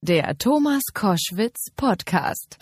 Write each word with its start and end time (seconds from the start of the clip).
Der 0.00 0.38
Thomas 0.38 0.82
Koschwitz 0.94 1.72
Podcast. 1.74 2.56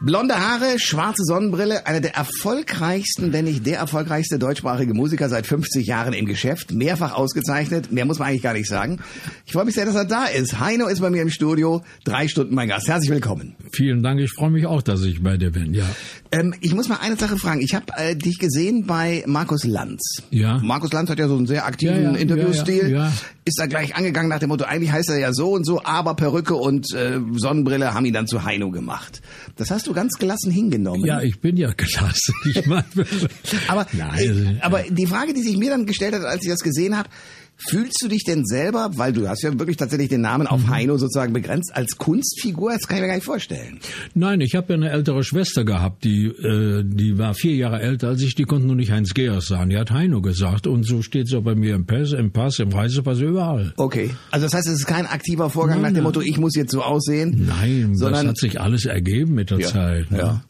Blonde 0.00 0.34
Haare, 0.38 0.78
schwarze 0.78 1.24
Sonnenbrille, 1.24 1.88
einer 1.88 2.00
der 2.00 2.14
erfolgreichsten, 2.14 3.32
wenn 3.32 3.46
nicht 3.46 3.66
der 3.66 3.78
erfolgreichste 3.78 4.38
deutschsprachige 4.38 4.94
Musiker 4.94 5.28
seit 5.28 5.44
50 5.48 5.84
Jahren 5.88 6.12
im 6.12 6.26
Geschäft, 6.26 6.70
mehrfach 6.70 7.14
ausgezeichnet, 7.14 7.90
mehr 7.90 8.04
muss 8.04 8.20
man 8.20 8.28
eigentlich 8.28 8.42
gar 8.42 8.52
nicht 8.52 8.68
sagen. 8.68 9.00
Ich 9.44 9.52
freue 9.54 9.64
mich 9.64 9.74
sehr, 9.74 9.86
dass 9.86 9.96
er 9.96 10.04
da 10.04 10.26
ist. 10.26 10.60
Heino 10.60 10.86
ist 10.86 11.00
bei 11.00 11.10
mir 11.10 11.22
im 11.22 11.30
Studio, 11.30 11.82
drei 12.04 12.28
Stunden 12.28 12.54
mein 12.54 12.68
Gast. 12.68 12.86
Herzlich 12.86 13.10
willkommen. 13.10 13.56
Vielen 13.72 14.04
Dank, 14.04 14.20
ich 14.20 14.30
freue 14.30 14.50
mich 14.50 14.66
auch, 14.66 14.82
dass 14.82 15.02
ich 15.02 15.20
bei 15.20 15.36
dir 15.36 15.50
bin, 15.50 15.74
ja. 15.74 15.84
Ähm, 16.30 16.54
ich 16.60 16.74
muss 16.74 16.88
mal 16.88 16.98
eine 17.02 17.16
Sache 17.16 17.36
fragen. 17.36 17.60
Ich 17.60 17.74
habe 17.74 17.86
äh, 17.96 18.14
dich 18.14 18.38
gesehen 18.38 18.86
bei 18.86 19.24
Markus 19.26 19.64
Lanz. 19.64 20.22
Ja. 20.30 20.58
Markus 20.58 20.92
Lanz 20.92 21.10
hat 21.10 21.18
ja 21.18 21.26
so 21.26 21.36
einen 21.36 21.46
sehr 21.48 21.66
aktiven 21.66 21.96
Ja, 22.02 22.10
ja, 22.12 22.16
Interviewstil. 22.16 22.82
ja, 22.82 22.88
ja, 22.88 23.04
ja. 23.06 23.12
Ist 23.44 23.58
da 23.58 23.66
gleich 23.66 23.94
angegangen 23.94 24.28
nach 24.28 24.38
dem 24.38 24.48
Motto, 24.48 24.64
eigentlich 24.64 24.92
heißt 24.92 25.08
er 25.10 25.18
ja 25.18 25.32
so 25.32 25.52
und 25.52 25.64
so, 25.64 25.82
aber 25.84 26.14
Perücke 26.14 26.54
und 26.54 26.92
äh, 26.94 27.20
Sonnenbrille 27.32 27.94
haben 27.94 28.04
ihn 28.06 28.12
dann 28.12 28.26
zu 28.26 28.44
Heino 28.44 28.70
gemacht. 28.70 29.20
Das 29.56 29.70
hast 29.70 29.86
du 29.86 29.92
ganz 29.92 30.18
gelassen 30.18 30.50
hingenommen. 30.50 31.04
Ja, 31.04 31.20
ich 31.22 31.40
bin 31.40 31.56
ja 31.56 31.72
gelassen. 31.72 32.34
Ich 32.44 32.66
mein, 32.66 32.84
Aber, 33.68 33.86
Nein, 33.92 34.58
äh, 34.60 34.64
aber 34.64 34.82
die 34.82 35.06
Frage, 35.06 35.32
die 35.34 35.42
sich 35.42 35.56
mir 35.56 35.70
dann 35.70 35.86
gestellt 35.86 36.14
hat, 36.14 36.24
als 36.24 36.42
ich 36.42 36.50
das 36.50 36.60
gesehen 36.60 36.96
habe, 36.96 37.08
fühlst 37.56 38.00
du 38.02 38.08
dich 38.08 38.22
denn 38.24 38.44
selber, 38.44 38.90
weil 38.96 39.12
du 39.12 39.28
hast 39.28 39.42
ja 39.42 39.58
wirklich 39.58 39.76
tatsächlich 39.76 40.08
den 40.08 40.20
Namen 40.20 40.42
Mhm. 40.44 40.48
auf 40.48 40.68
Heino 40.68 40.98
sozusagen 40.98 41.32
begrenzt, 41.32 41.70
als 41.74 41.96
Kunstfigur? 41.96 42.72
Das 42.72 42.86
kann 42.86 42.96
ich 42.98 43.02
mir 43.02 43.08
gar 43.08 43.14
nicht 43.14 43.24
vorstellen. 43.24 43.78
Nein, 44.14 44.40
ich 44.40 44.54
habe 44.54 44.72
ja 44.72 44.74
eine 44.74 44.90
ältere 44.90 45.24
Schwester 45.24 45.64
gehabt, 45.64 46.04
die 46.04 46.26
äh, 46.26 46.84
die 46.84 47.18
war 47.18 47.34
vier 47.34 47.54
Jahre 47.56 47.80
älter 47.80 48.08
als 48.08 48.22
ich, 48.22 48.34
die 48.34 48.44
konnte 48.44 48.66
nur 48.66 48.76
nicht 48.76 48.90
Heinz 48.90 49.14
Geers 49.14 49.46
sagen. 49.46 49.70
Die 49.70 49.78
hat 49.78 49.90
Heino 49.90 50.20
gesagt 50.20 50.66
und 50.66 50.84
so 50.84 51.02
steht 51.02 51.26
es 51.28 51.34
auch 51.34 51.42
bei 51.42 51.54
mir 51.54 51.74
im 51.74 51.86
Pass, 51.86 52.12
im 52.12 52.30
Pass, 52.32 52.58
im 52.58 52.68
Reisepass, 52.70 53.20
überall. 53.20 53.72
Okay. 53.76 54.10
Also 54.30 54.46
das 54.46 54.54
heißt, 54.54 54.66
es 54.68 54.74
ist 54.80 54.86
kein 54.86 55.06
aktiver 55.06 55.50
Vorgang 55.50 55.80
Nein, 55.80 55.92
nach 55.92 55.98
dem. 56.00 56.04
Motto, 56.04 56.20
ich 56.20 56.38
muss 56.38 56.54
jetzt 56.54 56.72
so 56.72 56.82
aussehen. 56.82 57.46
Nein, 57.48 57.90
das 57.92 58.00
sondern 58.00 58.28
hat 58.28 58.36
sich 58.38 58.60
alles 58.60 58.84
ergeben 58.84 59.34
mit 59.34 59.50
der 59.50 59.60
Ja, 59.60 59.68
Zeit. 59.68 60.10
ne? 60.10 60.18
ja. 60.18 60.44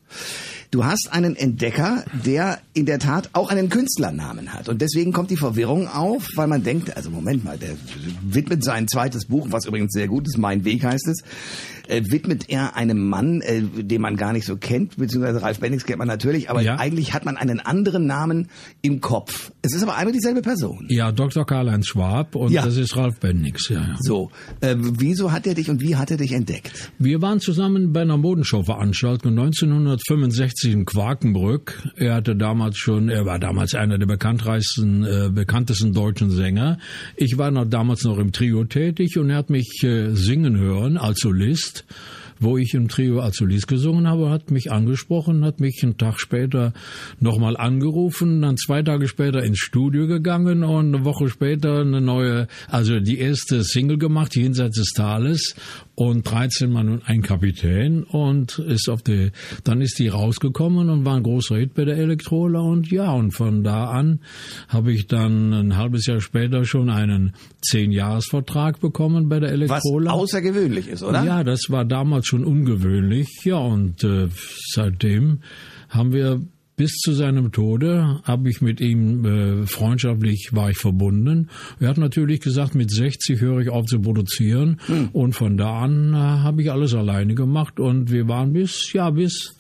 Du 0.76 0.84
hast 0.84 1.08
einen 1.10 1.36
Entdecker, 1.36 2.04
der 2.26 2.58
in 2.74 2.84
der 2.84 2.98
Tat 2.98 3.30
auch 3.32 3.48
einen 3.48 3.70
Künstlernamen 3.70 4.52
hat. 4.52 4.68
Und 4.68 4.82
deswegen 4.82 5.10
kommt 5.10 5.30
die 5.30 5.38
Verwirrung 5.38 5.88
auf, 5.88 6.28
weil 6.34 6.48
man 6.48 6.64
denkt, 6.64 6.94
also 6.94 7.08
Moment 7.08 7.46
mal, 7.46 7.56
der 7.56 7.78
widmet 8.20 8.62
sein 8.62 8.86
zweites 8.86 9.24
Buch, 9.24 9.46
was 9.48 9.64
übrigens 9.64 9.94
sehr 9.94 10.06
gut 10.06 10.26
ist, 10.26 10.36
Mein 10.36 10.66
Weg 10.66 10.84
heißt 10.84 11.08
es, 11.08 11.22
äh, 11.88 12.02
widmet 12.10 12.44
er 12.48 12.76
einem 12.76 13.08
Mann, 13.08 13.40
äh, 13.40 13.62
den 13.62 14.00
man 14.00 14.16
gar 14.16 14.32
nicht 14.32 14.46
so 14.46 14.56
kennt, 14.56 14.96
beziehungsweise 14.96 15.42
Ralf 15.42 15.60
Bennings 15.60 15.84
kennt 15.84 15.98
man 15.98 16.08
natürlich, 16.08 16.50
aber 16.50 16.62
Ja. 16.62 16.76
eigentlich 16.76 17.14
hat 17.14 17.24
man 17.24 17.36
einen 17.36 17.60
anderen 17.60 18.06
Namen 18.06 18.48
im 18.82 19.00
Kopf. 19.00 19.52
Es 19.62 19.74
ist 19.74 19.82
aber 19.82 19.96
einmal 19.96 20.12
dieselbe 20.12 20.42
Person. 20.42 20.86
Ja, 20.88 21.12
Dr. 21.12 21.44
Karl-Heinz 21.46 21.86
Schwab 21.86 22.34
und 22.34 22.52
Ja. 22.52 22.64
das 22.64 22.76
ist 22.76 22.96
Ralf 22.96 23.20
Bennix, 23.20 23.68
ja. 23.68 23.80
ja. 23.80 23.96
So, 24.00 24.30
äh, 24.60 24.74
wieso 24.78 25.32
hat 25.32 25.46
er 25.46 25.54
dich 25.54 25.70
und 25.70 25.80
wie 25.80 25.96
hat 25.96 26.10
er 26.10 26.16
dich 26.16 26.32
entdeckt? 26.32 26.92
Wir 26.98 27.22
waren 27.22 27.40
zusammen 27.40 27.92
bei 27.92 28.02
einer 28.02 28.16
Modenschau-Veranstaltung 28.16 29.32
1965 29.32 30.72
in 30.72 30.84
Quakenbrück. 30.84 31.82
Er 31.96 32.14
hatte 32.14 32.36
damals 32.36 32.78
schon, 32.78 33.08
er 33.08 33.24
war 33.26 33.38
damals 33.38 33.74
einer 33.74 33.98
der 33.98 34.06
bekanntreichsten, 34.06 35.04
äh, 35.04 35.30
bekanntesten 35.32 35.92
deutschen 35.92 36.30
Sänger. 36.30 36.78
Ich 37.16 37.38
war 37.38 37.50
noch 37.50 37.64
damals 37.66 38.04
noch 38.04 38.18
im 38.18 38.32
Trio 38.32 38.64
tätig 38.64 39.18
und 39.18 39.30
er 39.30 39.36
hat 39.36 39.50
mich 39.50 39.82
äh, 39.84 40.10
singen 40.14 40.56
hören 40.58 40.96
als 40.96 41.20
Solist. 41.20 41.75
Wo 42.38 42.58
ich 42.58 42.74
im 42.74 42.88
Trio 42.88 43.26
Solist 43.30 43.66
gesungen 43.66 44.06
habe, 44.06 44.28
hat 44.28 44.50
mich 44.50 44.70
angesprochen, 44.70 45.44
hat 45.44 45.58
mich 45.58 45.80
einen 45.82 45.96
Tag 45.96 46.20
später 46.20 46.74
nochmal 47.18 47.56
angerufen, 47.56 48.42
dann 48.42 48.58
zwei 48.58 48.82
Tage 48.82 49.08
später 49.08 49.42
ins 49.42 49.58
Studio 49.58 50.06
gegangen 50.06 50.62
und 50.62 50.94
eine 50.94 51.04
Woche 51.06 51.30
später 51.30 51.80
eine 51.80 52.02
neue, 52.02 52.46
also 52.68 53.00
die 53.00 53.18
erste 53.18 53.64
Single 53.64 53.96
gemacht, 53.96 54.36
Jenseits 54.36 54.76
des 54.76 54.92
Tales 54.92 55.54
und 55.96 56.30
13 56.30 56.70
Mann 56.70 56.90
und 56.90 57.08
ein 57.08 57.22
Kapitän 57.22 58.04
und 58.04 58.58
ist 58.58 58.88
auf 58.88 59.02
die, 59.02 59.32
dann 59.64 59.80
ist 59.80 59.98
die 59.98 60.08
rausgekommen 60.08 60.90
und 60.90 61.04
war 61.06 61.16
ein 61.16 61.22
großer 61.22 61.56
Hit 61.56 61.74
bei 61.74 61.84
der 61.86 61.96
Elektrola 61.96 62.60
und 62.60 62.90
ja, 62.90 63.10
und 63.12 63.32
von 63.32 63.64
da 63.64 63.86
an 63.86 64.20
habe 64.68 64.92
ich 64.92 65.06
dann 65.06 65.52
ein 65.54 65.76
halbes 65.76 66.06
Jahr 66.06 66.20
später 66.20 66.66
schon 66.66 66.90
einen 66.90 67.34
Zehn-Jahres-Vertrag 67.62 68.78
bekommen 68.80 69.28
bei 69.30 69.40
der 69.40 69.50
Was 69.50 69.54
Elektrola. 69.56 70.10
außergewöhnlich 70.12 70.88
ist, 70.88 71.02
oder? 71.02 71.24
Ja, 71.24 71.42
das 71.42 71.62
war 71.70 71.86
damals 71.86 72.26
schon 72.26 72.44
ungewöhnlich. 72.44 73.28
Ja, 73.44 73.56
und 73.56 74.04
äh, 74.04 74.28
seitdem 74.74 75.40
haben 75.88 76.12
wir 76.12 76.42
bis 76.76 76.92
zu 76.98 77.12
seinem 77.12 77.52
Tode 77.52 78.20
habe 78.24 78.50
ich 78.50 78.60
mit 78.60 78.80
ihm 78.80 79.24
äh, 79.24 79.66
freundschaftlich 79.66 80.50
war 80.52 80.70
ich 80.70 80.76
verbunden. 80.76 81.48
Er 81.80 81.88
hat 81.88 81.98
natürlich 81.98 82.40
gesagt, 82.40 82.74
mit 82.74 82.90
60 82.90 83.40
höre 83.40 83.60
ich 83.60 83.70
auf 83.70 83.86
zu 83.86 84.00
produzieren 84.00 84.78
und 85.12 85.32
von 85.32 85.56
da 85.56 85.80
an 85.80 86.12
äh, 86.12 86.16
habe 86.16 86.62
ich 86.62 86.70
alles 86.70 86.94
alleine 86.94 87.34
gemacht 87.34 87.80
und 87.80 88.10
wir 88.10 88.28
waren 88.28 88.52
bis 88.52 88.92
ja 88.92 89.10
bis 89.10 89.56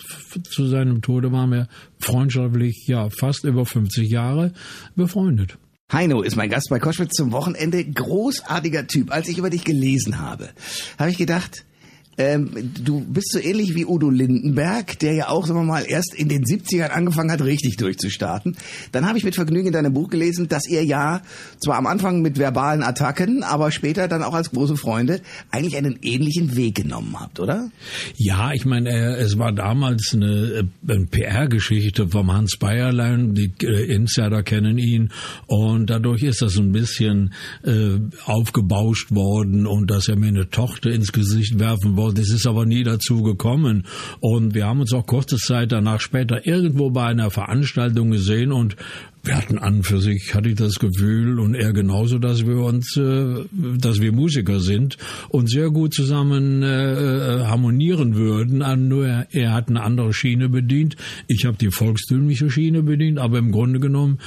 zu 0.50 0.66
seinem 0.66 1.00
Tode 1.00 1.32
waren 1.32 1.50
wir 1.50 1.68
freundschaftlich 1.98 2.86
ja 2.86 3.08
fast 3.10 3.44
über 3.44 3.64
50 3.64 4.10
Jahre 4.10 4.52
befreundet. 4.94 5.58
Heino 5.92 6.22
ist 6.22 6.36
mein 6.36 6.50
Gast 6.50 6.68
bei 6.68 6.80
Koschwitz 6.80 7.12
zum 7.14 7.30
Wochenende. 7.30 7.84
Großartiger 7.84 8.88
Typ. 8.88 9.12
Als 9.12 9.28
ich 9.28 9.38
über 9.38 9.50
dich 9.50 9.64
gelesen 9.64 10.18
habe, 10.18 10.48
habe 10.98 11.10
ich 11.10 11.16
gedacht, 11.16 11.64
ähm, 12.18 12.50
du 12.82 13.00
bist 13.00 13.32
so 13.32 13.38
ähnlich 13.38 13.74
wie 13.74 13.84
Udo 13.84 14.08
Lindenberg, 14.08 14.98
der 15.00 15.14
ja 15.14 15.28
auch, 15.28 15.46
sagen 15.46 15.60
wir 15.60 15.64
mal, 15.64 15.84
erst 15.86 16.14
in 16.14 16.28
den 16.28 16.44
70ern 16.44 16.88
angefangen 16.88 17.30
hat, 17.30 17.42
richtig 17.42 17.76
durchzustarten. 17.76 18.56
Dann 18.92 19.06
habe 19.06 19.18
ich 19.18 19.24
mit 19.24 19.34
Vergnügen 19.34 19.66
in 19.66 19.72
deinem 19.72 19.92
Buch 19.92 20.08
gelesen, 20.08 20.48
dass 20.48 20.66
ihr 20.66 20.82
ja 20.84 21.20
zwar 21.58 21.76
am 21.76 21.86
Anfang 21.86 22.22
mit 22.22 22.38
verbalen 22.38 22.82
Attacken, 22.82 23.42
aber 23.42 23.70
später 23.70 24.08
dann 24.08 24.22
auch 24.22 24.32
als 24.32 24.50
große 24.50 24.76
Freunde 24.76 25.20
eigentlich 25.50 25.76
einen 25.76 25.98
ähnlichen 26.02 26.56
Weg 26.56 26.76
genommen 26.76 27.16
habt, 27.18 27.38
oder? 27.38 27.70
Ja, 28.16 28.52
ich 28.52 28.64
meine, 28.64 28.90
äh, 28.90 29.20
es 29.20 29.38
war 29.38 29.52
damals 29.52 30.12
eine, 30.14 30.26
äh, 30.86 30.92
eine 30.92 31.06
PR-Geschichte 31.06 32.08
vom 32.08 32.32
Hans 32.32 32.56
Bayerlein. 32.58 33.34
Die 33.34 33.52
äh, 33.62 33.92
Insider 33.94 34.42
kennen 34.42 34.78
ihn 34.78 35.10
und 35.46 35.90
dadurch 35.90 36.22
ist 36.22 36.40
das 36.40 36.56
ein 36.56 36.72
bisschen 36.72 37.34
äh, 37.62 37.98
aufgebauscht 38.24 39.10
worden 39.10 39.66
und 39.66 39.90
dass 39.90 40.08
er 40.08 40.16
mir 40.16 40.28
eine 40.28 40.48
Tochter 40.48 40.90
ins 40.90 41.12
Gesicht 41.12 41.58
werfen 41.58 41.96
wollte. 41.96 42.05
Es 42.14 42.30
ist 42.30 42.46
aber 42.46 42.66
nie 42.66 42.82
dazu 42.82 43.22
gekommen. 43.22 43.86
Und 44.20 44.54
wir 44.54 44.66
haben 44.66 44.80
uns 44.80 44.92
auch 44.92 45.06
kurze 45.06 45.36
Zeit 45.36 45.72
danach 45.72 46.00
später 46.00 46.46
irgendwo 46.46 46.90
bei 46.90 47.06
einer 47.06 47.30
Veranstaltung 47.30 48.10
gesehen 48.10 48.52
und 48.52 48.76
wir 49.26 49.36
hatten 49.36 49.58
an 49.58 49.82
für 49.82 50.00
sich, 50.00 50.34
hatte 50.34 50.48
ich 50.48 50.54
das 50.54 50.78
Gefühl 50.78 51.40
und 51.40 51.54
er 51.54 51.72
genauso, 51.72 52.18
dass 52.18 52.46
wir 52.46 52.58
uns, 52.58 52.96
äh, 52.96 53.44
dass 53.52 54.00
wir 54.00 54.12
Musiker 54.12 54.60
sind 54.60 54.96
und 55.28 55.50
sehr 55.50 55.70
gut 55.70 55.94
zusammen 55.94 56.62
äh, 56.62 57.44
harmonieren 57.44 58.14
würden. 58.14 58.62
Nur 58.88 59.06
er, 59.06 59.26
er 59.32 59.52
hat 59.52 59.68
eine 59.68 59.82
andere 59.82 60.12
Schiene 60.12 60.48
bedient, 60.48 60.96
ich 61.26 61.44
habe 61.44 61.56
die 61.56 61.70
volkstümliche 61.70 62.50
Schiene 62.50 62.82
bedient, 62.82 63.18
aber 63.18 63.38
im 63.38 63.50
Grunde 63.50 63.80
genommen 63.80 64.18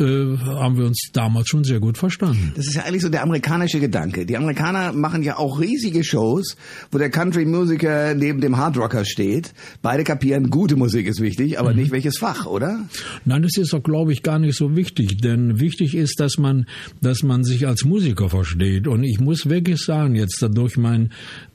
äh, 0.00 0.04
haben 0.04 0.76
wir 0.76 0.86
uns 0.86 1.10
damals 1.12 1.48
schon 1.48 1.64
sehr 1.64 1.80
gut 1.80 1.96
verstanden. 1.96 2.52
Das 2.56 2.66
ist 2.66 2.74
ja 2.74 2.82
eigentlich 2.82 3.02
so 3.02 3.08
der 3.08 3.22
amerikanische 3.22 3.80
Gedanke. 3.80 4.26
Die 4.26 4.36
Amerikaner 4.36 4.92
machen 4.92 5.22
ja 5.22 5.38
auch 5.38 5.60
riesige 5.60 6.02
Shows, 6.02 6.56
wo 6.90 6.98
der 6.98 7.10
Country-Musiker 7.10 8.14
neben 8.14 8.40
dem 8.40 8.56
Hardrocker 8.56 9.04
steht. 9.04 9.52
Beide 9.82 10.04
kapieren, 10.04 10.50
gute 10.50 10.76
Musik 10.76 11.06
ist 11.06 11.20
wichtig, 11.20 11.58
aber 11.58 11.74
nicht 11.74 11.90
welches 11.90 12.18
Fach, 12.18 12.46
oder? 12.46 12.88
Nein, 13.24 13.42
das 13.42 13.56
ist 13.56 13.72
doch, 13.72 13.82
glaube 13.82 14.12
ich, 14.12 14.22
gar 14.22 14.38
nicht 14.38 14.47
so 14.56 14.76
wichtig, 14.76 15.18
denn 15.20 15.60
wichtig 15.60 15.94
ist, 15.94 16.20
dass 16.20 16.38
man, 16.38 16.66
dass 17.00 17.22
man 17.22 17.44
sich 17.44 17.66
als 17.66 17.84
Musiker 17.84 18.28
versteht. 18.28 18.86
Und 18.86 19.04
ich 19.04 19.20
muss 19.20 19.48
wirklich 19.48 19.80
sagen, 19.80 20.14
jetzt 20.14 20.44
durch 20.52 20.76
mein 20.76 21.10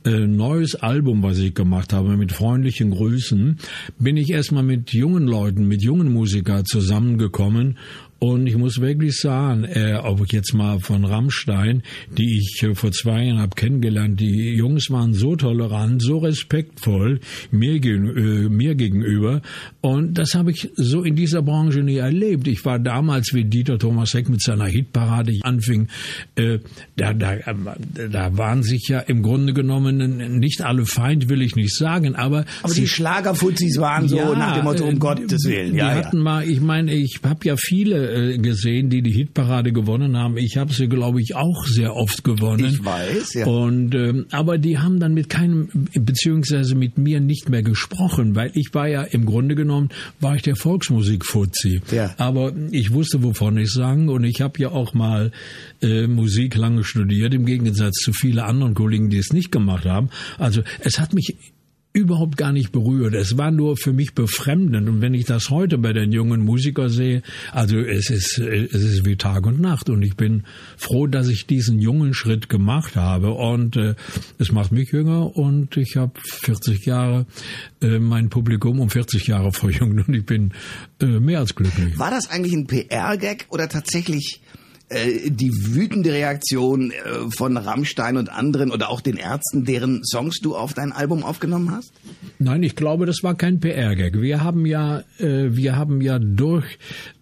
äh, 0.06 0.28
neues 0.28 0.76
Album, 0.76 1.24
was 1.24 1.40
ich 1.40 1.54
gemacht 1.54 1.94
habe, 1.94 2.18
mit 2.18 2.32
freundlichen 2.32 2.92
Grüßen, 2.92 3.58
bin 4.00 4.18
ich 4.18 4.30
erstmal 4.30 4.64
mit 4.64 4.94
jungen 4.94 5.28
Leuten, 5.28 5.68
mit 5.68 5.84
jungen 5.84 6.12
Musikern 6.12 6.66
zusammengekommen. 6.66 7.78
Und 8.24 8.48
ich 8.48 8.56
muss 8.56 8.80
wirklich 8.80 9.18
sagen, 9.18 9.66
äh, 9.66 9.96
auch 9.96 10.26
jetzt 10.28 10.54
mal 10.54 10.80
von 10.80 11.04
Rammstein, 11.04 11.84
die 12.18 12.38
ich 12.38 12.64
äh, 12.64 12.74
vor 12.74 12.94
zwei 12.94 13.26
Jahren 13.26 13.40
habe 13.40 13.54
kennengelernt, 13.54 14.18
die 14.18 14.56
Jungs 14.56 14.90
waren 14.92 15.14
so 15.14 15.36
tolerant, 15.36 16.02
so 16.02 16.20
respektvoll 16.20 17.20
mir, 17.52 17.84
äh, 17.84 18.48
mir 18.48 18.76
gegenüber. 18.76 19.42
Und 19.82 20.18
das 20.18 20.36
habe 20.36 20.52
ich 20.52 20.70
so 20.78 21.04
in 21.04 21.18
dieser 21.18 21.42
Branche 21.42 21.82
nie 21.82 21.98
erlebt. 21.98 22.48
Ich 22.48 22.64
war 22.64 22.80
damals, 22.80 23.34
wie 23.34 23.44
Dieter 23.44 23.78
Thomas 23.78 24.14
Heck 24.14 24.30
mit 24.30 24.42
seiner 24.42 24.68
Hitparade 24.68 25.34
anfing, 25.42 25.90
äh, 26.36 26.60
da, 26.96 27.12
da, 27.12 27.34
äh, 27.34 27.54
da 28.10 28.38
waren 28.38 28.64
sich 28.64 28.88
ja 28.88 29.00
im 29.00 29.22
Grunde 29.22 29.52
genommen 29.52 30.38
nicht 30.40 30.62
alle 30.62 30.86
Feind, 30.86 31.28
will 31.28 31.42
ich 31.42 31.58
nicht 31.58 31.76
sagen, 31.76 32.16
aber, 32.16 32.46
Aber 32.62 32.74
die 32.74 32.88
Schlagerfuzis 32.88 33.82
waren 33.82 34.08
so 34.08 34.16
ja, 34.16 34.34
nach 34.34 34.56
dem 34.56 34.64
Motto, 34.64 34.86
um 34.86 34.96
äh, 34.96 34.98
Gottes 34.98 35.44
Willen. 35.44 35.76
Ja, 35.76 35.90
ja. 35.90 36.06
hatten 36.06 36.20
mal, 36.20 36.48
ich 36.48 36.62
meine, 36.62 36.94
ich 36.94 37.20
habe 37.22 37.40
ja 37.44 37.58
viele 37.58 38.13
äh, 38.14 38.38
gesehen, 38.38 38.90
die 38.90 39.02
die 39.02 39.12
Hitparade 39.12 39.72
gewonnen 39.72 40.18
haben. 40.18 40.38
Ich 40.38 40.58
habe 40.58 40.74
sie, 40.74 40.88
glaube 40.88 41.22
ich, 41.22 41.36
auch 41.36 41.66
sehr 41.66 41.96
oft 41.96 42.24
gewonnen. 42.24 42.66
Ich 42.66 42.84
weiß, 42.84 43.34
ja. 43.34 43.46
Und 43.46 43.96
ähm, 43.96 44.26
aber 44.32 44.58
die 44.58 44.80
haben 44.80 45.00
dann 45.00 45.14
mit 45.14 45.30
keinem 45.30 45.70
beziehungsweise 45.94 46.76
mit 46.76 46.98
mir 46.98 47.20
nicht 47.20 47.50
mehr 47.50 47.64
gesprochen, 47.64 48.36
weil 48.36 48.52
ich 48.54 48.74
war 48.74 48.88
ja 48.88 49.04
im 49.04 49.26
Grunde 49.26 49.56
genommen 49.56 49.90
war 50.20 50.36
ich 50.36 50.42
der 50.42 50.56
Volksmusik-Fuzzi. 50.56 51.82
Ja. 51.92 52.14
Aber 52.18 52.54
ich 52.72 52.92
wusste, 52.92 53.24
wovon 53.24 53.58
ich 53.58 53.72
sang 53.72 54.10
und 54.10 54.24
ich 54.24 54.42
habe 54.42 54.60
ja 54.60 54.70
auch 54.70 54.94
mal 54.94 55.32
äh, 55.82 56.08
Musik 56.08 56.56
lange 56.56 56.84
studiert, 56.84 57.34
im 57.34 57.46
Gegensatz 57.46 57.96
zu 57.96 58.14
vielen 58.14 58.40
anderen 58.40 58.74
Kollegen, 58.74 59.10
die 59.10 59.18
es 59.18 59.34
nicht 59.34 59.52
gemacht 59.52 59.86
haben. 59.86 60.10
Also 60.38 60.62
es 60.80 61.00
hat 61.00 61.14
mich 61.14 61.36
überhaupt 61.94 62.38
gar 62.38 62.52
nicht 62.52 62.72
berührt. 62.72 63.14
Es 63.14 63.38
war 63.38 63.52
nur 63.52 63.78
für 63.78 63.94
mich 63.94 64.16
befremdend. 64.16 64.90
Und 64.90 65.02
wenn 65.02 65.14
ich 65.14 65.26
das 65.26 65.52
heute 65.52 65.78
bei 65.78 65.94
den 65.94 66.12
jungen 66.12 66.42
Musikern 66.42 66.90
sehe, 66.90 67.22
also 67.52 67.78
es 67.78 68.10
ist, 68.10 68.40
es 68.40 68.74
ist 68.74 69.06
wie 69.06 69.16
Tag 69.16 69.46
und 69.46 69.62
Nacht. 69.62 69.90
Und 69.90 70.02
ich 70.02 70.16
bin 70.16 70.44
froh, 70.76 71.06
dass 71.06 71.28
ich 71.28 71.46
diesen 71.46 71.80
jungen 71.80 72.16
Schritt 72.16 72.50
gemacht 72.50 72.96
habe. 72.96 73.32
Und 73.34 73.78
äh, 73.78 73.94
es 74.40 74.52
macht 74.52 74.72
mich 74.72 74.92
jünger 74.92 75.36
und 75.38 75.78
ich 75.78 75.96
habe 75.96 76.14
40 76.24 76.86
Jahre 76.86 77.28
äh, 77.82 78.00
mein 78.00 78.30
Publikum 78.30 78.80
um 78.80 78.90
40 78.90 79.28
Jahre 79.28 79.52
verjüngt 79.52 80.08
und 80.08 80.14
ich 80.16 80.26
bin 80.26 80.54
äh, 81.00 81.06
mehr 81.06 81.40
als 81.40 81.54
glücklich. 81.54 82.00
War 82.00 82.12
das 82.12 82.30
eigentlich 82.30 82.54
ein 82.54 82.66
PR-Gag 82.66 83.46
oder 83.50 83.70
tatsächlich 83.70 84.42
äh, 84.94 85.30
die 85.30 85.52
wütende 85.52 86.12
Reaktion 86.12 86.92
äh, 86.92 87.30
von 87.36 87.58
Rammstein 87.58 88.18
und 88.18 88.30
anderen 88.30 88.72
oder 88.72 88.90
auch 88.90 89.02
den 89.02 89.18
Ärzten, 89.18 89.66
deren 89.66 90.04
Songs 90.04 90.40
du 90.40 90.56
auf 90.56 90.74
dein 90.74 90.92
Album 90.92 91.24
aufgenommen 91.24 91.72
hast? 91.72 91.94
Nein, 92.40 92.64
ich 92.64 92.76
glaube, 92.76 93.06
das 93.06 93.24
war 93.24 93.36
kein 93.36 93.60
PR-Gag. 93.60 94.22
Wir 94.22 94.44
haben 94.44 94.66
ja, 94.66 95.00
äh, 95.20 95.56
wir 95.56 95.76
haben 95.76 96.02
ja 96.02 96.20
durch 96.20 96.78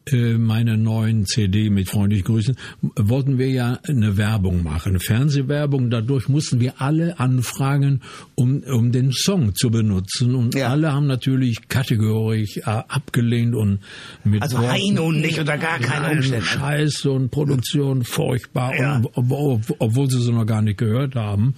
äh, 0.07 0.33
meine 0.33 0.77
neuen 0.77 1.25
CD 1.25 1.69
mit 1.69 1.87
freundlich 1.87 2.23
grüßen, 2.23 2.55
wollten 2.95 3.37
wir 3.37 3.49
ja 3.49 3.79
eine 3.87 4.17
Werbung 4.17 4.63
machen, 4.63 4.99
Fernsehwerbung. 4.99 5.91
Dadurch 5.91 6.27
mussten 6.27 6.59
wir 6.59 6.81
alle 6.81 7.19
anfragen, 7.19 8.01
um, 8.33 8.63
um 8.63 8.91
den 8.91 9.11
Song 9.11 9.53
zu 9.53 9.69
benutzen. 9.69 10.33
Und 10.33 10.55
ja. 10.55 10.69
alle 10.69 10.91
haben 10.91 11.05
natürlich 11.05 11.67
kategorisch 11.67 12.57
äh, 12.57 12.61
abgelehnt 12.65 13.53
und 13.53 13.79
mit 14.23 14.41
Also 14.41 14.57
Heino 14.59 15.11
nicht 15.11 15.39
unter 15.39 15.57
gar 15.57 15.77
keinen 15.79 16.17
Umständen. 16.17 16.45
Scheiße 16.45 17.11
und 17.11 17.29
Produktion 17.29 18.03
furchtbar, 18.03 18.75
ja. 18.75 18.95
und, 18.97 19.07
ob, 19.15 19.75
obwohl 19.77 20.09
sie 20.09 20.19
sie 20.19 20.31
noch 20.31 20.47
gar 20.47 20.63
nicht 20.63 20.79
gehört 20.79 21.15
haben. 21.15 21.53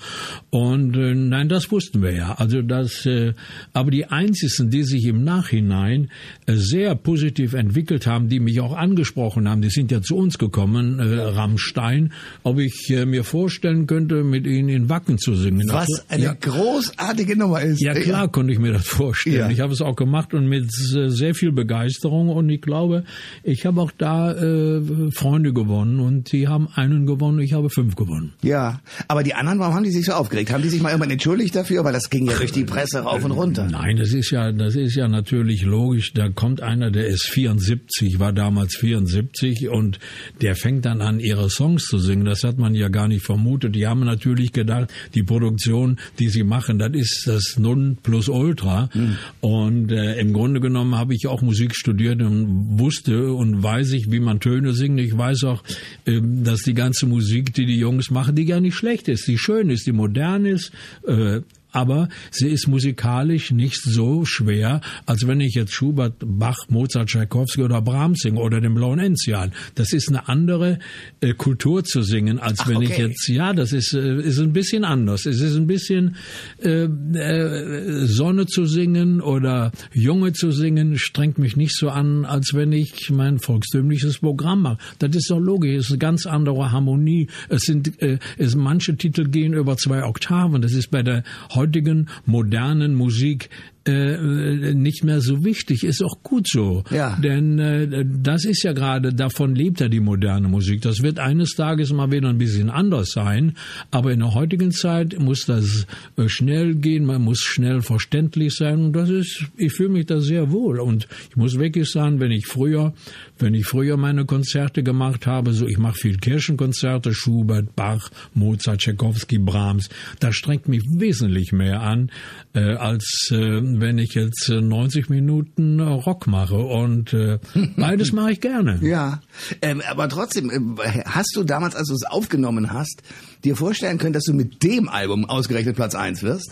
Und 0.50 0.98
äh, 0.98 1.16
nein, 1.16 1.48
das 1.48 1.72
wussten 1.72 2.01
wir 2.01 2.12
ja. 2.12 2.34
Also 2.34 2.62
das, 2.62 3.06
äh, 3.06 3.34
aber 3.72 3.90
die 3.90 4.06
einzigen, 4.06 4.69
die 4.69 4.84
sich 4.84 5.06
im 5.06 5.24
Nachhinein 5.24 6.10
äh, 6.45 6.56
sehr 6.56 6.95
positiv 6.95 7.54
entwickelt 7.54 8.06
haben, 8.06 8.32
die 8.33 8.39
mich 8.39 8.59
auch 8.62 8.75
angesprochen 8.75 9.47
haben, 9.47 9.62
die 9.62 9.69
sind 9.69 9.91
ja 9.91 10.01
zu 10.01 10.15
uns 10.15 10.39
gekommen, 10.39 10.97
äh, 10.97 11.21
Rammstein, 11.21 12.12
ob 12.41 12.57
ich 12.57 12.89
äh, 12.89 13.06
mir 13.06 13.24
vorstellen 13.24 13.85
könnte, 13.85 14.24
mit 14.24 14.47
ihnen 14.47 14.69
in 14.69 14.89
Wacken 14.89 15.19
zu 15.19 15.35
singen. 15.35 15.69
Was 15.69 15.88
also, 15.88 16.01
eine 16.09 16.24
ja, 16.24 16.33
großartige 16.33 17.38
Nummer 17.38 17.62
ist. 17.62 17.80
Ja 17.80 17.94
klar, 17.94 18.24
ja. 18.24 18.27
konnte 18.27 18.51
ich 18.51 18.59
mir 18.59 18.74
das 18.74 18.88
vorstellen. 18.88 19.35
Ja. 19.35 19.50
Ich 19.51 19.59
habe 19.59 19.71
es 19.71 19.81
auch 19.81 19.95
gemacht 19.95 20.33
und 20.33 20.47
mit 20.47 20.65
äh, 20.65 21.09
sehr 21.09 21.35
viel 21.35 21.51
Begeisterung 21.51 22.30
und 22.30 22.50
ich 22.50 22.62
glaube, 22.62 23.03
ich 23.44 23.68
habe 23.68 23.80
auch 23.81 23.91
da 23.95 24.31
äh, 24.33 24.81
Freunde 25.12 25.53
gewonnen 25.53 26.00
und 26.00 26.31
die 26.31 26.47
haben 26.47 26.68
einen 26.74 27.06
gewonnen, 27.06 27.39
ich 27.39 27.53
habe 27.53 27.69
fünf 27.69 27.95
gewonnen. 27.95 28.33
Ja, 28.41 28.81
aber 29.07 29.21
die 29.21 29.35
anderen, 29.35 29.59
warum 29.59 29.75
haben 29.75 29.83
die 29.83 29.91
sich 29.91 30.06
so 30.06 30.13
aufgeregt? 30.13 30.51
Haben 30.51 30.63
die 30.63 30.69
sich 30.69 30.81
mal 30.81 30.89
irgendwann 30.89 31.12
entschuldigt 31.12 31.56
dafür? 31.56 31.83
Weil 31.83 31.94
das 31.94 32.09
ging 32.09 32.25
ja 32.25 32.35
durch 32.35 32.51
die 32.51 32.63
Presse 32.63 33.01
rauf 33.01 33.24
und 33.24 33.31
runter. 33.31 33.68
Nein, 33.69 33.97
das 33.97 34.12
ist 34.12 34.31
ja, 34.31 34.51
das 34.51 34.75
ist 34.75 34.95
ja 34.95 35.07
natürlich 35.07 35.62
logisch. 35.62 36.13
Da 36.13 36.30
kommt 36.30 36.62
einer, 36.62 36.89
der 36.89 37.06
ist 37.06 37.30
74, 37.30 38.19
war 38.23 38.31
damals 38.31 38.77
74 38.77 39.67
und 39.67 39.99
der 40.41 40.55
fängt 40.55 40.85
dann 40.85 41.01
an, 41.01 41.19
ihre 41.19 41.49
Songs 41.49 41.83
zu 41.83 41.97
singen. 41.97 42.23
Das 42.23 42.45
hat 42.45 42.57
man 42.57 42.73
ja 42.73 42.87
gar 42.87 43.09
nicht 43.09 43.25
vermutet. 43.25 43.75
Die 43.75 43.85
haben 43.85 44.05
natürlich 44.05 44.53
gedacht, 44.53 44.93
die 45.13 45.23
Produktion, 45.23 45.99
die 46.19 46.29
sie 46.29 46.43
machen, 46.43 46.79
das 46.79 46.93
ist 46.93 47.27
das 47.27 47.57
Non 47.57 47.97
plus 48.01 48.29
Ultra. 48.29 48.89
Mhm. 48.93 49.17
Und 49.41 49.91
äh, 49.91 50.17
im 50.21 50.31
Grunde 50.31 50.61
genommen 50.61 50.95
habe 50.95 51.13
ich 51.13 51.27
auch 51.27 51.41
Musik 51.41 51.75
studiert 51.75 52.21
und 52.21 52.79
wusste 52.79 53.33
und 53.33 53.61
weiß 53.61 53.91
ich, 53.91 54.09
wie 54.09 54.21
man 54.21 54.39
Töne 54.39 54.71
singt. 54.71 55.01
Ich 55.01 55.17
weiß 55.17 55.43
auch, 55.43 55.61
äh, 56.05 56.21
dass 56.23 56.61
die 56.61 56.75
ganze 56.75 57.07
Musik, 57.07 57.53
die 57.53 57.65
die 57.65 57.77
Jungs 57.77 58.09
machen, 58.09 58.35
die 58.35 58.45
gar 58.45 58.61
nicht 58.61 58.75
schlecht 58.75 59.09
ist, 59.09 59.27
die 59.27 59.37
schön 59.37 59.69
ist, 59.69 59.85
die 59.85 59.91
modern 59.91 60.45
ist. 60.45 60.71
Äh, 61.05 61.41
aber 61.73 62.07
sie 62.31 62.47
ist 62.47 62.67
musikalisch 62.67 63.51
nicht 63.51 63.81
so 63.81 64.25
schwer, 64.25 64.81
als 65.05 65.27
wenn 65.27 65.41
ich 65.41 65.55
jetzt 65.55 65.73
Schubert, 65.73 66.15
Bach, 66.19 66.57
Mozart, 66.69 67.09
Tchaikovsky 67.09 67.63
oder 67.63 67.81
Brahms 67.81 68.19
singe 68.19 68.39
oder 68.39 68.61
den 68.61 68.73
Blauen 68.75 68.99
Enzian. 68.99 69.51
Das 69.75 69.91
ist 69.91 70.09
eine 70.09 70.27
andere 70.27 70.79
äh, 71.19 71.33
Kultur 71.33 71.83
zu 71.83 72.01
singen, 72.01 72.39
als 72.39 72.61
Ach, 72.61 72.69
wenn 72.69 72.77
okay. 72.77 72.91
ich 72.91 72.97
jetzt, 72.97 73.27
ja, 73.27 73.53
das 73.53 73.73
ist, 73.73 73.93
äh, 73.93 74.21
ist 74.21 74.39
ein 74.39 74.53
bisschen 74.53 74.85
anders. 74.85 75.25
Es 75.25 75.41
ist 75.41 75.55
ein 75.55 75.67
bisschen 75.67 76.15
äh, 76.63 76.83
äh, 76.83 78.05
Sonne 78.05 78.45
zu 78.45 78.65
singen 78.65 79.19
oder 79.19 79.71
Junge 79.93 80.33
zu 80.33 80.51
singen, 80.51 80.97
strengt 80.97 81.37
mich 81.37 81.57
nicht 81.57 81.75
so 81.75 81.89
an, 81.89 82.25
als 82.25 82.53
wenn 82.53 82.71
ich 82.71 83.09
mein 83.09 83.39
volkstümliches 83.39 84.19
Programm 84.19 84.61
mache. 84.61 84.77
Das 84.99 85.15
ist 85.15 85.29
doch 85.29 85.39
logisch, 85.39 85.75
es 85.75 85.85
ist 85.85 85.91
eine 85.91 85.99
ganz 85.99 86.25
andere 86.25 86.71
Harmonie. 86.71 87.27
Es 87.49 87.63
sind, 87.63 88.01
äh, 88.01 88.19
es, 88.37 88.55
manche 88.55 88.95
Titel 88.95 89.29
gehen 89.29 89.53
über 89.53 89.77
zwei 89.77 90.03
Oktaven. 90.03 90.61
Das 90.61 90.73
ist 90.73 90.91
bei 90.91 91.01
der 91.01 91.23
heutigen 91.63 92.10
modernen 92.25 92.94
Musik 92.94 93.50
äh, 93.85 94.74
nicht 94.74 95.03
mehr 95.03 95.21
so 95.21 95.44
wichtig. 95.44 95.83
Ist 95.83 96.03
auch 96.03 96.21
gut 96.24 96.47
so. 96.47 96.83
Ja. 96.89 97.18
Denn 97.21 97.59
äh, 97.59 98.06
das 98.06 98.45
ist 98.45 98.63
ja 98.63 98.74
gerade, 98.74 99.13
davon 99.13 99.56
lebt 99.56 99.81
ja 99.81 99.89
die 99.89 100.00
moderne 100.00 100.47
Musik. 100.47 100.81
Das 100.81 101.01
wird 101.01 101.19
eines 101.19 101.56
Tages 101.56 101.91
mal 101.91 102.12
wieder 102.12 102.30
ein 102.30 102.38
bisschen 102.38 102.69
anders 102.69 103.12
sein. 103.12 103.56
Aber 103.91 104.12
in 104.12 104.19
der 104.19 104.33
heutigen 104.33 104.71
Zeit 104.71 105.19
muss 105.19 105.45
das 105.45 105.85
äh, 106.18 106.30
schnell 106.30 106.75
gehen, 106.75 107.06
man 107.06 107.21
muss 107.21 107.39
schnell 107.39 107.81
verständlich 107.81 108.56
sein. 108.56 108.85
Und 108.85 108.94
das 108.94 109.09
ist, 109.09 109.45
ich 109.57 109.74
fühle 109.74 109.89
mich 109.89 110.06
da 110.06 110.19
sehr 110.19 110.51
wohl. 110.51 110.80
Und 110.80 111.07
ich 111.30 111.35
muss 111.35 111.59
wirklich 111.59 111.89
sagen, 111.89 112.19
wenn 112.19 112.31
ich 112.31 112.47
früher, 112.47 112.94
wenn 113.39 113.53
ich 113.53 113.65
früher 113.65 113.97
meine 113.97 114.25
Konzerte 114.25 114.83
gemacht 114.83 115.27
habe, 115.27 115.53
so 115.53 115.68
ich 115.68 115.77
mache 115.77 115.95
viel 115.95 116.18
Kirchenkonzerte, 116.18 117.13
Schubert, 117.13 117.75
Bach, 117.75 118.09
Mozart, 118.33 118.80
Tchaikovsky, 118.80 119.39
Brahms, 119.39 119.89
das 120.19 120.35
strengt 120.35 120.68
mich 120.68 120.83
wesentlich 120.88 121.51
mehr 121.51 121.81
an, 121.81 122.09
äh, 122.53 122.75
als 122.75 123.30
äh, 123.31 123.72
wenn 123.81 123.97
ich 123.97 124.13
jetzt 124.15 124.49
90 124.49 125.09
äh, 125.09 125.13
Minuten 125.13 125.79
äh, 125.79 125.83
Rock 125.83 126.27
mache. 126.27 126.57
Und 126.57 127.13
äh, 127.13 127.39
beides 127.77 128.11
mache 128.11 128.33
ich 128.33 128.41
gerne. 128.41 128.79
Ja, 128.81 129.21
ähm, 129.61 129.81
aber 129.89 130.09
trotzdem, 130.09 130.49
äh, 130.49 131.03
hast 131.05 131.35
du 131.35 131.43
damals, 131.43 131.75
als 131.75 131.87
du 131.87 131.95
es 131.95 132.03
aufgenommen 132.03 132.71
hast, 132.71 133.03
dir 133.43 133.55
vorstellen 133.55 133.97
können, 133.97 134.13
dass 134.13 134.23
du 134.23 134.33
mit 134.33 134.63
dem 134.63 134.89
Album 134.89 135.25
ausgerechnet 135.25 135.75
Platz 135.75 135.95
eins 135.95 136.23
wirst? 136.23 136.51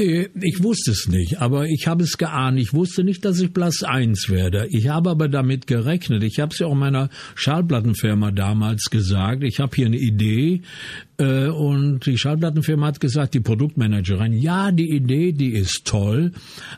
Ich 0.00 0.62
wusste 0.62 0.92
es 0.92 1.08
nicht, 1.08 1.42
aber 1.42 1.66
ich 1.66 1.86
habe 1.86 2.04
es 2.04 2.16
geahnt. 2.16 2.58
Ich 2.58 2.72
wusste 2.72 3.04
nicht, 3.04 3.22
dass 3.24 3.38
ich 3.38 3.52
Platz 3.52 3.82
eins 3.82 4.30
werde. 4.30 4.66
Ich 4.70 4.88
habe 4.88 5.10
aber 5.10 5.28
damit 5.28 5.66
gerechnet. 5.66 6.22
Ich 6.22 6.40
habe 6.40 6.52
es 6.54 6.58
ja 6.58 6.68
auch 6.68 6.74
meiner 6.74 7.10
Schallplattenfirma 7.34 8.30
damals 8.30 8.84
gesagt. 8.90 9.42
Ich 9.44 9.60
habe 9.60 9.76
hier 9.76 9.86
eine 9.86 9.98
Idee 9.98 10.62
äh, 11.20 11.48
und 11.48 12.06
die 12.06 12.16
Schallplattenfirma 12.16 12.86
hat 12.86 13.00
gesagt, 13.00 13.34
die 13.34 13.40
Produktmanagerin, 13.40 14.32
ja, 14.32 14.72
die 14.72 14.90
Idee, 14.90 15.32
die 15.32 15.52
ist 15.52 15.82
toll, 15.84 16.32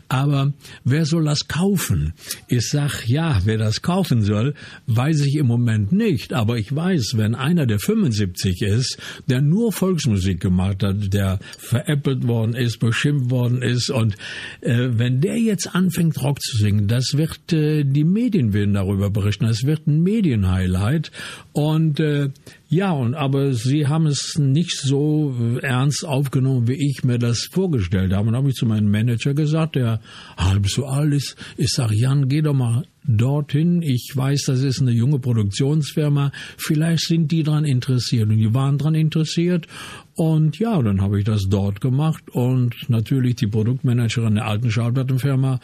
aber 0.08 0.52
wer 0.85 1.06
soll 1.06 1.25
das 1.25 1.46
kaufen? 1.46 2.14
Ich 2.49 2.68
sag, 2.68 3.08
ja, 3.08 3.40
wer 3.44 3.58
das 3.58 3.82
kaufen 3.82 4.23
soll, 4.23 4.54
weiß 4.88 5.20
ich 5.20 5.37
im 5.37 5.46
Moment 5.46 5.92
nicht, 5.92 6.32
aber 6.32 6.58
ich 6.58 6.75
weiß, 6.75 7.12
wenn 7.16 7.37
einer, 7.37 7.66
der 7.66 7.78
75 7.78 8.62
ist, 8.62 8.99
der 9.28 9.40
nur 9.40 9.73
Volksmusik 9.73 10.40
gemacht 10.40 10.82
hat, 10.82 11.14
der 11.14 11.38
veräppelt 11.58 12.26
worden 12.26 12.54
ist, 12.54 12.80
beschimpft 12.80 13.12
worden 13.31 13.62
ist 13.62 13.90
und 13.90 14.16
äh, 14.61 14.88
wenn 14.92 15.21
der 15.21 15.38
jetzt 15.38 15.75
anfängt 15.75 16.23
Rock 16.23 16.40
zu 16.40 16.57
singen, 16.57 16.88
das 16.88 17.16
wird, 17.16 17.52
äh, 17.52 17.85
die 17.85 18.04
Medien 18.04 18.52
werden 18.52 18.75
darüber 18.75 19.11
berichten, 19.11 19.47
das 19.47 19.64
wird 19.64 19.87
ein 19.87 20.02
Medienhighlight 20.02 21.11
und 21.52 22.00
äh, 22.00 22.31
ja, 22.73 22.90
und 22.92 23.14
aber 23.14 23.52
sie 23.52 23.87
haben 23.87 24.07
es 24.07 24.38
nicht 24.38 24.78
so 24.81 25.37
äh, 25.38 25.59
ernst 25.59 26.07
aufgenommen, 26.07 26.69
wie 26.69 26.88
ich 26.88 27.04
mir 27.04 27.19
das 27.19 27.50
vorgestellt 27.52 28.14
habe. 28.14 28.28
Und 28.28 28.35
habe 28.35 28.49
ich 28.49 28.54
zu 28.54 28.64
meinem 28.64 28.90
Manager 28.90 29.35
gesagt, 29.35 29.76
der 29.76 30.00
halb 30.38 30.66
so 30.66 30.87
alt 30.87 31.12
ist, 31.12 31.37
ich 31.59 31.69
sag, 31.69 31.92
Jan, 31.92 32.31
geh 32.31 32.40
doch 32.40 32.54
mal 32.54 32.85
dorthin. 33.04 33.83
Ich 33.83 34.11
weiß, 34.14 34.45
das 34.47 34.62
ist 34.62 34.81
eine 34.81 34.92
junge 34.92 35.19
Produktionsfirma. 35.19 36.33
Vielleicht 36.57 37.04
sind 37.09 37.31
die 37.31 37.42
dran 37.42 37.66
interessiert. 37.66 38.31
Und 38.31 38.38
die 38.38 38.54
waren 38.54 38.78
dran 38.78 38.95
interessiert. 38.95 39.66
Und 40.14 40.59
ja, 40.59 40.81
dann 40.83 41.00
habe 41.00 41.19
ich 41.19 41.25
das 41.25 41.42
dort 41.49 41.81
gemacht 41.81 42.23
und 42.31 42.75
natürlich 42.88 43.37
die 43.37 43.47
Produktmanagerin 43.47 44.35
der 44.35 44.47
alten 44.47 44.71
Schallplattenfirma 44.71 45.59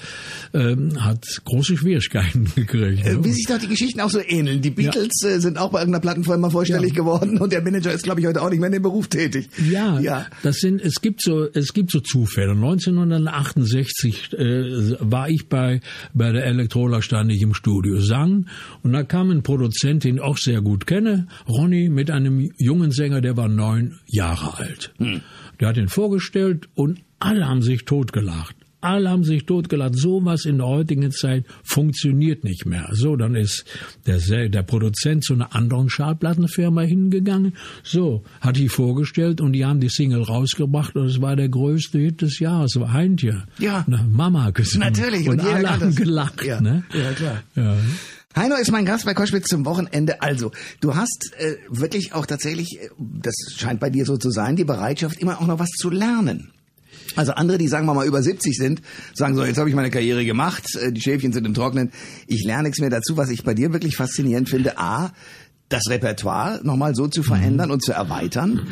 ähm, 0.54 1.04
hat 1.04 1.26
große 1.44 1.76
Schwierigkeiten 1.76 2.50
gekriegt. 2.54 3.06
Äh, 3.06 3.22
wie 3.22 3.32
sich 3.32 3.46
doch 3.46 3.58
die 3.58 3.68
Geschichten 3.68 4.00
auch 4.00 4.10
so 4.10 4.20
ähneln. 4.26 4.62
Die 4.62 4.70
Beatles 4.70 5.20
ja. 5.22 5.30
äh, 5.30 5.40
sind 5.40 5.58
auch 5.58 5.70
bei 5.70 5.80
irgendeiner 5.80 6.00
Plattenfirma 6.00 6.50
vorstellig 6.50 6.90
ja. 6.90 6.96
geworden 6.96 7.38
und 7.38 7.52
der 7.52 7.62
Manager 7.62 7.92
ist, 7.92 8.04
glaube 8.04 8.20
ich, 8.20 8.26
heute 8.26 8.42
auch 8.42 8.50
nicht 8.50 8.60
mehr 8.60 8.68
in 8.68 8.74
dem 8.74 8.82
Beruf 8.82 9.08
tätig. 9.08 9.50
Ja, 9.70 10.00
ja. 10.00 10.26
Das 10.42 10.56
sind, 10.56 10.80
es 10.80 11.00
gibt 11.02 11.22
so, 11.22 11.46
es 11.52 11.74
gibt 11.74 11.90
so 11.90 12.00
Zufälle. 12.00 12.52
1968 12.52 14.32
äh, 14.32 14.96
war 15.00 15.28
ich 15.28 15.48
bei 15.48 15.80
bei 16.14 16.32
der 16.32 16.46
Elektrola 16.46 17.02
Stand 17.02 17.18
stand 17.18 17.32
ich 17.32 17.42
im 17.42 17.52
Studio, 17.52 18.00
sang 18.00 18.46
und 18.84 18.92
da 18.92 19.02
kam 19.02 19.30
ein 19.30 19.42
Produzent, 19.42 20.04
den 20.04 20.16
ich 20.16 20.22
auch 20.22 20.38
sehr 20.38 20.60
gut 20.60 20.86
kenne, 20.86 21.26
Ronny, 21.48 21.88
mit 21.88 22.12
einem 22.12 22.48
jungen 22.58 22.92
Sänger, 22.92 23.20
der 23.20 23.36
war 23.36 23.48
neun 23.48 23.98
Jahre 24.06 24.37
alt. 24.42 24.92
Hm. 24.98 25.20
Der 25.60 25.68
hat 25.68 25.76
ihn 25.76 25.88
vorgestellt 25.88 26.68
und 26.74 27.00
alle 27.18 27.48
haben 27.48 27.62
sich 27.62 27.84
totgelacht. 27.84 28.54
Alle 28.80 29.10
haben 29.10 29.24
sich 29.24 29.44
totgelacht. 29.44 29.96
Sowas 29.96 30.44
in 30.44 30.58
der 30.58 30.68
heutigen 30.68 31.10
Zeit 31.10 31.44
funktioniert 31.64 32.44
nicht 32.44 32.64
mehr. 32.64 32.88
So, 32.92 33.16
dann 33.16 33.34
ist 33.34 33.64
der, 34.06 34.48
der 34.48 34.62
Produzent 34.62 35.24
zu 35.24 35.34
einer 35.34 35.52
anderen 35.52 35.90
Schallplattenfirma 35.90 36.82
hingegangen. 36.82 37.54
So, 37.82 38.22
hat 38.40 38.56
die 38.56 38.68
vorgestellt 38.68 39.40
und 39.40 39.52
die 39.52 39.64
haben 39.64 39.80
die 39.80 39.88
Single 39.88 40.22
rausgebracht 40.22 40.94
und 40.94 41.06
es 41.06 41.20
war 41.20 41.34
der 41.34 41.48
größte 41.48 41.98
Hit 41.98 42.22
des 42.22 42.38
Jahres. 42.38 42.76
Es 42.76 42.80
war 42.80 42.92
Heintje. 42.92 43.42
Ja. 43.58 43.84
Na, 43.88 44.04
Mama 44.08 44.50
gesungen. 44.50 44.86
Natürlich. 44.88 45.28
Und, 45.28 45.40
und 45.40 45.46
alle 45.46 45.70
haben 45.70 45.94
gelacht. 45.96 46.44
Ja. 46.44 46.60
Ne? 46.60 46.84
ja, 46.94 47.12
klar. 47.12 47.42
Ja. 47.56 47.76
Heino 48.36 48.56
ist 48.56 48.70
mein 48.70 48.84
Gast 48.84 49.04
bei 49.04 49.14
Koschwitz 49.14 49.48
zum 49.48 49.64
Wochenende. 49.64 50.22
Also, 50.22 50.52
du 50.80 50.94
hast 50.94 51.32
äh, 51.38 51.56
wirklich 51.68 52.12
auch 52.12 52.26
tatsächlich, 52.26 52.78
äh, 52.80 52.88
das 52.98 53.34
scheint 53.56 53.80
bei 53.80 53.90
dir 53.90 54.04
so 54.04 54.16
zu 54.16 54.30
sein, 54.30 54.56
die 54.56 54.64
Bereitschaft, 54.64 55.18
immer 55.20 55.40
auch 55.40 55.46
noch 55.46 55.58
was 55.58 55.70
zu 55.70 55.90
lernen. 55.90 56.52
Also 57.16 57.32
andere, 57.32 57.58
die 57.58 57.68
sagen 57.68 57.86
wir 57.86 57.94
mal 57.94 58.06
über 58.06 58.22
70 58.22 58.56
sind, 58.56 58.82
sagen 59.14 59.34
so, 59.34 59.44
jetzt 59.44 59.58
habe 59.58 59.68
ich 59.68 59.74
meine 59.74 59.90
Karriere 59.90 60.24
gemacht, 60.24 60.76
äh, 60.76 60.92
die 60.92 61.00
Schäfchen 61.00 61.32
sind 61.32 61.46
im 61.46 61.54
Trocknen, 61.54 61.90
ich 62.26 62.44
lerne 62.44 62.64
nichts 62.64 62.80
mehr 62.80 62.90
dazu. 62.90 63.16
Was 63.16 63.30
ich 63.30 63.44
bei 63.44 63.54
dir 63.54 63.72
wirklich 63.72 63.96
faszinierend 63.96 64.48
finde, 64.48 64.78
a, 64.78 65.12
das 65.68 65.88
Repertoire 65.88 66.60
nochmal 66.62 66.94
so 66.94 67.08
zu 67.08 67.22
verändern 67.22 67.70
und 67.70 67.82
zu 67.82 67.92
erweitern. 67.92 68.68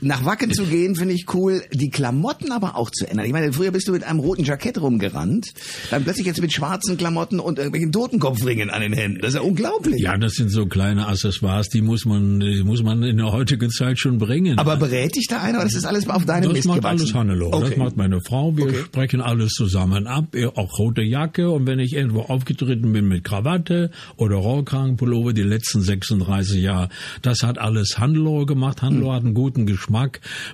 Nach 0.00 0.24
Wacken 0.24 0.52
zu 0.52 0.64
gehen, 0.64 0.94
finde 0.94 1.14
ich 1.14 1.26
cool. 1.34 1.62
Die 1.72 1.90
Klamotten 1.90 2.52
aber 2.52 2.76
auch 2.76 2.90
zu 2.90 3.06
ändern. 3.08 3.26
Ich 3.26 3.32
meine, 3.32 3.52
früher 3.52 3.70
bist 3.72 3.88
du 3.88 3.92
mit 3.92 4.04
einem 4.04 4.20
roten 4.20 4.44
Jackett 4.44 4.80
rumgerannt, 4.80 5.46
dann 5.90 6.04
plötzlich 6.04 6.26
jetzt 6.26 6.40
mit 6.40 6.52
schwarzen 6.52 6.96
Klamotten 6.96 7.40
und 7.40 7.58
irgendwelchen 7.58 7.90
Totenkopfringen 7.90 8.70
an 8.70 8.80
den 8.80 8.92
Händen. 8.92 9.20
Das 9.20 9.30
ist 9.30 9.34
ja 9.36 9.40
unglaublich. 9.40 10.00
Ja, 10.00 10.16
das 10.16 10.34
sind 10.34 10.50
so 10.50 10.66
kleine 10.66 11.08
Accessoires, 11.08 11.68
die 11.68 11.82
muss 11.82 12.04
man, 12.04 12.38
die 12.40 12.62
muss 12.62 12.82
man 12.82 13.02
in 13.02 13.16
der 13.16 13.32
heutigen 13.32 13.70
Zeit 13.70 13.98
schon 13.98 14.18
bringen. 14.18 14.58
Aber 14.58 14.76
berät 14.76 15.16
dich 15.16 15.26
da 15.28 15.40
einer 15.42 15.58
oder 15.58 15.66
ist 15.66 15.76
das 15.76 15.84
alles 15.84 16.08
auf 16.08 16.24
deinem 16.24 16.44
das 16.44 16.52
Mist 16.52 16.68
macht 16.68 16.78
gewachsen? 16.78 17.00
alles 17.00 17.14
Hannelore. 17.14 17.56
Okay. 17.56 17.68
Das 17.70 17.76
macht 17.78 17.96
meine 17.96 18.20
Frau. 18.20 18.56
Wir 18.56 18.66
Okay. 18.66 18.82
sprechen 18.84 19.20
alles 19.20 19.52
zusammen 19.52 20.06
ab. 20.06 20.26
Auch 20.54 20.78
rote 20.78 21.02
Jacke. 21.02 21.50
Und 21.50 21.66
wenn 21.66 21.78
ich 21.80 21.94
irgendwo 21.94 22.20
aufgetreten 22.20 22.92
bin 22.92 23.08
mit 23.08 23.24
Krawatte 23.24 23.90
oder 24.16 24.36
Rollkragenpullover, 24.36 25.32
die 25.32 25.42
letzten 25.42 25.80
36 25.82 26.62
Jahre, 26.62 26.88
das 27.22 27.42
hat 27.42 27.58
alles 27.58 27.98
Hannelore 27.98 28.46
gemacht. 28.46 28.82
Hannelore 28.82 29.14
hat 29.16 29.24
einen 29.24 29.34
guten 29.34 29.66
Geschmack. 29.66 29.87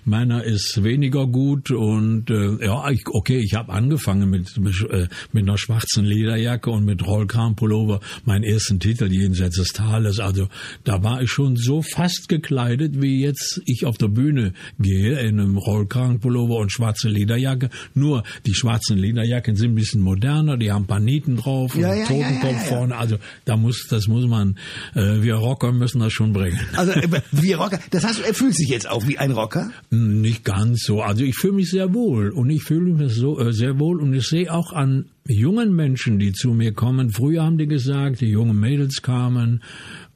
Meiner 0.04 0.44
ist 0.44 0.82
weniger 0.82 1.26
gut. 1.26 1.70
Und 1.70 2.30
äh, 2.30 2.64
ja, 2.64 2.90
ich, 2.90 3.06
okay, 3.08 3.38
ich 3.38 3.54
habe 3.54 3.72
angefangen 3.72 4.30
mit, 4.30 4.58
mit, 4.58 4.80
äh, 4.90 5.08
mit 5.32 5.44
einer 5.44 5.58
schwarzen 5.58 6.04
Lederjacke 6.04 6.70
und 6.70 6.84
mit 6.84 7.06
Rollkragenpullover. 7.06 8.00
Meinen 8.24 8.44
ersten 8.44 8.80
Titel 8.80 9.12
jenseits 9.12 9.56
des 9.56 9.68
Tales. 9.68 10.20
Also 10.20 10.48
da 10.84 11.02
war 11.02 11.22
ich 11.22 11.30
schon 11.30 11.56
so 11.56 11.82
fast 11.82 12.28
gekleidet, 12.28 13.00
wie 13.00 13.20
jetzt 13.20 13.60
ich 13.66 13.86
auf 13.86 13.98
der 13.98 14.08
Bühne 14.08 14.52
gehe, 14.78 15.18
in 15.20 15.40
einem 15.40 15.58
Rollkragenpullover 15.58 16.56
und 16.56 16.72
schwarze 16.72 17.08
Lederjacke. 17.08 17.70
Nur 17.94 18.22
die 18.46 18.54
schwarzen 18.54 18.98
Lederjacken 18.98 19.56
sind 19.56 19.72
ein 19.72 19.74
bisschen 19.74 20.00
moderner, 20.00 20.56
die 20.56 20.72
haben 20.72 20.86
Nieten 21.04 21.36
drauf 21.36 21.76
Ja, 21.76 21.90
und 21.90 21.98
ja, 21.98 22.06
Totenkopf 22.06 22.52
ja, 22.52 22.58
vorne. 22.58 22.96
Also 22.96 23.18
da 23.44 23.56
muss, 23.56 23.86
das 23.88 24.08
muss 24.08 24.26
man, 24.26 24.58
äh, 24.94 25.22
wir 25.22 25.34
Rocker 25.34 25.72
müssen 25.72 26.00
das 26.00 26.12
schon 26.12 26.32
bringen. 26.32 26.58
Also 26.76 26.92
äh, 26.92 27.20
wie 27.32 27.52
Rocker. 27.52 27.78
Das 27.90 28.04
heißt, 28.04 28.20
er 28.20 28.34
fühlt 28.34 28.54
sich 28.54 28.68
jetzt 28.68 28.88
auch 28.88 29.06
wie 29.06 29.18
ein 29.24 29.32
Rocker. 29.32 29.70
Hm, 29.90 30.20
Nicht 30.20 30.44
ganz 30.44 30.84
so. 30.84 31.02
Also 31.02 31.24
ich 31.24 31.36
fühle 31.36 31.54
mich 31.54 31.70
sehr 31.70 31.92
wohl 31.94 32.30
und 32.30 32.50
ich 32.50 32.62
fühle 32.62 32.92
mich 32.92 33.14
so 33.14 33.38
äh, 33.40 33.52
sehr 33.52 33.78
wohl 33.78 34.00
und 34.00 34.14
ich 34.14 34.26
sehe 34.28 34.52
auch 34.52 34.72
an 34.72 35.06
jungen 35.26 35.74
Menschen, 35.74 36.18
die 36.18 36.32
zu 36.32 36.50
mir 36.50 36.72
kommen. 36.72 37.10
Früher 37.10 37.44
haben 37.44 37.58
die 37.58 37.66
gesagt, 37.66 38.20
die 38.20 38.28
jungen 38.28 38.58
Mädels 38.60 39.00
kamen, 39.02 39.62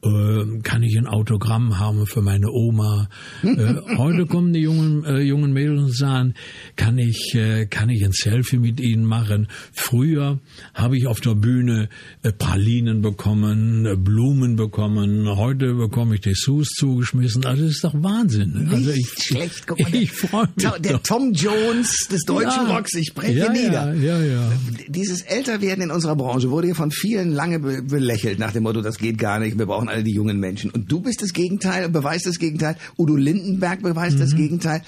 äh, 0.02 0.60
kann 0.62 0.82
ich 0.82 0.96
ein 0.96 1.06
Autogramm 1.06 1.78
haben 1.78 2.06
für 2.06 2.22
meine 2.22 2.50
Oma. 2.50 3.08
äh, 3.42 3.74
heute 3.96 4.26
kommen 4.26 4.52
die 4.52 4.60
jungen 4.60 5.04
äh, 5.04 5.20
jungen 5.20 5.52
Mädels 5.52 5.80
und 5.82 5.96
sagen, 5.96 6.34
kann 6.76 6.98
ich 6.98 7.34
äh, 7.34 7.66
kann 7.66 7.90
ich 7.90 8.04
ein 8.04 8.12
Selfie 8.12 8.58
mit 8.58 8.80
ihnen 8.80 9.04
machen? 9.04 9.48
Früher 9.72 10.38
habe 10.74 10.96
ich 10.96 11.06
auf 11.06 11.20
der 11.20 11.34
Bühne 11.34 11.88
äh, 12.22 12.32
Pralinen 12.32 13.02
bekommen, 13.02 13.86
äh, 13.86 13.96
Blumen 13.96 14.56
bekommen. 14.56 15.28
Heute 15.36 15.74
bekomme 15.74 16.14
ich 16.16 16.20
Dessous 16.20 16.68
zugeschmissen. 16.70 17.44
Also 17.44 17.64
das 17.64 17.72
ist 17.72 17.84
doch 17.84 17.94
Wahnsinn. 17.94 18.68
Also 18.70 18.90
ich 18.90 19.08
schlecht. 19.20 19.66
Guck 19.66 19.80
mal, 19.80 19.94
ich 19.94 20.12
freue 20.12 20.48
mich. 20.54 20.64
der, 20.64 20.78
der. 20.78 21.02
Tom 21.02 21.32
Jones 21.32 22.08
des 22.10 22.24
deutschen 22.24 22.68
Ja. 22.68 22.76
Rocks. 22.76 22.94
Ich 22.94 23.14
breche 23.14 23.38
ja, 23.38 23.52
nieder. 23.52 23.94
Ja, 23.94 24.18
ja, 24.18 24.24
ja. 24.24 24.52
Dieses 24.88 25.22
Älterwerden 25.22 25.84
in 25.84 25.90
unserer 25.90 26.16
Branche 26.16 26.50
wurde 26.50 26.68
ja 26.68 26.74
von 26.74 26.90
vielen 26.90 27.32
lange 27.32 27.58
be 27.58 27.82
belächelt 27.82 28.38
nach 28.38 28.52
dem 28.52 28.64
Motto, 28.64 28.82
das 28.82 28.98
geht 28.98 29.18
gar 29.18 29.38
nicht, 29.38 29.58
wir 29.58 29.66
brauchen 29.66 29.88
alle 29.88 30.04
die 30.04 30.12
jungen 30.12 30.38
Menschen. 30.38 30.71
Und 30.71 30.90
du 30.90 31.00
bist 31.00 31.23
das 31.23 31.33
Gegenteil, 31.33 31.88
beweist 31.88 32.26
das 32.26 32.38
Gegenteil. 32.38 32.76
Udo 32.97 33.16
Lindenberg 33.16 33.83
beweist 33.83 34.21
das 34.21 34.35
Gegenteil. 34.35 34.83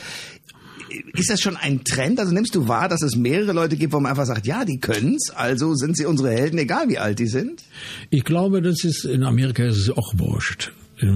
Ist 1.14 1.30
das 1.30 1.40
schon 1.40 1.56
ein 1.56 1.84
Trend? 1.84 2.18
Also 2.18 2.32
nimmst 2.32 2.54
du 2.54 2.66
wahr, 2.66 2.88
dass 2.88 3.02
es 3.02 3.16
mehrere 3.16 3.52
Leute 3.52 3.76
gibt, 3.76 3.92
wo 3.92 4.00
man 4.00 4.10
einfach 4.10 4.26
sagt, 4.26 4.46
ja, 4.46 4.64
die 4.64 4.80
können's, 4.80 5.30
also 5.30 5.74
sind 5.74 5.96
sie 5.96 6.04
unsere 6.04 6.30
Helden, 6.30 6.58
egal 6.58 6.88
wie 6.88 6.98
alt 6.98 7.18
die 7.20 7.28
sind? 7.28 7.62
Ich 8.10 8.24
glaube, 8.24 8.60
das 8.60 8.82
ist 8.84 9.04
in 9.04 9.22
Amerika 9.22 9.64
ist 9.64 9.76
es 9.76 9.90
auch 9.90 10.12
wurscht, 10.16 10.72
äh, 11.00 11.06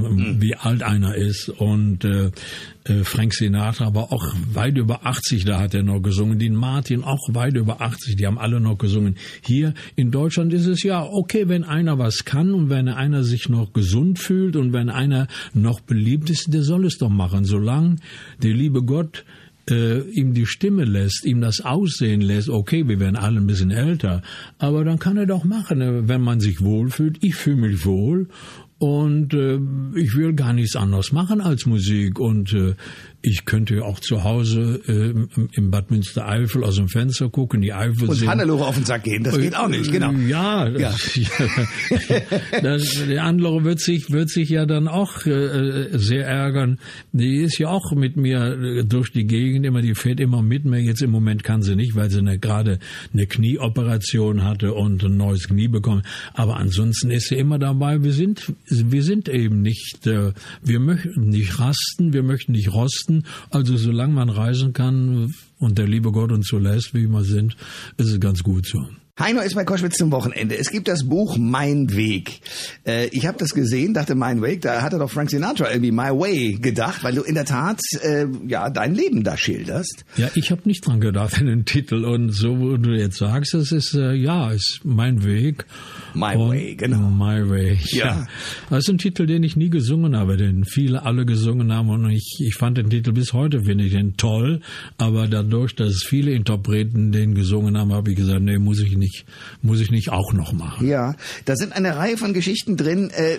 wie 0.41 0.55
alt 0.57 0.83
einer 0.83 1.14
ist. 1.14 1.49
Und 1.49 2.05
äh, 2.05 2.31
äh, 2.85 3.05
Frank 3.05 3.35
Sinatra 3.35 3.95
war 3.95 4.12
auch 4.12 4.35
weit 4.53 4.76
über 4.76 5.07
80, 5.07 5.45
da 5.45 5.61
hat 5.61 5.75
er 5.75 5.83
noch 5.83 6.00
gesungen. 6.00 6.38
Dean 6.38 6.55
Martin 6.55 7.03
auch 7.03 7.23
weit 7.33 7.57
über 7.57 7.81
80, 7.81 8.17
die 8.17 8.26
haben 8.26 8.38
alle 8.38 8.61
noch 8.61 8.79
gesungen. 8.79 9.17
Hier 9.43 9.75
in 9.97 10.11
Deutschland 10.11 10.53
ist 10.53 10.67
es 10.67 10.83
ja 10.83 11.03
okay, 11.03 11.49
wenn 11.49 11.64
einer 11.64 11.99
was 11.99 12.25
kann 12.25 12.53
und 12.53 12.71
wenn 12.71 12.88
einer 12.88 13.25
sich 13.25 13.49
noch 13.49 13.73
gesund 13.73 14.19
fühlt 14.19 14.57
und 14.57 14.73
wenn 14.73 14.91
einer 14.91 15.29
noch 15.53 15.81
beliebt 15.81 16.31
ist, 16.31 16.53
der 16.53 16.62
soll 16.62 16.85
es 16.87 16.99
doch 16.99 17.11
machen, 17.11 17.45
solange 17.45 17.97
der 18.43 18.55
liebe 18.55 18.83
Gott 18.83 19.25
äh, 19.71 20.00
ihm 20.11 20.35
die 20.35 20.47
Stimme 20.47 20.85
lässt, 20.85 21.25
ihm 21.25 21.41
das 21.41 21.61
Aussehen 21.61 22.21
lässt, 22.21 22.49
okay, 22.49 22.87
wir 22.87 23.00
werden 23.00 23.17
alle 23.17 23.41
ein 23.41 23.47
bisschen 23.47 23.71
älter, 23.71 24.23
aber 24.59 24.85
dann 24.85 24.99
kann 24.99 25.17
er 25.17 25.26
doch 25.26 25.45
machen, 25.45 25.81
äh, 25.81 26.09
wenn 26.09 26.21
man 26.21 26.41
sich 26.41 26.61
wohlfühlt. 26.61 27.19
Ich 27.23 27.35
fühle 27.35 27.69
mich 27.69 27.85
wohl 27.85 28.29
und 28.78 29.33
äh, 29.35 29.59
ich 29.99 30.16
will 30.16 30.35
gar 30.35 30.52
nichts 30.52 30.76
anderes 30.76 31.12
machen 31.12 31.40
als 31.40 31.66
Musik. 31.66 32.19
Und 32.19 32.52
äh, 32.52 32.75
ich 33.25 33.45
könnte 33.47 33.85
auch 33.85 33.99
zu 34.00 34.23
Hause 34.25 34.81
äh, 34.87 35.14
im- 35.57 35.71
Bad 35.71 35.90
Münstereifel 35.90 36.62
aus 36.62 36.76
dem 36.76 36.88
Fenster 36.88 37.28
gucken, 37.31 37.61
die 37.62 37.73
Eifel 37.73 38.09
Und 38.09 38.16
sehen. 38.16 38.28
Hannelore 38.28 38.66
auf 38.66 38.75
den 38.76 38.85
Sack 38.85 39.04
gehen, 39.04 39.25
das 39.25 39.38
geht 39.38 39.57
auch 39.57 39.69
nicht, 39.69 39.90
genau. 39.90 40.12
Ja, 40.12 40.69
das, 40.69 41.19
das, 42.62 43.07
der 43.07 43.25
andere 43.25 43.64
wird 43.64 43.81
sich 43.81 44.11
wird 44.11 44.28
sich 44.31 44.49
ja 44.50 44.66
dann 44.66 44.88
auch 44.88 45.25
äh, 45.26 45.88
sehr 45.93 46.26
ärgern. 46.26 46.78
Die 47.12 47.38
ist 47.38 47.59
ja 47.59 47.69
auch 47.69 47.93
mit 47.93 48.16
mir 48.16 48.59
äh, 48.61 48.85
durch 48.85 49.12
die 49.12 49.26
Gegend 49.26 49.64
immer, 49.66 49.83
die 49.83 49.95
fährt 49.95 50.21
immer 50.21 50.43
mit 50.43 50.64
mir. 50.64 50.81
Jetzt 50.81 51.02
im 51.02 51.11
Moment 51.11 51.45
kann 51.45 51.62
sie 51.62 51.76
nicht, 51.76 51.95
weil 51.95 52.11
sie 52.11 52.19
eine, 52.19 52.38
gerade 52.38 52.78
eine 53.12 53.26
Knieoperation 53.26 54.45
hatte 54.45 54.75
und 54.75 55.02
ein 55.04 55.16
neues 55.16 55.49
Knie 55.49 55.69
bekommen. 55.69 56.02
Aber 56.35 56.57
ansonsten 56.57 57.11
ist 57.11 57.28
sie 57.28 57.37
immer 57.37 57.59
dabei. 57.59 58.02
Wir 58.02 58.12
sind 58.12 58.52
wir 58.66 59.02
sind 59.02 59.28
eben 59.28 59.62
nicht, 59.62 60.07
äh, 60.07 60.33
wir 60.62 60.81
möchten 60.81 61.28
nicht 61.28 61.59
rasten, 61.59 62.12
wir 62.12 62.23
möchten 62.23 62.52
nicht 62.52 62.73
rosten. 62.73 63.13
Also 63.50 63.76
solange 63.76 64.14
man 64.14 64.28
reisen 64.28 64.73
kann 64.73 65.33
und 65.59 65.78
der 65.78 65.87
liebe 65.87 66.11
Gott 66.11 66.33
uns 66.33 66.49
so 66.49 66.59
lässt, 66.59 66.94
wie 66.94 67.06
wir 67.06 67.25
sind, 67.25 67.56
ist 67.97 68.09
es 68.09 68.21
ganz 68.21 68.42
gut 68.42 68.66
so. 68.66 68.85
Heino 69.16 69.42
ist 69.42 69.54
bei 69.54 69.62
Koschwitz 69.64 69.94
zum 69.97 70.11
Wochenende. 70.11 70.59
Es 70.59 70.71
gibt 70.73 70.88
das 70.88 71.04
Buch 71.09 71.37
Mein 71.38 71.94
Weg. 71.94 72.40
Äh, 72.85 73.06
ich 73.12 73.26
habe 73.26 73.38
das 73.38 73.50
gesehen, 73.50 73.94
dachte 73.94 74.16
Mein 74.16 74.42
Weg, 74.42 74.62
da 74.62 74.83
hat 74.83 74.92
er 74.92 74.99
doch 74.99 75.09
Frank 75.11 75.30
Sinatra 75.30 75.71
irgendwie 75.71 75.92
My 75.92 76.09
Way 76.11 76.54
gedacht, 76.61 77.04
weil 77.04 77.14
du 77.14 77.23
in 77.23 77.37
der 77.37 77.44
Tat 77.44 77.78
äh, 78.02 78.26
ja 78.49 78.71
dein 78.71 78.92
Leben 78.92 79.23
da 79.23 79.37
schilderst. 79.37 80.04
Ja, 80.16 80.30
ich 80.35 80.50
habe 80.50 80.62
nicht 80.64 80.85
dran 80.85 81.00
gedacht 81.00 81.38
in 81.40 81.47
den 81.47 81.64
Titel 81.64 82.04
und 82.04 82.33
so, 82.33 82.59
wo 82.59 82.76
du 82.76 82.90
jetzt 82.90 83.18
sagst, 83.18 83.54
es 83.54 83.71
ist 83.71 83.94
äh, 83.94 84.14
ja, 84.14 84.50
ist 84.50 84.80
mein 84.83 85.23
Weg. 85.25 85.64
My 86.14 86.35
Und- 86.35 86.49
Way, 86.50 86.75
genau. 86.75 87.09
My 87.09 87.49
Way. 87.49 87.78
Ja. 87.90 88.06
Ja. 88.06 88.26
Das 88.68 88.80
ist 88.80 88.88
ein 88.88 88.99
Titel, 88.99 89.26
den 89.26 89.44
ich 89.44 89.54
nie 89.54 89.71
gesungen 89.71 90.16
habe, 90.16 90.37
den 90.37 90.64
viele 90.64 91.04
alle 91.04 91.25
gesungen 91.25 91.73
haben 91.73 91.88
und 91.88 92.11
ich, 92.11 92.40
ich 92.44 92.56
fand 92.56 92.78
den 92.78 92.90
Titel 92.90 93.12
bis 93.12 93.33
heute 93.33 93.62
finde 93.62 93.85
ich 93.85 93.92
den 93.92 94.16
toll, 94.16 94.61
aber 94.99 95.28
dadurch, 95.28 95.76
dass 95.76 96.02
viele 96.04 96.33
Interpreten 96.33 97.12
den 97.12 97.37
gesungen 97.37 97.78
haben, 97.78 97.92
habe 97.92 98.11
ich 98.11 98.16
gesagt, 98.16 98.42
nee, 98.42 98.59
muss 98.59 98.80
ich 98.80 98.97
nicht, 98.97 99.03
muss 99.62 99.80
ich 99.80 99.90
nicht 99.90 100.11
auch 100.11 100.32
noch 100.32 100.52
machen. 100.52 100.87
Ja, 100.87 101.14
da 101.44 101.56
sind 101.56 101.73
eine 101.73 101.96
Reihe 101.96 102.16
von 102.16 102.32
Geschichten 102.32 102.76
drin, 102.76 103.11
äh, 103.11 103.38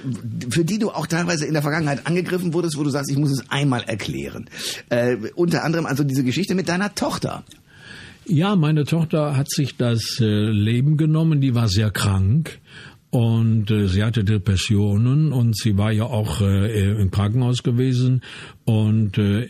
für 0.49 0.65
die 0.65 0.79
du 0.79 0.91
auch 0.91 1.07
teilweise 1.07 1.45
in 1.45 1.53
der 1.53 1.61
Vergangenheit 1.61 2.07
angegriffen 2.07 2.53
wurdest, 2.53 2.77
wo 2.77 2.83
du 2.83 2.89
sagst, 2.89 3.11
ich 3.11 3.17
muss 3.17 3.31
es 3.31 3.49
einmal 3.49 3.83
erklären. 3.83 4.49
Äh, 4.89 5.17
unter 5.35 5.63
anderem 5.63 5.85
also 5.85 6.03
diese 6.03 6.23
Geschichte 6.23 6.55
mit 6.55 6.69
deiner 6.69 6.95
Tochter. 6.95 7.43
Ja, 8.27 8.55
meine 8.55 8.85
Tochter 8.85 9.37
hat 9.37 9.51
sich 9.51 9.77
das 9.77 10.19
äh, 10.19 10.25
Leben 10.25 10.97
genommen, 10.97 11.41
die 11.41 11.53
war 11.53 11.67
sehr 11.67 11.91
krank 11.91 12.59
und 13.11 13.69
äh, 13.69 13.87
sie 13.87 14.03
hatte 14.03 14.23
Depressionen 14.23 15.31
und 15.31 15.55
sie 15.55 15.77
war 15.77 15.91
ja 15.91 16.05
auch 16.05 16.41
äh, 16.41 16.99
im 16.99 17.11
Krankenhaus 17.11 17.61
gewesen 17.61 18.23
und 18.65 19.17
äh, 19.19 19.47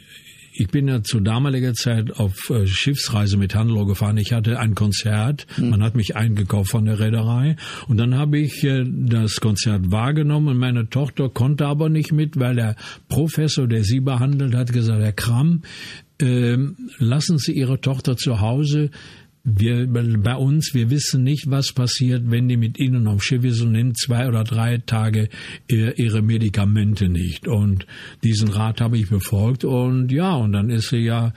ich 0.57 0.69
bin 0.69 0.87
ja 0.87 1.03
zu 1.03 1.19
damaliger 1.19 1.73
Zeit 1.73 2.11
auf 2.11 2.49
äh, 2.49 2.65
Schiffsreise 2.65 3.37
mit 3.37 3.55
Handlo 3.55 3.85
gefahren. 3.85 4.17
Ich 4.17 4.31
hatte 4.31 4.59
ein 4.59 4.75
Konzert, 4.75 5.45
mhm. 5.57 5.69
man 5.69 5.83
hat 5.83 5.95
mich 5.95 6.15
eingekauft 6.15 6.71
von 6.71 6.85
der 6.85 6.99
Reederei 6.99 7.57
und 7.87 7.97
dann 7.97 8.15
habe 8.15 8.39
ich 8.39 8.63
äh, 8.63 8.85
das 8.85 9.39
Konzert 9.41 9.91
wahrgenommen 9.91 10.49
und 10.49 10.57
meine 10.57 10.89
Tochter 10.89 11.29
konnte 11.29 11.65
aber 11.65 11.89
nicht 11.89 12.11
mit, 12.11 12.39
weil 12.39 12.55
der 12.55 12.75
Professor, 13.09 13.67
der 13.67 13.83
sie 13.83 13.99
behandelt 13.99 14.55
hat, 14.55 14.71
gesagt, 14.71 15.01
Herr 15.01 15.11
Kramm, 15.11 15.63
äh, 16.21 16.57
lassen 16.97 17.37
Sie 17.37 17.51
Ihre 17.51 17.81
Tochter 17.81 18.15
zu 18.15 18.39
Hause 18.39 18.89
wir, 19.45 19.87
bei 19.87 20.35
uns, 20.35 20.73
wir 20.73 20.89
wissen 20.89 21.23
nicht, 21.23 21.49
was 21.49 21.71
passiert, 21.71 22.23
wenn 22.25 22.49
die 22.49 22.57
mit 22.57 22.79
ihnen 22.79 23.07
auf 23.07 23.23
Schiff 23.23 23.43
ist 23.45 23.61
und 23.61 23.73
nimmt 23.73 23.97
zwei 23.97 24.27
oder 24.27 24.43
drei 24.43 24.79
Tage 24.79 25.29
ihre 25.67 26.23
Medikamente 26.23 27.07
nicht. 27.07 27.47
Und 27.47 27.85
diesen 28.23 28.49
Rat 28.49 28.81
habe 28.81 28.97
ich 28.97 29.07
befolgt 29.07 29.63
und 29.63 30.11
ja, 30.11 30.33
und 30.33 30.51
dann 30.51 30.71
ist 30.71 30.89
sie 30.89 30.97
ja, 30.97 31.31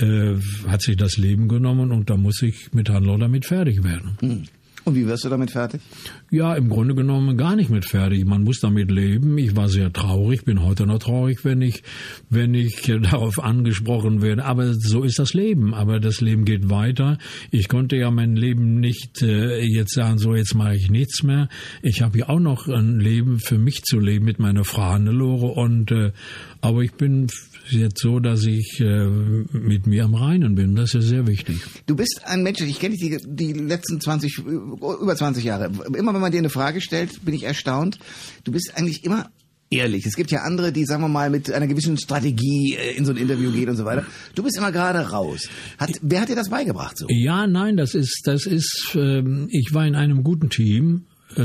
äh, 0.00 0.36
hat 0.68 0.82
sich 0.82 0.96
das 0.96 1.16
Leben 1.16 1.48
genommen 1.48 1.90
und 1.90 2.08
da 2.10 2.16
muss 2.16 2.42
ich 2.42 2.72
mit 2.72 2.88
Handler 2.88 3.18
damit 3.18 3.44
fertig 3.44 3.82
werden. 3.82 4.16
Hm. 4.20 4.44
Und 4.84 4.94
wie 4.94 5.06
wirst 5.06 5.24
du 5.24 5.28
damit 5.28 5.50
fertig? 5.50 5.82
Ja, 6.30 6.54
im 6.56 6.68
Grunde 6.68 6.94
genommen 6.94 7.38
gar 7.38 7.56
nicht 7.56 7.70
mit 7.70 7.86
fertig. 7.86 8.26
Man 8.26 8.44
muss 8.44 8.60
damit 8.60 8.90
leben. 8.90 9.38
Ich 9.38 9.56
war 9.56 9.70
sehr 9.70 9.90
traurig, 9.90 10.44
bin 10.44 10.62
heute 10.62 10.86
noch 10.86 10.98
traurig, 10.98 11.42
wenn 11.42 11.62
ich, 11.62 11.82
wenn 12.28 12.52
ich 12.52 12.82
darauf 13.02 13.42
angesprochen 13.42 14.20
werde. 14.20 14.44
Aber 14.44 14.74
so 14.74 15.04
ist 15.04 15.18
das 15.18 15.32
Leben. 15.32 15.72
Aber 15.72 16.00
das 16.00 16.20
Leben 16.20 16.44
geht 16.44 16.68
weiter. 16.68 17.16
Ich 17.50 17.68
konnte 17.68 17.96
ja 17.96 18.10
mein 18.10 18.36
Leben 18.36 18.78
nicht 18.78 19.22
äh, 19.22 19.62
jetzt 19.62 19.94
sagen, 19.94 20.18
so 20.18 20.34
jetzt 20.34 20.54
mache 20.54 20.76
ich 20.76 20.90
nichts 20.90 21.22
mehr. 21.22 21.48
Ich 21.82 22.02
habe 22.02 22.18
ja 22.18 22.28
auch 22.28 22.40
noch 22.40 22.68
ein 22.68 23.00
Leben 23.00 23.38
für 23.38 23.56
mich 23.56 23.84
zu 23.84 23.98
leben 23.98 24.26
mit 24.26 24.38
meiner 24.38 24.64
Frau 24.64 24.82
Hannelore 24.82 25.46
und 25.46 25.90
äh, 25.92 26.12
aber 26.60 26.82
ich 26.82 26.92
bin 26.92 27.28
jetzt 27.70 28.00
so, 28.00 28.18
dass 28.18 28.44
ich 28.44 28.80
äh, 28.80 29.06
mit 29.06 29.86
mir 29.86 30.04
am 30.04 30.14
Reinen 30.14 30.54
bin. 30.54 30.74
Das 30.74 30.94
ist 30.94 31.06
sehr 31.06 31.26
wichtig. 31.26 31.60
Du 31.86 31.94
bist 31.94 32.20
ein 32.24 32.42
Mensch, 32.42 32.60
ich 32.60 32.80
kenne 32.80 32.96
dich 32.96 33.08
die, 33.08 33.18
die 33.26 33.52
letzten 33.52 34.00
20, 34.00 34.38
über 34.38 35.14
20 35.16 35.44
Jahre. 35.44 35.70
Immer 35.96 36.12
wenn 36.18 36.22
man 36.22 36.32
dir 36.32 36.38
eine 36.38 36.50
Frage 36.50 36.80
stellt, 36.80 37.24
bin 37.24 37.34
ich 37.34 37.44
erstaunt. 37.44 37.98
Du 38.44 38.52
bist 38.52 38.72
eigentlich 38.76 39.04
immer 39.04 39.30
ehrlich. 39.70 40.06
Es 40.06 40.16
gibt 40.16 40.30
ja 40.30 40.40
andere, 40.40 40.72
die, 40.72 40.84
sagen 40.84 41.02
wir 41.02 41.08
mal, 41.08 41.30
mit 41.30 41.52
einer 41.52 41.66
gewissen 41.66 41.96
Strategie 41.98 42.74
äh, 42.74 42.96
in 42.96 43.04
so 43.04 43.12
ein 43.12 43.18
Interview 43.18 43.52
gehen 43.52 43.68
und 43.68 43.76
so 43.76 43.84
weiter. 43.84 44.04
Du 44.34 44.42
bist 44.42 44.56
immer 44.56 44.72
gerade 44.72 44.98
raus. 45.10 45.48
Hat, 45.78 45.90
wer 46.02 46.22
hat 46.22 46.28
dir 46.28 46.36
das 46.36 46.48
beigebracht 46.48 46.98
so? 46.98 47.06
Ja, 47.08 47.46
nein, 47.46 47.76
das 47.76 47.94
ist, 47.94 48.22
das 48.24 48.46
ist, 48.46 48.94
ähm, 48.94 49.48
ich 49.50 49.72
war 49.72 49.86
in 49.86 49.94
einem 49.94 50.24
guten 50.24 50.50
Team 50.50 51.04
äh, 51.36 51.42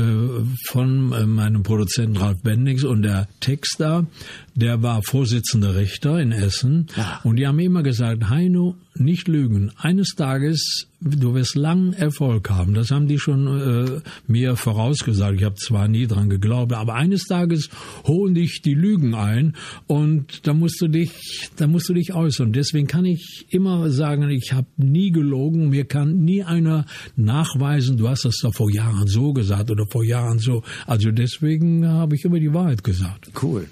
von 0.66 1.12
äh, 1.12 1.26
meinem 1.26 1.62
Produzenten 1.62 2.16
Ralf 2.16 2.42
Bendix 2.42 2.84
und 2.84 3.02
der 3.02 3.28
Texter, 3.40 4.06
der 4.54 4.82
war 4.82 5.02
Vorsitzender 5.02 5.74
Richter 5.74 6.20
in 6.20 6.32
Essen. 6.32 6.86
Ja. 6.96 7.20
Und 7.24 7.36
die 7.36 7.46
haben 7.46 7.58
immer 7.58 7.82
gesagt, 7.82 8.28
Heino, 8.28 8.76
nicht 8.96 9.26
lügen. 9.26 9.72
Eines 9.76 10.14
Tages, 10.14 10.86
du 11.00 11.34
wirst 11.34 11.56
lang 11.56 11.92
Erfolg 11.92 12.48
haben. 12.50 12.74
Das 12.74 12.92
haben 12.92 13.08
die 13.08 13.18
schon 13.18 13.46
äh, 13.48 14.00
mir 14.28 14.54
vorausgesagt. 14.54 15.38
Ich 15.38 15.44
habe 15.44 15.56
zwar 15.56 15.88
nie 15.88 16.06
dran 16.06 16.30
geglaubt, 16.30 16.72
aber 16.72 16.94
eines 16.94 17.24
Tages 17.24 17.68
holen 18.06 18.34
dich 18.34 18.62
die 18.62 18.74
Lügen 18.74 19.14
ein 19.14 19.56
und 19.88 20.46
da 20.46 20.54
musst 20.54 20.80
du 20.80 20.86
dich, 20.86 21.50
da 21.56 21.66
musst 21.66 21.88
du 21.88 21.94
dich 21.94 22.14
äußern. 22.14 22.52
Deswegen 22.52 22.86
kann 22.86 23.04
ich 23.04 23.46
immer 23.50 23.90
sagen, 23.90 24.30
ich 24.30 24.52
habe 24.52 24.68
nie 24.76 25.10
gelogen. 25.10 25.70
Mir 25.70 25.84
kann 25.84 26.24
nie 26.24 26.44
einer 26.44 26.86
nachweisen, 27.16 27.96
du 27.96 28.08
hast 28.08 28.24
das 28.24 28.36
doch 28.40 28.54
vor 28.54 28.70
Jahren 28.72 29.08
so 29.08 29.32
gesagt 29.32 29.72
oder 29.72 29.86
vor 29.86 30.04
Jahren 30.04 30.38
so. 30.38 30.62
Also 30.86 31.10
deswegen 31.10 31.86
habe 31.86 32.14
ich 32.14 32.24
immer 32.24 32.38
die 32.38 32.54
Wahrheit 32.54 32.84
gesagt. 32.84 33.30
Cool. 33.42 33.66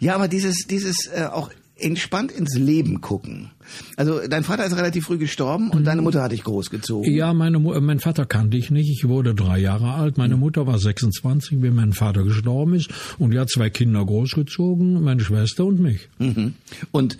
Ja, 0.00 0.14
aber 0.14 0.28
dieses, 0.28 0.66
dieses 0.66 1.06
äh, 1.06 1.24
auch 1.24 1.50
entspannt 1.80 2.32
ins 2.32 2.56
Leben 2.56 3.00
gucken. 3.00 3.50
Also 3.96 4.26
dein 4.26 4.44
Vater 4.44 4.64
ist 4.64 4.76
relativ 4.76 5.06
früh 5.06 5.18
gestorben 5.18 5.70
und 5.70 5.80
mhm. 5.80 5.84
deine 5.84 6.02
Mutter 6.02 6.22
hat 6.22 6.32
dich 6.32 6.42
großgezogen. 6.42 7.12
Ja, 7.12 7.32
meine, 7.34 7.58
mein 7.58 8.00
Vater 8.00 8.26
kannte 8.26 8.56
ich 8.56 8.70
nicht. 8.70 8.90
Ich 8.90 9.06
wurde 9.08 9.34
drei 9.34 9.58
Jahre 9.58 9.92
alt. 9.92 10.18
Meine 10.18 10.34
mhm. 10.34 10.40
Mutter 10.40 10.66
war 10.66 10.78
26, 10.78 11.62
wie 11.62 11.70
mein 11.70 11.92
Vater 11.92 12.24
gestorben 12.24 12.74
ist. 12.74 12.90
Und 13.18 13.32
die 13.32 13.38
hat 13.38 13.50
zwei 13.50 13.70
Kinder 13.70 14.04
großgezogen, 14.04 15.02
meine 15.02 15.20
Schwester 15.20 15.66
und 15.66 15.80
mich. 15.80 16.08
Mhm. 16.18 16.54
Und 16.90 17.18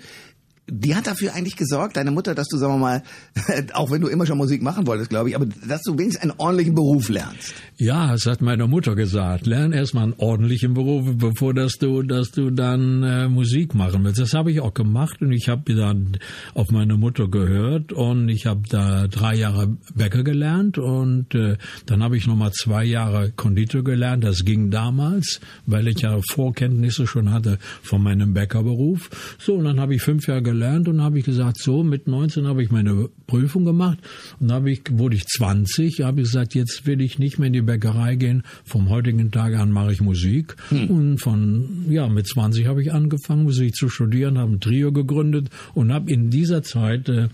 die 0.71 0.95
hat 0.95 1.07
dafür 1.07 1.33
eigentlich 1.33 1.55
gesorgt, 1.55 1.97
deine 1.97 2.11
Mutter, 2.11 2.35
dass 2.35 2.47
du, 2.47 2.57
sagen 2.57 2.73
wir 2.73 2.79
mal, 2.79 3.03
auch 3.73 3.91
wenn 3.91 4.01
du 4.01 4.07
immer 4.07 4.25
schon 4.25 4.37
Musik 4.37 4.61
machen 4.61 4.87
wolltest, 4.87 5.09
glaube 5.09 5.29
ich, 5.29 5.35
aber 5.35 5.47
dass 5.67 5.81
du 5.81 5.97
wenigstens 5.97 6.21
einen 6.23 6.33
ordentlichen 6.37 6.75
Beruf 6.75 7.09
lernst. 7.09 7.53
Ja, 7.77 8.11
das 8.11 8.25
hat 8.25 8.41
meine 8.41 8.67
Mutter 8.67 8.95
gesagt. 8.95 9.47
Lern 9.47 9.71
erstmal 9.71 10.03
einen 10.03 10.13
ordentlichen 10.17 10.73
Beruf, 10.73 11.09
bevor 11.17 11.53
dass 11.53 11.73
du, 11.77 12.03
dass 12.03 12.31
du 12.31 12.51
dann 12.51 13.03
äh, 13.03 13.27
Musik 13.27 13.73
machen 13.73 14.03
willst. 14.03 14.19
Das 14.19 14.33
habe 14.33 14.51
ich 14.51 14.59
auch 14.59 14.73
gemacht 14.73 15.21
und 15.21 15.31
ich 15.31 15.49
habe 15.49 15.73
dann 15.73 16.17
auf 16.53 16.71
meine 16.71 16.97
Mutter 16.97 17.27
gehört 17.27 17.93
und 17.93 18.29
ich 18.29 18.45
habe 18.45 18.61
da 18.69 19.07
drei 19.07 19.35
Jahre 19.35 19.77
Bäcker 19.95 20.23
gelernt 20.23 20.77
und 20.77 21.33
äh, 21.35 21.57
dann 21.85 22.03
habe 22.03 22.17
ich 22.17 22.27
nochmal 22.27 22.51
zwei 22.51 22.83
Jahre 22.83 23.31
Konditor 23.31 23.83
gelernt. 23.83 24.23
Das 24.23 24.45
ging 24.45 24.69
damals, 24.69 25.39
weil 25.65 25.87
ich 25.87 26.01
ja 26.01 26.19
Vorkenntnisse 26.31 27.07
schon 27.07 27.31
hatte 27.31 27.59
von 27.81 28.03
meinem 28.03 28.33
Bäckerberuf. 28.33 29.09
So, 29.39 29.55
und 29.55 29.65
dann 29.65 29.79
habe 29.79 29.95
ich 29.95 30.01
fünf 30.01 30.27
Jahre 30.27 30.43
gelernt 30.43 30.58
gelernt 30.59 30.89
und 30.89 31.01
habe 31.01 31.19
ich 31.19 31.25
gesagt, 31.25 31.57
so 31.57 31.83
mit 31.83 32.07
19 32.07 32.45
habe 32.45 32.61
ich 32.61 32.69
meine 32.69 33.09
Prüfung 33.27 33.63
gemacht 33.63 33.97
und 34.39 34.51
habe 34.51 34.71
ich 34.71 34.81
wurde 34.91 35.15
ich 35.15 35.25
20, 35.25 36.01
habe 36.01 36.19
ich 36.19 36.27
gesagt, 36.27 36.53
jetzt 36.53 36.85
will 36.85 36.99
ich 36.99 37.17
nicht 37.17 37.39
mehr 37.39 37.47
in 37.47 37.53
die 37.53 37.61
Bäckerei 37.61 38.15
gehen. 38.15 38.43
Vom 38.65 38.89
heutigen 38.89 39.31
Tag 39.31 39.55
an 39.55 39.71
mache 39.71 39.93
ich 39.93 40.01
Musik 40.01 40.57
hm. 40.67 40.87
und 40.89 41.17
von 41.19 41.85
ja 41.89 42.09
mit 42.09 42.27
20 42.27 42.67
habe 42.67 42.81
ich 42.81 42.91
angefangen 42.91 43.43
Musik 43.43 43.73
zu 43.73 43.87
studieren, 43.87 44.37
habe 44.37 44.51
ein 44.51 44.59
Trio 44.59 44.91
gegründet 44.91 45.49
und 45.73 45.93
habe 45.93 46.11
in 46.11 46.29
dieser 46.29 46.61
Zeit, 46.61 47.07
äh, 47.07 47.29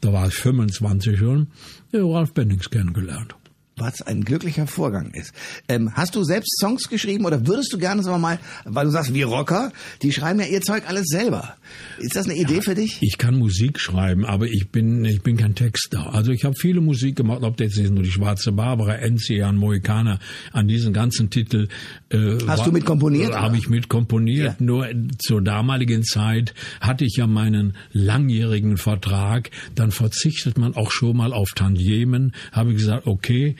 da 0.00 0.12
war 0.12 0.28
ich 0.28 0.34
25 0.34 1.18
schon, 1.18 1.48
ja, 1.92 2.02
Ralf 2.02 2.32
Bennings 2.32 2.70
kennengelernt 2.70 3.34
was 3.76 4.02
ein 4.02 4.24
glücklicher 4.24 4.66
Vorgang 4.66 5.10
ist. 5.12 5.32
Ähm, 5.68 5.92
hast 5.94 6.14
du 6.14 6.22
selbst 6.22 6.58
Songs 6.60 6.88
geschrieben 6.88 7.24
oder 7.24 7.46
würdest 7.46 7.72
du 7.72 7.78
gerne, 7.78 8.02
sagen 8.02 8.16
wir 8.16 8.20
mal, 8.20 8.38
weil 8.64 8.84
du 8.84 8.90
sagst, 8.90 9.14
wir 9.14 9.26
Rocker, 9.26 9.72
die 10.02 10.12
schreiben 10.12 10.40
ja 10.40 10.46
ihr 10.46 10.60
Zeug 10.60 10.84
alles 10.86 11.06
selber. 11.06 11.56
Ist 11.98 12.16
das 12.16 12.26
eine 12.26 12.36
Idee 12.36 12.56
ja, 12.56 12.60
für 12.60 12.74
dich? 12.74 12.98
Ich 13.00 13.16
kann 13.18 13.38
Musik 13.38 13.80
schreiben, 13.80 14.24
aber 14.24 14.46
ich 14.46 14.68
bin, 14.70 15.04
ich 15.04 15.22
bin 15.22 15.36
kein 15.36 15.54
Texter. 15.54 16.14
Also 16.14 16.32
ich 16.32 16.44
habe 16.44 16.54
viele 16.54 16.80
Musik 16.80 17.16
gemacht, 17.16 17.42
ob 17.42 17.56
das 17.56 17.76
jetzt 17.76 17.90
nur 17.90 18.02
die 18.02 18.10
Schwarze 18.10 18.52
Barbara, 18.52 18.96
Enzian, 18.96 19.56
Mohikaner, 19.56 20.18
an 20.52 20.68
diesen 20.68 20.92
ganzen 20.92 21.30
Titel. 21.30 21.68
Äh, 22.10 22.38
Hast 22.46 22.66
du 22.66 22.72
mit 22.72 22.84
komponiert? 22.84 23.34
Habe 23.34 23.56
ich 23.56 23.68
mit 23.68 23.88
komponiert. 23.88 24.56
Ja. 24.58 24.64
Nur 24.64 24.88
zur 25.18 25.42
damaligen 25.42 26.04
Zeit 26.04 26.54
hatte 26.80 27.04
ich 27.04 27.16
ja 27.16 27.26
meinen 27.26 27.76
langjährigen 27.92 28.76
Vertrag. 28.76 29.50
Dann 29.74 29.90
verzichtet 29.90 30.58
man 30.58 30.74
auch 30.74 30.90
schon 30.90 31.16
mal 31.16 31.32
auf 31.32 31.50
Tantiemen. 31.54 32.34
Habe 32.52 32.72
ich 32.72 32.78
gesagt, 32.78 33.06
okay, 33.06 33.56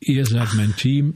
ihr 0.00 0.26
seid 0.26 0.54
mein 0.54 0.74
Team, 0.76 1.14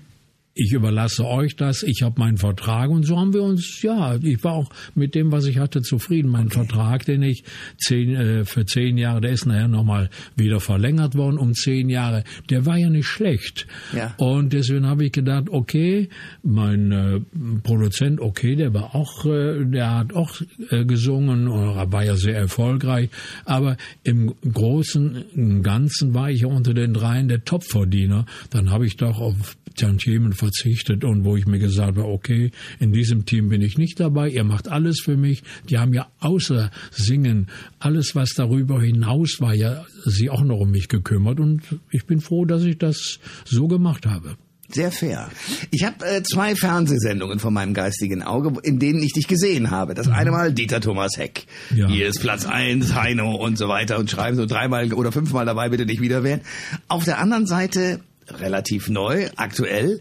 ich 0.55 0.73
überlasse 0.73 1.25
euch 1.27 1.57
das, 1.57 1.83
ich 1.83 2.03
habe 2.03 2.21
meinen 2.21 2.39
Vertrag 2.39 2.91
und 2.91 3.03
so 3.05 3.19
haben 3.19 3.35
wir 3.35 3.43
uns, 3.43 3.83
ja, 3.83 4.17
ich 4.17 4.43
war 4.45 4.53
auch 4.53 4.71
mit 4.95 5.17
dem, 5.17 5.33
was 5.33 5.47
ich 5.47 5.59
hatte, 5.59 5.83
zufrieden. 5.83 6.31
Mein 6.31 6.47
okay. 6.47 6.61
Vertrag, 6.61 7.05
den 7.05 7.23
ich 7.23 7.43
zehn, 7.77 8.15
äh, 8.15 8.45
für 8.45 8.65
zehn 8.65 8.97
Jahre, 8.97 9.21
der 9.21 9.33
ist 9.33 9.47
nachher 9.47 9.67
nochmal 9.67 10.11
wieder 10.37 10.61
verlängert 10.61 11.17
worden 11.17 11.39
um 11.39 11.55
zehn 11.55 11.89
Jahre, 11.89 12.23
der 12.51 12.67
war 12.67 12.79
ja 12.79 12.89
nicht 12.89 13.07
schlecht. 13.07 13.67
Ja. 13.97 14.15
Und 14.19 14.53
deswegen 14.53 14.87
habe 14.87 15.05
ich 15.05 15.13
gedacht, 15.13 15.49
okay, 15.51 16.09
mein 16.45 16.93
äh, 16.93 17.21
Produzent, 17.65 18.21
okay, 18.21 18.55
der 18.55 18.73
war 18.73 18.95
auch, 18.95 19.27
äh, 19.27 19.65
der 19.65 19.99
hat 19.99 20.15
auch 20.15 20.41
äh, 20.71 20.85
gesungen, 20.85 21.49
oder 21.49 21.91
war 21.91 22.05
ja 22.05 22.15
sehr 22.15 22.37
erfolgreich, 22.37 23.11
aber 23.45 23.77
im 24.05 24.35
Großen, 24.41 25.25
im 25.35 25.63
Ganzen 25.65 26.15
war 26.15 26.31
ich 26.31 26.43
ja 26.43 26.47
unter 26.47 26.75
den 26.75 26.95
dreien 26.95 27.27
der 27.27 27.45
Topverdiener. 27.45 28.27
Dann 28.51 28.71
habe 28.71 28.87
ich 28.87 28.97
doch 28.97 29.19
auf 29.19 29.57
Tantiemen 29.75 30.33
verzichtet 30.33 31.05
und 31.05 31.25
wo 31.25 31.37
ich 31.37 31.47
mir 31.47 31.59
gesagt 31.59 31.99
habe, 31.99 32.05
okay, 32.05 32.51
in 32.79 32.93
diesem 32.93 33.25
Team 33.27 33.49
bin 33.49 33.61
ich 33.61 33.79
nicht 33.79 34.01
dabei, 34.01 34.29
ihr 34.29 34.45
macht 34.45 34.69
alles 34.69 35.01
für 35.01 35.17
mich. 35.17 35.43
Die 35.69 35.79
haben 35.79 35.93
ja 35.93 36.09
außer 36.21 36.71
Singen, 36.91 37.49
alles 37.79 38.15
was 38.15 38.35
darüber 38.35 38.81
hinaus 38.81 39.41
war, 39.41 39.55
ja 39.55 39.85
sie 40.05 40.31
auch 40.31 40.43
noch 40.43 40.59
um 40.59 40.71
mich 40.71 40.89
gekümmert 40.89 41.41
und 41.41 41.63
ich 41.91 42.07
bin 42.07 42.21
froh, 42.21 42.45
dass 42.45 42.65
ich 42.65 42.79
das 42.79 43.19
so 43.45 43.67
gemacht 43.69 44.07
habe. 44.07 44.37
Sehr 44.69 44.91
fair. 44.91 45.31
Ich 45.71 45.85
habe 45.85 46.05
äh, 46.07 46.23
zwei 46.23 46.57
Fernsehsendungen 46.57 47.39
von 47.39 47.53
meinem 47.53 47.75
geistigen 47.75 48.23
Auge, 48.23 48.53
in 48.63 48.79
denen 48.79 49.03
ich 49.03 49.13
dich 49.13 49.29
gesehen 49.29 49.71
habe. 49.71 49.95
Das 49.95 50.07
mhm. 50.07 50.15
eine 50.15 50.31
Mal 50.31 50.53
Dieter 50.53 50.81
Thomas 50.81 51.17
Heck. 51.17 51.47
Ja. 51.75 51.87
Hier 51.87 52.09
ist 52.09 52.21
Platz 52.21 52.47
eins, 52.47 52.95
Heino 52.95 53.37
und 53.37 53.59
so 53.59 53.69
weiter 53.69 53.99
und 53.99 54.11
schreiben 54.11 54.37
so 54.37 54.47
dreimal 54.47 54.93
oder 54.95 55.13
fünfmal 55.13 55.45
dabei, 55.45 55.69
bitte 55.69 55.85
nicht 55.85 56.01
wieder 56.01 56.25
werden. 56.25 56.41
Auf 56.89 57.05
der 57.05 57.19
anderen 57.19 57.47
Seite 57.47 58.01
relativ 58.29 58.89
neu, 58.89 59.29
aktuell. 59.37 60.01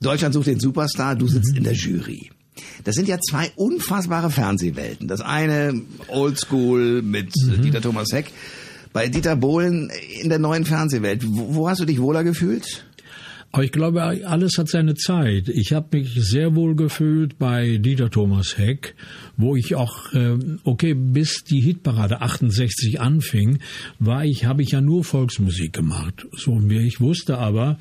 Deutschland 0.00 0.34
sucht 0.34 0.46
den 0.48 0.60
Superstar, 0.60 1.16
du 1.16 1.28
sitzt 1.28 1.52
mhm. 1.52 1.58
in 1.58 1.64
der 1.64 1.72
Jury. 1.74 2.30
Das 2.84 2.94
sind 2.94 3.08
ja 3.08 3.18
zwei 3.18 3.50
unfassbare 3.56 4.30
Fernsehwelten. 4.30 5.08
Das 5.08 5.20
eine 5.20 5.80
Oldschool 6.08 7.02
mit 7.02 7.32
mhm. 7.36 7.62
Dieter 7.62 7.80
Thomas 7.80 8.08
Heck. 8.12 8.26
Bei 8.92 9.08
Dieter 9.08 9.34
Bohlen 9.34 9.90
in 10.20 10.28
der 10.28 10.38
neuen 10.38 10.64
Fernsehwelt. 10.64 11.24
Wo, 11.26 11.54
wo 11.54 11.68
hast 11.68 11.80
du 11.80 11.84
dich 11.84 12.00
wohler 12.00 12.22
gefühlt? 12.22 12.84
Aber 13.54 13.62
ich 13.62 13.70
glaube, 13.70 14.02
alles 14.02 14.58
hat 14.58 14.68
seine 14.68 14.96
Zeit. 14.96 15.48
Ich 15.48 15.72
habe 15.72 15.98
mich 15.98 16.12
sehr 16.16 16.56
wohl 16.56 16.74
gefühlt 16.74 17.38
bei 17.38 17.76
Dieter 17.76 18.10
Thomas 18.10 18.58
Heck, 18.58 18.96
wo 19.36 19.54
ich 19.54 19.76
auch, 19.76 20.12
äh, 20.12 20.36
okay, 20.64 20.94
bis 20.94 21.44
die 21.44 21.60
Hitparade 21.60 22.20
68 22.20 23.00
anfing, 23.00 23.60
war 24.00 24.24
ich, 24.24 24.44
habe 24.44 24.62
ich 24.62 24.72
ja 24.72 24.80
nur 24.80 25.04
Volksmusik 25.04 25.72
gemacht. 25.72 26.26
So, 26.32 26.60
ich 26.68 27.00
wusste 27.00 27.38
aber, 27.38 27.78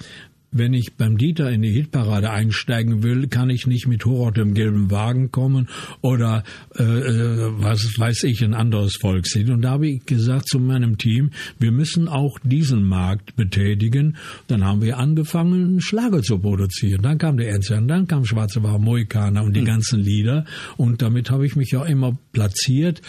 wenn 0.54 0.74
ich 0.74 0.94
beim 0.96 1.18
Dieter 1.18 1.52
in 1.52 1.62
die 1.62 1.72
Hitparade 1.72 2.30
einsteigen 2.30 3.04
will, 3.04 3.28
kann 3.28 3.50
ich 3.50 3.68
nicht 3.68 3.88
mit 3.88 4.06
Horror 4.06 4.36
im 4.38 4.54
gelben 4.54 4.92
Wagen 4.92 5.32
kommen 5.32 5.68
oder 6.02 6.44
äh, 6.78 6.84
äh, 6.84 7.52
was 7.58 7.98
weiß 7.98 8.24
ich, 8.24 8.44
ein 8.44 8.54
anderes 8.54 8.96
Volkslied. 8.96 9.50
Und 9.50 9.62
da 9.64 9.72
habe 9.72 9.88
ich 9.88 10.06
gesagt 10.06 10.48
zu 10.48 10.60
meinem 10.60 10.98
Team, 10.98 11.32
wir 11.60 11.72
müssen 11.72 12.08
auch 12.08 12.40
diesen 12.44 12.84
Markt 12.84 13.36
betätigen. 13.36 14.18
Dann 14.48 14.64
haben 14.64 14.82
wir 14.82 14.98
angefangen, 14.98 15.82
Schlager 15.82 16.22
zu 16.22 16.40
produzieren. 16.40 17.02
Dann 17.02 17.18
kam 17.18 17.38
der 17.38 17.50
Ernstjan, 17.50 17.88
dann 17.88 18.08
kam 18.08 18.26
Schwarze 18.26 18.64
War, 18.64 18.80
Moikaner 18.80 19.44
und 19.44 19.56
die 19.56 19.62
mhm. 19.62 19.66
ganzen 19.66 20.00
Lieder. 20.00 20.46
Und 20.78 21.02
damit 21.02 21.30
habe 21.32 21.46
ich 21.46 21.56
mich 21.56 21.72
ja 21.72 21.84
immer 21.84 22.18
platziert 22.32 23.02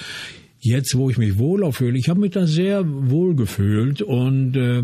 jetzt, 0.65 0.97
wo 0.97 1.11
ich 1.11 1.19
mich 1.19 1.39
wohler 1.39 1.73
fühle, 1.73 1.99
ich 1.99 2.09
habe 2.09 2.21
mich 2.21 2.31
da 2.31 2.47
sehr 2.47 2.85
wohl 2.87 3.37
gefühlt 3.37 4.01
und 4.01 4.57
äh, 4.57 4.83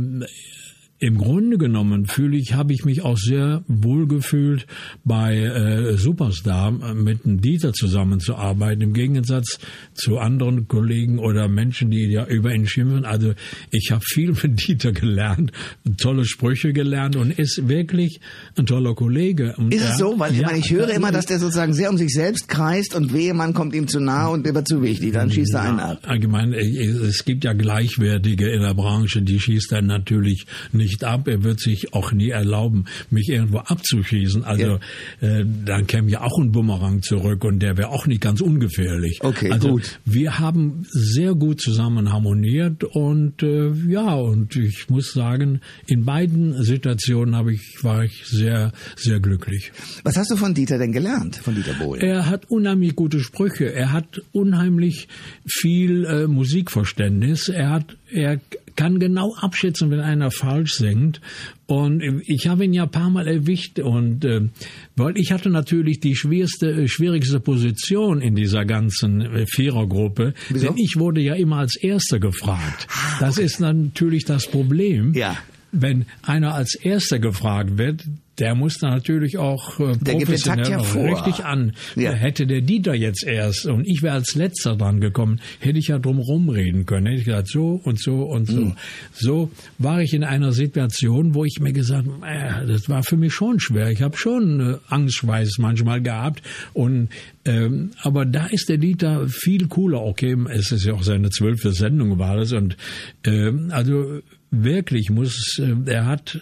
im 1.00 1.16
Grunde 1.16 1.56
genommen 1.56 2.04
fühle 2.04 2.36
ich, 2.36 2.52
habe 2.52 2.74
ich 2.74 2.84
mich 2.84 3.02
auch 3.02 3.16
sehr 3.16 3.64
wohl 3.66 4.06
gefühlt, 4.06 4.66
bei 5.02 5.38
äh, 5.38 5.96
Superstar 5.96 6.72
mit 6.94 7.24
dem 7.24 7.40
Dieter 7.40 7.72
zusammenzuarbeiten, 7.72 8.82
im 8.82 8.92
Gegensatz 8.92 9.58
zu 9.94 10.18
anderen 10.18 10.68
Kollegen 10.68 11.18
oder 11.18 11.48
Menschen, 11.48 11.90
die 11.90 12.04
ja 12.04 12.26
über 12.26 12.54
ihn 12.54 12.66
schimpfen. 12.66 13.06
Also 13.06 13.32
ich 13.70 13.90
habe 13.92 14.02
viel 14.04 14.32
mit 14.42 14.68
Dieter 14.68 14.92
gelernt, 14.92 15.52
tolle 15.96 16.26
Sprüche 16.26 16.74
gelernt 16.74 17.16
und 17.16 17.30
ist 17.30 17.66
wirklich 17.66 18.20
ein 18.58 18.66
toller 18.66 18.94
Kollege. 18.94 19.54
Und 19.56 19.72
ist 19.72 19.82
es 19.82 19.96
so? 19.96 20.18
Weil 20.18 20.34
ja, 20.34 20.40
ich, 20.40 20.46
meine, 20.46 20.58
ich 20.58 20.70
höre 20.70 20.90
immer, 20.90 21.12
dass 21.12 21.24
der 21.24 21.38
sozusagen 21.38 21.72
sehr 21.72 21.88
um 21.88 21.96
sich 21.96 22.12
selbst 22.12 22.46
kreist 22.46 22.94
und 22.94 23.14
wehe, 23.14 23.32
man 23.32 23.54
kommt 23.54 23.74
ihm 23.74 23.88
zu 23.88 24.00
nah 24.00 24.26
und 24.26 24.46
immer 24.46 24.66
zu 24.66 24.82
wichtig, 24.82 25.14
dann 25.14 25.30
schießt 25.30 25.54
er 25.54 25.62
einen 25.62 25.80
ab. 25.80 25.98
Allgemein, 26.02 26.52
äh, 26.52 26.84
es 26.84 27.24
gibt 27.24 27.44
ja 27.44 27.54
Gleichwertige 27.54 28.50
in 28.50 28.60
der 28.60 28.74
Branche, 28.74 29.22
die 29.22 29.40
schießt 29.40 29.72
er 29.72 29.80
natürlich 29.80 30.44
nicht 30.72 30.89
nicht 30.90 31.04
ab. 31.04 31.28
Er 31.28 31.44
wird 31.44 31.60
sich 31.60 31.94
auch 31.94 32.12
nie 32.12 32.30
erlauben, 32.30 32.86
mich 33.10 33.28
irgendwo 33.28 33.58
abzuschießen. 33.58 34.44
Also 34.44 34.78
ja. 35.20 35.28
äh, 35.28 35.46
dann 35.64 35.86
käme 35.86 36.10
ja 36.10 36.22
auch 36.22 36.38
ein 36.38 36.50
Bumerang 36.50 37.02
zurück 37.02 37.44
und 37.44 37.60
der 37.60 37.76
wäre 37.76 37.88
auch 37.88 38.06
nicht 38.06 38.20
ganz 38.20 38.40
ungefährlich. 38.40 39.20
Okay, 39.22 39.50
also, 39.52 39.70
gut. 39.70 40.00
Wir 40.04 40.38
haben 40.38 40.86
sehr 40.90 41.34
gut 41.34 41.60
zusammen 41.60 42.12
harmoniert 42.12 42.84
und 42.84 43.42
äh, 43.42 43.70
ja, 43.88 44.14
und 44.14 44.56
ich 44.56 44.88
muss 44.88 45.12
sagen, 45.12 45.60
in 45.86 46.04
beiden 46.04 46.62
Situationen 46.62 47.36
habe 47.36 47.54
ich, 47.54 47.82
war 47.82 48.04
ich 48.04 48.26
sehr, 48.26 48.72
sehr 48.96 49.20
glücklich. 49.20 49.72
Was 50.02 50.16
hast 50.16 50.30
du 50.30 50.36
von 50.36 50.54
Dieter 50.54 50.78
denn 50.78 50.92
gelernt, 50.92 51.36
von 51.36 51.54
Dieter 51.54 51.74
Bohlen? 51.74 52.02
Er 52.02 52.26
hat 52.26 52.50
unheimlich 52.50 52.96
gute 52.96 53.20
Sprüche. 53.20 53.72
Er 53.72 53.92
hat 53.92 54.20
unheimlich 54.32 55.08
viel 55.46 56.04
äh, 56.04 56.26
Musikverständnis. 56.26 57.48
Er 57.48 57.70
hat, 57.70 57.96
er 58.10 58.40
kann 58.76 58.98
genau 58.98 59.34
abschätzen, 59.36 59.90
wenn 59.90 60.00
einer 60.00 60.30
falsch 60.30 60.74
singt. 60.74 61.20
Und 61.66 62.02
ich 62.26 62.48
habe 62.48 62.64
ihn 62.64 62.72
ja 62.72 62.84
ein 62.84 62.90
paar 62.90 63.10
Mal 63.10 63.28
erwischt 63.28 63.78
und 63.78 64.24
äh, 64.24 64.48
weil 64.96 65.16
ich 65.16 65.30
hatte 65.30 65.50
natürlich 65.50 66.00
die 66.00 66.16
schwerste, 66.16 66.70
äh, 66.72 66.88
schwierigste 66.88 67.38
Position 67.38 68.20
in 68.20 68.34
dieser 68.34 68.64
ganzen 68.64 69.20
äh, 69.20 69.46
Vierergruppe, 69.46 70.34
Wieso? 70.48 70.66
denn 70.66 70.76
ich 70.78 70.96
wurde 70.98 71.20
ja 71.20 71.34
immer 71.34 71.58
als 71.58 71.76
Erster 71.76 72.18
gefragt. 72.18 72.88
Ah, 72.90 73.20
das 73.20 73.38
ist 73.38 73.60
natürlich 73.60 74.24
das 74.24 74.48
Problem. 74.48 75.14
Ja. 75.14 75.36
Wenn 75.72 76.06
einer 76.22 76.54
als 76.54 76.74
Erster 76.74 77.20
gefragt 77.20 77.78
wird, 77.78 78.04
der 78.40 78.54
muss 78.54 78.78
da 78.78 78.90
natürlich 78.90 79.38
auch 79.38 79.78
äh, 79.78 79.96
professionell 79.98 80.70
ja 80.70 80.78
richtig 80.78 81.44
an. 81.44 81.72
Ja. 81.94 82.12
Hätte 82.12 82.46
der 82.46 82.62
Dieter 82.62 82.94
jetzt 82.94 83.24
erst 83.24 83.66
und 83.66 83.86
ich 83.86 84.02
wäre 84.02 84.14
als 84.14 84.34
letzter 84.34 84.76
dran 84.76 85.00
gekommen, 85.00 85.40
hätte 85.58 85.78
ich 85.78 85.88
ja 85.88 85.98
drum 85.98 86.18
rumreden 86.18 86.86
können. 86.86 87.06
Hätte 87.06 87.18
ich 87.18 87.24
gesagt, 87.26 87.48
so 87.48 87.80
und 87.84 88.00
so 88.00 88.22
und 88.22 88.46
so. 88.46 88.60
Mhm. 88.60 88.76
So 89.12 89.50
war 89.78 90.00
ich 90.00 90.14
in 90.14 90.24
einer 90.24 90.52
Situation, 90.52 91.34
wo 91.34 91.44
ich 91.44 91.58
mir 91.60 91.72
gesagt, 91.72 92.08
äh, 92.26 92.66
das 92.66 92.88
war 92.88 93.02
für 93.02 93.16
mich 93.16 93.34
schon 93.34 93.60
schwer. 93.60 93.90
Ich 93.90 94.02
habe 94.02 94.16
schon 94.16 94.60
äh, 94.60 94.76
Angstschweiß 94.88 95.58
manchmal 95.58 96.00
gehabt 96.00 96.42
und 96.72 97.08
ähm, 97.44 97.90
aber 98.02 98.26
da 98.26 98.46
ist 98.46 98.68
der 98.68 98.78
Dieter 98.78 99.28
viel 99.28 99.68
cooler. 99.68 100.02
Okay, 100.02 100.36
es 100.50 100.72
ist 100.72 100.84
ja 100.84 100.94
auch 100.94 101.02
seine 101.02 101.30
zwölfte 101.30 101.72
Sendung 101.72 102.18
war 102.18 102.36
das 102.36 102.52
und 102.52 102.76
ähm, 103.24 103.70
also 103.70 104.20
wirklich 104.50 105.10
muss 105.10 105.58
äh, 105.58 105.90
er 105.90 106.06
hat 106.06 106.40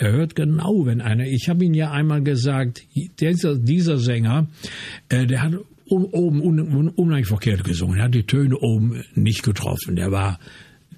er 0.00 0.12
hört 0.12 0.34
genau, 0.34 0.86
wenn 0.86 1.02
einer. 1.02 1.26
Ich 1.26 1.48
habe 1.50 1.64
ihn 1.64 1.74
ja 1.74 1.90
einmal 1.90 2.22
gesagt, 2.22 2.82
dieser, 3.20 3.56
dieser 3.56 3.98
Sänger, 3.98 4.48
äh, 5.10 5.26
der 5.26 5.42
hat 5.42 5.52
oben 5.84 6.40
un, 6.40 6.58
un, 6.58 6.88
unheimlich 6.88 7.26
verkehrt 7.26 7.64
gesungen. 7.64 7.98
Er 7.98 8.04
hat 8.04 8.14
die 8.14 8.22
Töne 8.22 8.56
oben 8.56 9.04
nicht 9.14 9.42
getroffen. 9.42 9.96
Der 9.96 10.10
war 10.10 10.38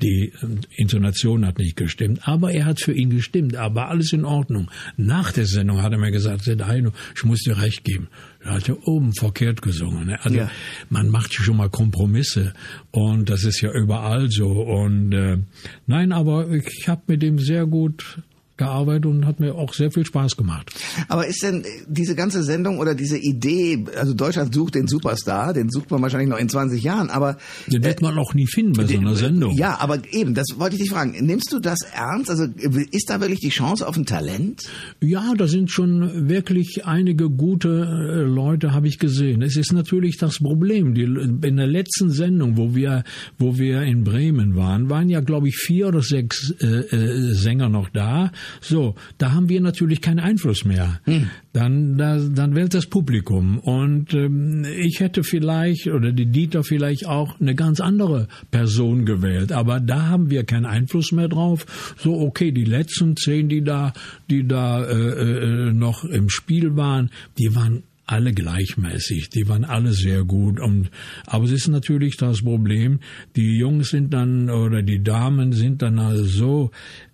die 0.00 0.32
ähm, 0.42 0.60
Intonation 0.76 1.46
hat 1.46 1.58
nicht 1.58 1.76
gestimmt, 1.76 2.26
aber 2.26 2.52
er 2.52 2.64
hat 2.64 2.80
für 2.80 2.92
ihn 2.92 3.10
gestimmt, 3.10 3.56
aber 3.56 3.88
alles 3.88 4.12
in 4.12 4.24
Ordnung. 4.24 4.70
Nach 4.96 5.32
der 5.32 5.46
Sendung 5.46 5.82
hat 5.82 5.92
er 5.92 5.98
mir 5.98 6.12
gesagt, 6.12 6.46
Heino, 6.46 6.92
ich 7.14 7.24
muss 7.24 7.40
dir 7.40 7.60
recht 7.60 7.84
geben. 7.84 8.08
Er 8.40 8.52
hat 8.52 8.68
ja 8.68 8.76
oben 8.84 9.12
verkehrt 9.14 9.62
gesungen. 9.62 10.06
Ne? 10.06 10.24
Also 10.24 10.38
ja. 10.38 10.50
man 10.88 11.08
macht 11.08 11.34
schon 11.34 11.56
mal 11.56 11.70
Kompromisse 11.70 12.52
und 12.92 13.30
das 13.30 13.44
ist 13.44 13.60
ja 13.60 13.72
überall 13.72 14.30
so. 14.30 14.48
Und 14.48 15.12
äh, 15.12 15.38
nein, 15.86 16.12
aber 16.12 16.50
ich 16.50 16.88
habe 16.88 17.02
mit 17.08 17.22
ihm 17.22 17.38
sehr 17.38 17.66
gut 17.66 18.22
gearbeitet 18.56 19.06
und 19.06 19.26
hat 19.26 19.40
mir 19.40 19.54
auch 19.54 19.74
sehr 19.74 19.90
viel 19.90 20.04
Spaß 20.04 20.36
gemacht. 20.36 20.72
Aber 21.08 21.26
ist 21.26 21.42
denn 21.42 21.64
diese 21.86 22.14
ganze 22.14 22.42
Sendung 22.42 22.78
oder 22.78 22.94
diese 22.94 23.18
Idee, 23.18 23.84
also 23.96 24.14
Deutschland 24.14 24.54
sucht 24.54 24.74
den 24.74 24.86
Superstar, 24.86 25.52
den 25.52 25.70
sucht 25.70 25.90
man 25.90 26.02
wahrscheinlich 26.02 26.28
noch 26.28 26.38
in 26.38 26.48
20 26.48 26.82
Jahren, 26.82 27.10
aber... 27.10 27.38
Den 27.66 27.84
wird 27.84 28.02
man 28.02 28.18
auch 28.18 28.34
nie 28.34 28.46
finden 28.46 28.72
bei 28.74 28.86
so 28.86 28.98
einer 28.98 29.16
Sendung. 29.16 29.56
Ja, 29.56 29.78
aber 29.80 29.98
eben, 30.12 30.34
das 30.34 30.46
wollte 30.56 30.76
ich 30.76 30.82
dich 30.82 30.90
fragen. 30.90 31.12
Nimmst 31.24 31.52
du 31.52 31.58
das 31.58 31.78
ernst? 31.94 32.30
Also 32.30 32.44
ist 32.90 33.08
da 33.08 33.20
wirklich 33.20 33.40
die 33.40 33.50
Chance 33.50 33.86
auf 33.86 33.96
ein 33.96 34.06
Talent? 34.06 34.62
Ja, 35.00 35.34
da 35.36 35.46
sind 35.46 35.70
schon 35.70 36.28
wirklich 36.28 36.84
einige 36.84 37.30
gute 37.30 37.68
äh, 37.68 38.22
Leute, 38.22 38.72
habe 38.72 38.88
ich 38.88 38.98
gesehen. 38.98 39.42
Es 39.42 39.56
ist 39.56 39.72
natürlich 39.72 40.18
das 40.18 40.38
Problem. 40.38 40.94
Die, 40.94 41.02
in 41.02 41.56
der 41.56 41.66
letzten 41.66 42.10
Sendung, 42.10 42.56
wo 42.56 42.74
wir, 42.74 43.04
wo 43.38 43.58
wir 43.58 43.82
in 43.82 44.04
Bremen 44.04 44.56
waren, 44.56 44.90
waren 44.90 45.08
ja, 45.08 45.20
glaube 45.20 45.48
ich, 45.48 45.56
vier 45.56 45.88
oder 45.88 46.02
sechs 46.02 46.54
äh, 46.60 46.66
äh, 46.66 47.32
Sänger 47.32 47.68
noch 47.68 47.88
da. 47.88 48.32
So, 48.60 48.94
da 49.18 49.32
haben 49.32 49.48
wir 49.48 49.60
natürlich 49.60 50.00
keinen 50.00 50.20
Einfluss 50.20 50.64
mehr. 50.64 51.00
Hm. 51.04 51.30
Dann, 51.52 51.96
da, 51.98 52.18
dann 52.18 52.54
wählt 52.54 52.74
das 52.74 52.86
Publikum. 52.86 53.58
Und 53.58 54.14
ähm, 54.14 54.64
ich 54.64 55.00
hätte 55.00 55.24
vielleicht, 55.24 55.86
oder 55.88 56.12
die 56.12 56.26
Dieter 56.26 56.64
vielleicht 56.64 57.06
auch 57.06 57.40
eine 57.40 57.54
ganz 57.54 57.80
andere 57.80 58.28
Person 58.50 59.04
gewählt. 59.04 59.52
Aber 59.52 59.80
da 59.80 60.06
haben 60.06 60.30
wir 60.30 60.44
keinen 60.44 60.66
Einfluss 60.66 61.12
mehr 61.12 61.28
drauf. 61.28 61.94
So, 61.98 62.20
okay, 62.20 62.52
die 62.52 62.64
letzten 62.64 63.16
zehn, 63.16 63.48
die 63.48 63.62
da, 63.62 63.92
die 64.30 64.46
da 64.46 64.84
äh, 64.84 65.68
äh, 65.68 65.72
noch 65.72 66.04
im 66.04 66.28
Spiel 66.28 66.76
waren, 66.76 67.10
die 67.38 67.54
waren 67.54 67.82
alle 68.06 68.32
gleichmäßig, 68.32 69.30
die 69.30 69.48
waren 69.48 69.64
alle 69.64 69.92
sehr 69.92 70.24
gut. 70.24 70.60
Und, 70.60 70.90
aber 71.26 71.44
es 71.44 71.52
ist 71.52 71.68
natürlich 71.68 72.16
das 72.16 72.42
Problem, 72.42 73.00
die 73.36 73.56
Jungs 73.56 73.90
sind 73.90 74.12
dann 74.12 74.50
oder 74.50 74.82
die 74.82 75.02
Damen 75.02 75.52
sind 75.52 75.82
dann 75.82 75.98
also 75.98 76.24
so 76.24 76.70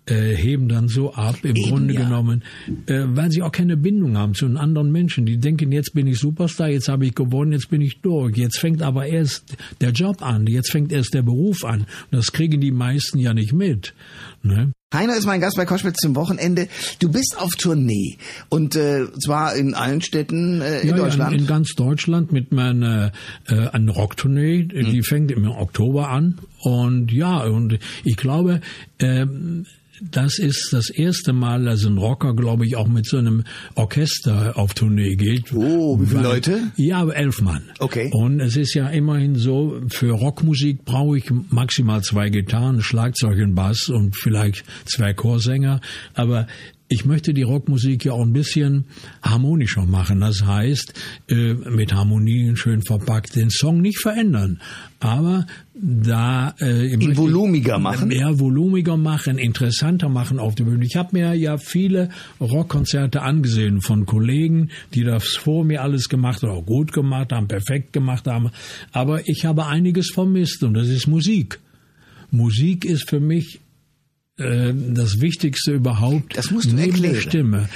äh, 0.09 0.35
heben 0.35 0.67
dann 0.67 0.87
so 0.87 1.13
ab, 1.13 1.37
im 1.43 1.55
Eben, 1.55 1.69
Grunde 1.69 1.93
ja. 1.93 2.01
genommen, 2.01 2.43
äh, 2.87 3.03
weil 3.05 3.31
sie 3.31 3.41
auch 3.41 3.51
keine 3.51 3.77
Bindung 3.77 4.17
haben 4.17 4.33
zu 4.33 4.45
einem 4.45 4.57
anderen 4.57 4.91
Menschen. 4.91 5.25
Die 5.25 5.37
denken, 5.37 5.71
jetzt 5.71 5.93
bin 5.93 6.07
ich 6.07 6.19
Superstar, 6.19 6.69
jetzt 6.69 6.89
habe 6.89 7.05
ich 7.05 7.15
gewonnen, 7.15 7.51
jetzt 7.51 7.69
bin 7.69 7.81
ich 7.81 8.01
durch. 8.01 8.37
Jetzt 8.37 8.59
fängt 8.59 8.81
aber 8.81 9.05
erst 9.05 9.57
der 9.81 9.91
Job 9.91 10.21
an, 10.21 10.47
jetzt 10.47 10.71
fängt 10.71 10.91
erst 10.91 11.13
der 11.13 11.21
Beruf 11.21 11.63
an. 11.63 11.85
Das 12.11 12.31
kriegen 12.31 12.59
die 12.61 12.71
meisten 12.71 13.19
ja 13.19 13.33
nicht 13.33 13.53
mit. 13.53 13.93
Ne? 14.43 14.71
Heiner 14.91 15.15
ist 15.17 15.27
mein 15.27 15.39
Gast 15.39 15.55
bei 15.55 15.65
Koschwitz 15.65 15.97
zum 15.97 16.15
Wochenende. 16.15 16.67
Du 16.99 17.11
bist 17.11 17.35
auf 17.37 17.51
Tournee 17.51 18.17
und 18.49 18.75
äh, 18.75 19.05
zwar 19.23 19.55
in 19.55 19.75
allen 19.75 20.01
Städten 20.01 20.61
äh, 20.61 20.81
in 20.81 20.89
ja, 20.89 20.95
Deutschland. 20.95 21.31
Ja, 21.31 21.37
in, 21.37 21.43
in 21.43 21.47
ganz 21.47 21.75
Deutschland 21.75 22.31
mit 22.31 22.51
meiner 22.51 23.11
äh, 23.47 23.67
eine 23.67 23.91
Rocktournee. 23.91 24.63
Mhm. 24.63 24.91
Die 24.91 25.03
fängt 25.03 25.29
im 25.29 25.47
Oktober 25.47 26.09
an 26.09 26.39
und 26.63 27.11
ja 27.11 27.43
und 27.43 27.77
ich 28.03 28.17
glaube 28.17 28.61
äh, 28.97 29.27
das 30.01 30.39
ist 30.39 30.69
das 30.71 30.89
erste 30.89 31.33
Mal, 31.33 31.65
dass 31.65 31.85
ein 31.85 31.97
Rocker, 31.97 32.35
glaube 32.35 32.65
ich, 32.65 32.75
auch 32.75 32.87
mit 32.87 33.05
so 33.05 33.17
einem 33.17 33.43
Orchester 33.75 34.57
auf 34.57 34.73
Tournee 34.73 35.15
geht. 35.15 35.53
Oh, 35.53 35.99
wie 35.99 36.05
viele 36.05 36.21
Leute? 36.21 36.71
Ja, 36.75 37.07
elf 37.09 37.41
Mann. 37.41 37.63
Okay. 37.79 38.09
Und 38.13 38.39
es 38.39 38.55
ist 38.55 38.73
ja 38.73 38.87
immerhin 38.89 39.35
so, 39.35 39.81
für 39.89 40.11
Rockmusik 40.11 40.85
brauche 40.85 41.17
ich 41.17 41.31
maximal 41.49 42.01
zwei 42.03 42.29
Gitarren, 42.29 42.81
Schlagzeug 42.81 43.39
und 43.39 43.55
Bass 43.55 43.89
und 43.89 44.15
vielleicht 44.15 44.63
zwei 44.85 45.13
Chorsänger. 45.13 45.81
Aber 46.13 46.47
ich 46.91 47.05
möchte 47.05 47.35
die 47.35 47.43
Rockmusik 47.43 48.05
ja 48.05 48.13
auch 48.13 48.23
ein 48.23 48.33
bisschen 48.33 48.85
harmonischer 49.21 49.85
machen. 49.85 50.21
Das 50.21 50.43
heißt, 50.43 50.93
äh, 51.29 51.53
mit 51.53 51.93
Harmonien 51.93 52.57
schön 52.57 52.81
verpackt, 52.81 53.35
den 53.35 53.51
Song 53.51 53.79
nicht 53.79 53.99
verändern, 53.99 54.59
aber 54.99 55.45
da 55.75 56.55
äh, 56.59 56.87
ihn 56.87 57.15
volumiger 57.15 57.77
machen, 57.77 58.07
mehr 58.09 58.39
volumiger 58.39 58.97
machen, 58.97 59.37
interessanter 59.37 60.09
machen 60.09 60.39
auf 60.39 60.55
der 60.55 60.63
Bühne. 60.63 60.83
Ich 60.83 60.95
habe 60.95 61.09
mir 61.13 61.35
ja 61.35 61.57
viele 61.57 62.09
Rockkonzerte 62.41 63.21
angesehen 63.21 63.81
von 63.81 64.07
Kollegen, 64.07 64.69
die 64.95 65.03
das 65.03 65.27
vor 65.27 65.63
mir 65.63 65.83
alles 65.83 66.09
gemacht 66.09 66.41
haben, 66.41 66.51
auch 66.51 66.65
gut 66.65 66.91
gemacht 66.91 67.31
haben, 67.31 67.47
perfekt 67.47 67.93
gemacht 67.93 68.25
haben, 68.25 68.49
aber 68.91 69.29
ich 69.29 69.45
habe 69.45 69.67
einiges 69.67 70.09
vermisst 70.09 70.63
und 70.63 70.73
das 70.73 70.87
ist 70.87 71.05
Musik. 71.07 71.59
Musik 72.31 72.83
ist 72.83 73.07
für 73.07 73.19
mich 73.19 73.61
das 74.39 75.19
Wichtigste 75.19 75.73
überhaupt. 75.73 76.37
Das 76.37 76.51
musst 76.51 76.71
du 76.71 76.77
erklären. 76.77 77.15
Stimme. 77.15 77.69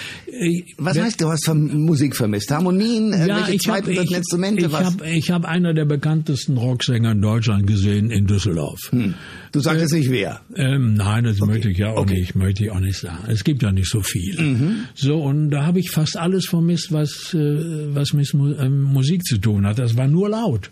Was 0.77 0.97
heißt, 0.97 1.21
du 1.21 1.29
hast 1.29 1.53
Musik 1.53 2.15
vermisst? 2.15 2.49
Harmonien, 2.51 3.11
ja, 3.11 3.45
welche 3.45 3.57
zweiten, 3.59 3.89
hab, 3.89 3.95
dritten 3.95 4.13
Instrumente? 4.15 4.65
Ich 4.65 4.73
habe 4.73 5.09
ich 5.09 5.31
hab 5.31 5.45
einer 5.45 5.73
der 5.73 5.85
bekanntesten 5.85 6.57
Rocksänger 6.57 7.11
in 7.11 7.21
Deutschland 7.21 7.67
gesehen 7.67 8.09
in 8.11 8.25
Düsseldorf. 8.25 8.79
Hm. 8.91 9.13
Du 9.51 9.59
sagst 9.59 9.93
äh, 9.93 9.97
nicht 9.97 10.09
wer? 10.09 10.41
Ähm, 10.55 10.95
nein, 10.95 11.25
das 11.25 11.41
okay. 11.41 11.51
möchte 11.51 11.69
ich 11.69 11.77
ja 11.77 11.91
auch 11.91 12.01
okay. 12.01 12.19
nicht, 12.19 12.35
möchte 12.35 12.63
ich 12.63 12.71
auch 12.71 12.79
nicht 12.79 12.97
sagen. 12.97 13.25
Es 13.27 13.43
gibt 13.43 13.61
ja 13.61 13.71
nicht 13.71 13.89
so 13.89 14.01
viel. 14.01 14.39
Mhm. 14.39 14.75
So, 14.95 15.21
und 15.21 15.49
da 15.51 15.65
habe 15.65 15.79
ich 15.79 15.91
fast 15.91 16.17
alles 16.17 16.45
vermisst, 16.45 16.91
was, 16.91 17.33
äh, 17.33 17.37
was 17.93 18.13
mit 18.13 18.33
ähm, 18.33 18.83
Musik 18.83 19.23
zu 19.23 19.37
tun 19.37 19.65
hat. 19.65 19.79
Das 19.79 19.95
war 19.97 20.07
nur 20.07 20.29
laut. 20.29 20.71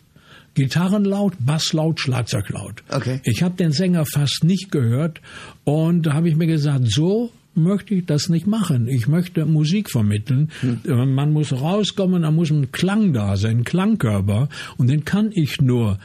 Gitarren 0.54 1.06
laut, 1.06 1.34
Bass 1.40 1.74
laut, 1.74 2.00
Schlagzeug 2.00 2.50
laut. 2.50 2.84
Okay. 2.90 3.22
Ich 3.24 3.42
habe 3.44 3.56
den 3.56 3.72
Sänger 3.72 4.06
fast 4.06 4.44
nicht 4.44 4.72
gehört 4.72 5.22
und 5.64 6.06
da 6.06 6.14
habe 6.14 6.30
ich 6.30 6.36
mir 6.36 6.48
gesagt, 6.48 6.90
so 6.90 7.32
möchte 7.54 7.96
ich 7.96 8.06
das 8.06 8.30
nicht 8.30 8.48
machen. 8.48 8.88
Ich 8.88 9.08
möchte 9.08 9.46
Musik 9.46 9.90
vermitteln. 9.90 10.52
Hm. 10.62 11.14
Man 11.14 11.34
muss 11.34 11.52
rauskommen, 11.52 12.22
da 12.24 12.32
muss 12.32 12.50
ein 12.50 12.72
Klang 12.72 13.14
da 13.14 13.38
sein, 13.38 13.60
ein 13.60 13.64
Klangkörper 13.64 14.50
und 14.78 14.90
den 14.90 15.06
kann 15.06 15.32
ich 15.34 15.62
nur 15.62 16.00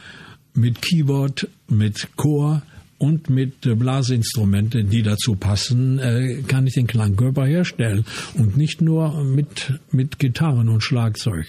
mit 0.53 0.81
Keyboard, 0.81 1.47
mit 1.69 2.07
Chor, 2.15 2.63
und 2.97 3.29
mit 3.29 3.61
Blasinstrumenten, 3.61 4.89
die 4.89 5.03
dazu 5.03 5.35
passen, 5.35 5.99
äh, 5.99 6.41
kann 6.47 6.65
ich 6.65 6.73
den 6.73 6.87
Klangkörper 6.87 7.45
herstellen 7.45 8.05
und 8.35 8.57
nicht 8.57 8.81
nur 8.81 9.23
mit, 9.23 9.79
mit 9.91 10.19
Gitarren 10.19 10.69
und 10.69 10.81
Schlagzeug. 10.81 11.45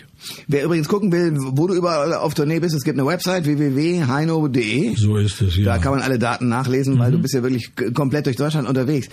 Wer 0.48 0.64
übrigens 0.64 0.88
gucken 0.88 1.12
will, 1.12 1.37
wo 1.38 1.66
du 1.68 1.74
überall 1.74 2.12
auf 2.14 2.34
Tournee 2.34 2.58
bist, 2.58 2.74
es 2.74 2.82
gibt 2.82 2.98
eine 2.98 3.06
Website 3.06 3.46
www.heino.de. 3.46 4.94
So 4.96 5.16
ist 5.16 5.40
es, 5.40 5.56
ja. 5.56 5.64
Da 5.64 5.78
kann 5.78 5.92
man 5.92 6.02
alle 6.02 6.18
Daten 6.18 6.48
nachlesen, 6.48 6.94
mhm. 6.94 6.98
weil 6.98 7.12
du 7.12 7.18
bist 7.18 7.34
ja 7.34 7.42
wirklich 7.42 7.70
komplett 7.94 8.26
durch 8.26 8.37
Deutschland 8.37 8.68
unterwegs. 8.68 9.08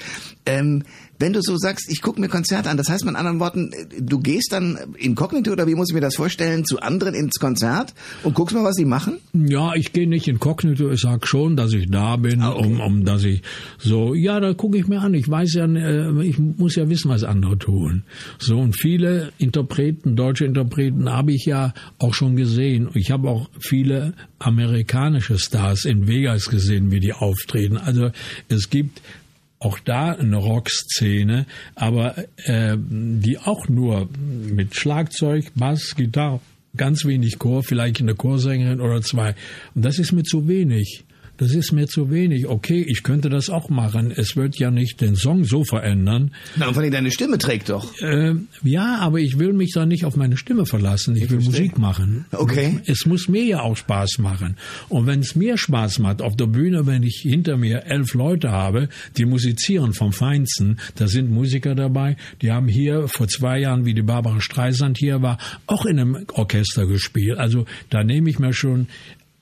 Ähm, 0.45 0.83
wenn 1.19 1.33
du 1.33 1.41
so 1.41 1.57
sagst, 1.57 1.89
ich 1.89 2.01
gucke 2.01 2.19
mir 2.19 2.27
Konzerte 2.27 2.69
an, 2.69 2.77
das 2.77 2.89
heißt 2.89 3.05
mit 3.05 3.15
anderen 3.15 3.39
Worten, 3.39 3.71
du 3.99 4.19
gehst 4.19 4.51
dann 4.51 4.77
inkognito 4.97 5.51
oder 5.51 5.67
wie 5.67 5.75
muss 5.75 5.89
ich 5.89 5.95
mir 5.95 6.01
das 6.01 6.15
vorstellen, 6.15 6.65
zu 6.65 6.79
anderen 6.79 7.13
ins 7.13 7.39
Konzert 7.39 7.93
und 8.23 8.35
guckst 8.35 8.55
mal, 8.55 8.63
was 8.63 8.75
sie 8.75 8.85
machen? 8.85 9.17
Ja, 9.33 9.73
ich 9.75 9.93
gehe 9.93 10.07
nicht 10.07 10.27
inkognito, 10.27 10.91
ich 10.91 11.01
sag 11.01 11.27
schon, 11.27 11.55
dass 11.55 11.73
ich 11.73 11.89
da 11.89 12.17
bin, 12.17 12.41
ah, 12.41 12.53
okay. 12.53 12.65
um, 12.65 12.79
um 12.79 13.05
dass 13.05 13.23
ich 13.23 13.41
so, 13.77 14.13
ja, 14.13 14.39
da 14.39 14.53
gucke 14.53 14.77
ich 14.77 14.87
mir 14.87 15.01
an. 15.01 15.13
Ich 15.13 15.29
weiß 15.29 15.53
ja, 15.53 15.65
äh, 15.65 16.23
ich 16.23 16.37
muss 16.39 16.75
ja 16.75 16.89
wissen, 16.89 17.09
was 17.09 17.23
andere 17.23 17.57
tun. 17.57 18.03
So 18.39 18.57
und 18.59 18.73
viele 18.73 19.31
Interpreten, 19.37 20.15
deutsche 20.15 20.45
Interpreten 20.45 21.09
habe 21.09 21.33
ich 21.33 21.45
ja 21.45 21.73
auch 21.99 22.13
schon 22.13 22.35
gesehen. 22.35 22.89
Ich 22.93 23.11
habe 23.11 23.29
auch 23.29 23.49
viele 23.59 24.13
amerikanische 24.39 25.37
Stars 25.37 25.85
in 25.85 26.07
Vegas 26.07 26.49
gesehen, 26.49 26.91
wie 26.91 26.99
die 26.99 27.13
auftreten. 27.13 27.77
Also 27.77 28.11
es 28.49 28.69
gibt 28.69 29.01
auch 29.65 29.79
da 29.79 30.11
eine 30.11 30.37
Rockszene, 30.37 31.47
aber 31.73 32.17
äh, 32.43 32.77
die 32.77 33.39
auch 33.39 33.67
nur 33.67 34.07
mit 34.19 34.75
Schlagzeug, 34.75 35.45
Bass, 35.55 35.95
Gitarre, 35.95 36.39
ganz 36.77 37.05
wenig 37.05 37.39
Chor, 37.39 37.63
vielleicht 37.63 37.99
eine 37.99 38.13
Chorsängerin 38.13 38.79
oder 38.79 39.01
zwei. 39.01 39.33
Und 39.73 39.83
das 39.83 39.97
ist 39.97 40.11
mir 40.11 40.23
zu 40.23 40.47
wenig 40.47 41.04
das 41.37 41.53
ist 41.53 41.71
mir 41.71 41.87
zu 41.87 42.09
wenig. 42.11 42.47
Okay, 42.47 42.85
ich 42.87 43.03
könnte 43.03 43.29
das 43.29 43.49
auch 43.49 43.69
machen. 43.69 44.11
Es 44.11 44.35
wird 44.35 44.57
ja 44.57 44.71
nicht 44.71 45.01
den 45.01 45.15
Song 45.15 45.43
so 45.43 45.63
verändern. 45.63 46.31
Na, 46.55 46.71
vor 46.71 46.81
allem 46.81 46.91
deine 46.91 47.11
Stimme 47.11 47.37
trägt 47.37 47.69
doch. 47.69 47.99
Äh, 48.01 48.35
ja, 48.63 48.99
aber 48.99 49.19
ich 49.19 49.37
will 49.37 49.53
mich 49.53 49.71
da 49.73 49.85
nicht 49.85 50.05
auf 50.05 50.15
meine 50.15 50.37
Stimme 50.37 50.65
verlassen. 50.65 51.15
Ich, 51.15 51.23
ich 51.23 51.29
will 51.31 51.41
verstehe. 51.41 51.65
Musik 51.65 51.77
machen. 51.77 52.25
Okay. 52.31 52.79
Es 52.85 53.05
muss 53.05 53.27
mir 53.27 53.43
ja 53.43 53.61
auch 53.61 53.75
Spaß 53.75 54.19
machen. 54.19 54.57
Und 54.89 55.07
wenn 55.07 55.19
es 55.19 55.35
mir 55.35 55.57
Spaß 55.57 55.99
macht 55.99 56.21
auf 56.21 56.35
der 56.35 56.47
Bühne, 56.47 56.85
wenn 56.85 57.03
ich 57.03 57.19
hinter 57.21 57.57
mir 57.57 57.85
elf 57.85 58.13
Leute 58.13 58.51
habe, 58.51 58.89
die 59.17 59.25
musizieren 59.25 59.93
vom 59.93 60.13
Feinsten, 60.13 60.77
da 60.95 61.07
sind 61.07 61.29
Musiker 61.29 61.75
dabei, 61.75 62.15
die 62.41 62.51
haben 62.51 62.67
hier 62.67 63.07
vor 63.07 63.27
zwei 63.27 63.59
Jahren, 63.59 63.85
wie 63.85 63.93
die 63.93 64.01
Barbara 64.01 64.39
Streisand 64.41 64.97
hier 64.97 65.21
war, 65.21 65.37
auch 65.67 65.85
in 65.85 65.99
einem 65.99 66.25
Orchester 66.33 66.85
gespielt. 66.85 67.37
Also 67.37 67.65
da 67.89 68.03
nehme 68.03 68.29
ich 68.29 68.39
mir 68.39 68.53
schon 68.53 68.87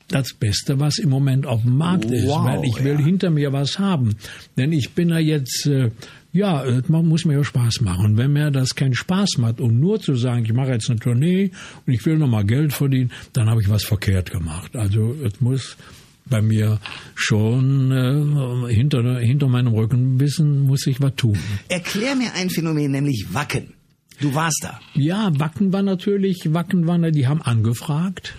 das 0.08 0.34
Beste, 0.34 0.80
was 0.80 0.98
im 0.98 1.10
Moment 1.10 1.46
auf 1.46 1.62
dem 1.62 1.78
Markt 1.78 2.06
ist, 2.06 2.28
wow, 2.28 2.46
weil 2.46 2.64
ich 2.66 2.84
will 2.84 3.00
ja. 3.00 3.06
hinter 3.06 3.30
mir 3.30 3.54
was 3.54 3.80
haben. 3.80 4.16
Denn 4.58 4.72
ich 4.72 4.92
bin 4.92 5.10
ja 5.10 5.20
jetzt, 5.20 5.66
äh, 5.66 5.92
ja, 6.32 6.66
man 6.88 7.08
muss 7.08 7.26
mir 7.26 7.34
ja 7.34 7.44
Spaß 7.44 7.82
machen. 7.82 8.06
Und 8.06 8.18
wenn 8.18 8.34
mir 8.34 8.52
das 8.52 8.76
keinen 8.76 8.94
Spaß 8.94 9.38
macht 9.38 9.60
und 9.60 9.80
nur 9.80 10.00
zu 10.00 10.16
sagen, 10.16 10.46
ich 10.46 10.54
mache 10.54 10.72
jetzt 10.72 10.90
eine 10.90 11.00
Tournee 11.00 11.52
und 11.86 11.94
ich 11.94 12.06
will 12.06 12.18
nochmal 12.18 12.46
Geld 12.46 12.74
verdienen, 12.74 13.12
dann 13.34 13.50
habe 13.50 13.62
ich 13.62 13.70
was 13.70 13.84
verkehrt 13.84 14.32
gemacht. 14.32 14.76
Also 14.76 15.16
es 15.24 15.40
muss 15.42 15.78
bei 16.26 16.42
mir 16.42 16.80
schon 17.16 17.92
äh, 17.92 18.74
hinter, 18.74 19.20
hinter 19.20 19.48
meinem 19.48 19.74
Rücken 19.74 20.20
wissen, 20.20 20.62
muss 20.62 20.88
ich 20.88 21.02
was 21.02 21.16
tun. 21.16 21.38
Erklär 21.68 22.16
mir 22.16 22.34
ein 22.34 22.50
Phänomen, 22.50 22.92
nämlich 22.92 23.28
Wacken. 23.32 23.74
Du 24.20 24.34
warst 24.34 24.62
da. 24.64 24.80
Ja, 24.94 25.32
Wacken 25.38 25.74
war 25.74 25.82
natürlich, 25.82 26.54
Wacken 26.54 26.88
war, 26.88 26.98
die 27.12 27.28
haben 27.28 27.42
angefragt 27.42 28.36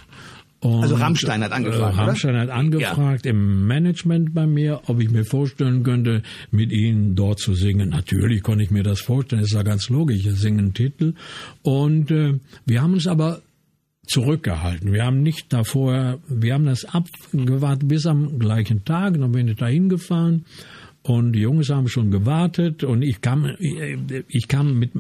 und, 0.65 0.83
also 0.83 0.95
Rammstein 0.95 1.45
hat 1.45 1.53
angefragt. 1.53 1.95
Äh, 1.95 2.01
Rammstein 2.01 2.37
hat 2.39 2.49
angefragt 2.49 3.27
ja. 3.27 3.33
im 3.33 3.67
Management 3.67 4.33
bei 4.33 4.47
mir, 4.47 4.81
ob 4.87 4.99
ich 4.99 5.11
mir 5.11 5.27
vorstellen 5.27 5.83
könnte, 5.83 6.23
mit 6.51 6.73
ihnen 6.73 7.15
dort 7.15 7.39
zu 7.39 7.53
singen. 7.53 7.91
Natürlich 7.91 8.43
konnte 8.43 8.65
ich 8.65 8.71
mir 8.71 8.83
das 8.83 9.03
vorstellen, 9.03 9.43
das 9.43 9.51
ist 9.51 9.57
ja 9.57 9.63
ganz 9.63 9.91
logisch, 9.91 10.25
ich 10.25 10.33
singe 10.33 10.61
einen 10.61 10.73
Titel. 10.73 11.13
Und 11.61 12.11
äh, 12.11 12.39
wir 12.65 12.81
haben 12.81 12.95
uns 12.95 13.07
aber 13.07 13.43
zurückgehalten. 14.07 14.91
Wir 14.91 15.05
haben 15.05 15.23
nicht 15.23 15.53
davor, 15.53 16.21
wir 16.29 16.55
haben 16.55 16.65
das 16.65 16.87
abgewartet 16.87 17.87
bis 17.87 18.07
am 18.07 18.39
gleichen 18.39 18.87
Tag, 18.87 19.21
dann 19.21 19.33
bin 19.33 19.49
ich 19.49 19.57
da 19.57 19.67
hingefahren 19.67 20.47
und 21.03 21.33
die 21.33 21.41
Jungs 21.41 21.69
haben 21.69 21.89
schon 21.89 22.11
gewartet 22.11 22.85
und 22.85 23.03
ich 23.03 23.21
kam, 23.21 23.55
ich 23.59 24.49
kam 24.49 24.79
mit 24.79 24.93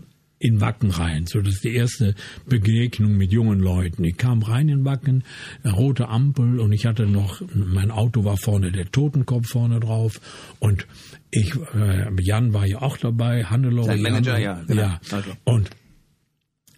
in 0.44 0.60
Wacken 0.60 0.90
rein. 0.90 1.26
So, 1.26 1.40
das 1.40 1.54
ist 1.54 1.64
die 1.64 1.74
erste 1.74 2.14
Begegnung 2.46 3.16
mit 3.16 3.32
jungen 3.32 3.60
Leuten. 3.60 4.04
Ich 4.04 4.18
kam 4.18 4.42
rein 4.42 4.68
in 4.68 4.84
Wacken, 4.84 5.24
rote 5.64 6.08
Ampel 6.08 6.60
und 6.60 6.70
ich 6.72 6.84
hatte 6.84 7.06
noch, 7.06 7.40
mein 7.54 7.90
Auto 7.90 8.24
war 8.24 8.36
vorne, 8.36 8.70
der 8.70 8.92
Totenkopf 8.92 9.48
vorne 9.48 9.80
drauf 9.80 10.20
und 10.58 10.86
ich, 11.30 11.54
äh, 11.74 12.10
Jan 12.20 12.52
war 12.52 12.66
ja 12.66 12.82
auch 12.82 12.98
dabei, 12.98 13.44
Hannelore. 13.44 13.86
Sein 13.86 14.02
Manager, 14.02 14.38
ja. 14.38 14.62
Genau. 14.66 14.82
Ja. 14.82 15.00
Okay. 15.10 15.32
Und 15.44 15.70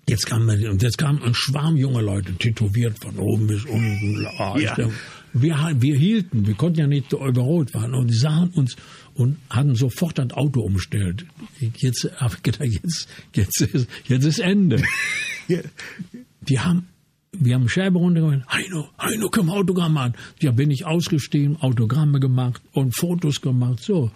Jetzt 0.08 0.26
kam, 0.26 0.48
und 0.48 0.82
jetzt 0.84 0.98
kam 0.98 1.20
ein 1.20 1.34
Schwarm 1.34 1.76
junge 1.76 2.00
Leute, 2.00 2.32
tätowiert 2.34 2.96
von 3.00 3.18
oben 3.18 3.48
bis 3.48 3.64
unten. 3.64 4.24
Oh, 4.38 4.56
ja. 4.56 4.76
wir, 5.32 5.56
wir 5.80 5.98
hielten, 5.98 6.46
wir 6.46 6.54
konnten 6.54 6.78
ja 6.78 6.86
nicht 6.86 7.12
über 7.12 7.42
Rot 7.42 7.72
fahren 7.72 7.92
und 7.92 8.06
die 8.06 8.16
sahen 8.16 8.50
uns 8.50 8.76
und 9.16 9.38
hatten 9.48 9.74
sofort 9.74 10.18
das 10.18 10.30
Auto 10.32 10.60
umgestellt. 10.60 11.24
Jetzt 11.76 12.04
ich 12.04 12.42
gedacht, 12.42 12.64
jetzt, 12.64 13.08
jetzt, 13.32 13.60
ist, 13.62 13.88
jetzt 14.06 14.24
ist 14.24 14.38
Ende. 14.38 14.82
Die 16.42 16.60
haben, 16.60 16.88
wir 17.32 17.54
haben 17.54 17.68
Scheibe 17.68 17.98
runtergemacht. 17.98 18.48
Heino, 18.52 18.88
Heino, 19.00 19.28
wir 19.30 19.50
Autogramm 19.50 19.94
machen? 19.94 20.14
Ja, 20.40 20.52
bin 20.52 20.70
ich 20.70 20.84
ausgestiegen, 20.84 21.56
Autogramme 21.56 22.20
gemacht 22.20 22.62
und 22.72 22.94
Fotos 22.94 23.40
gemacht, 23.40 23.82
so. 23.82 24.10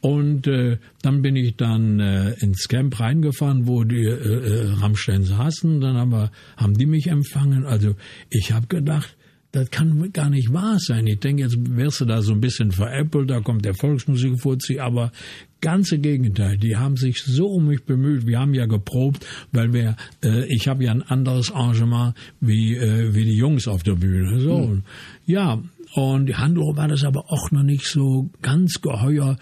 Und 0.00 0.48
äh, 0.48 0.78
dann 1.02 1.22
bin 1.22 1.36
ich 1.36 1.56
dann 1.56 2.00
äh, 2.00 2.32
ins 2.40 2.66
Camp 2.66 2.98
reingefahren, 2.98 3.68
wo 3.68 3.84
die 3.84 4.04
äh, 4.04 4.10
äh, 4.10 4.72
Rammstein 4.72 5.22
saßen. 5.22 5.80
Dann 5.80 5.96
haben, 5.96 6.10
wir, 6.10 6.32
haben 6.56 6.74
die 6.74 6.86
mich 6.86 7.06
empfangen. 7.06 7.64
Also 7.64 7.94
ich 8.28 8.50
habe 8.50 8.66
gedacht, 8.66 9.16
das 9.52 9.70
kann 9.70 10.12
gar 10.12 10.30
nicht 10.30 10.52
wahr 10.52 10.78
sein. 10.78 11.06
Ich 11.06 11.20
denke, 11.20 11.42
jetzt 11.42 11.56
wirst 11.58 12.00
du 12.00 12.06
da 12.06 12.22
so 12.22 12.32
ein 12.32 12.40
bisschen 12.40 12.72
veräppelt, 12.72 13.30
da 13.30 13.40
kommt 13.40 13.66
der 13.66 13.74
Volksmusikfuzzi, 13.74 14.80
aber 14.80 15.12
ganze 15.60 15.98
Gegenteil. 15.98 16.56
Die 16.56 16.76
haben 16.76 16.96
sich 16.96 17.22
so 17.22 17.46
um 17.46 17.66
mich 17.66 17.84
bemüht. 17.84 18.26
Wir 18.26 18.40
haben 18.40 18.54
ja 18.54 18.64
geprobt, 18.64 19.26
weil 19.52 19.74
wir, 19.74 19.96
äh, 20.24 20.46
ich 20.46 20.68
habe 20.68 20.84
ja 20.84 20.90
ein 20.90 21.02
anderes 21.02 21.52
Arrangement 21.52 22.14
wie 22.40 22.74
äh, 22.74 23.14
wie 23.14 23.24
die 23.24 23.36
Jungs 23.36 23.68
auf 23.68 23.82
der 23.82 23.94
Bühne. 23.94 24.40
So, 24.40 24.68
hm. 24.68 24.82
ja. 25.26 25.62
Und 25.94 26.24
die 26.24 26.36
Handlung 26.36 26.74
war 26.74 26.88
das 26.88 27.04
aber 27.04 27.30
auch 27.30 27.50
noch 27.50 27.64
nicht 27.64 27.84
so 27.84 28.30
ganz 28.40 28.80
geheuer. 28.80 29.36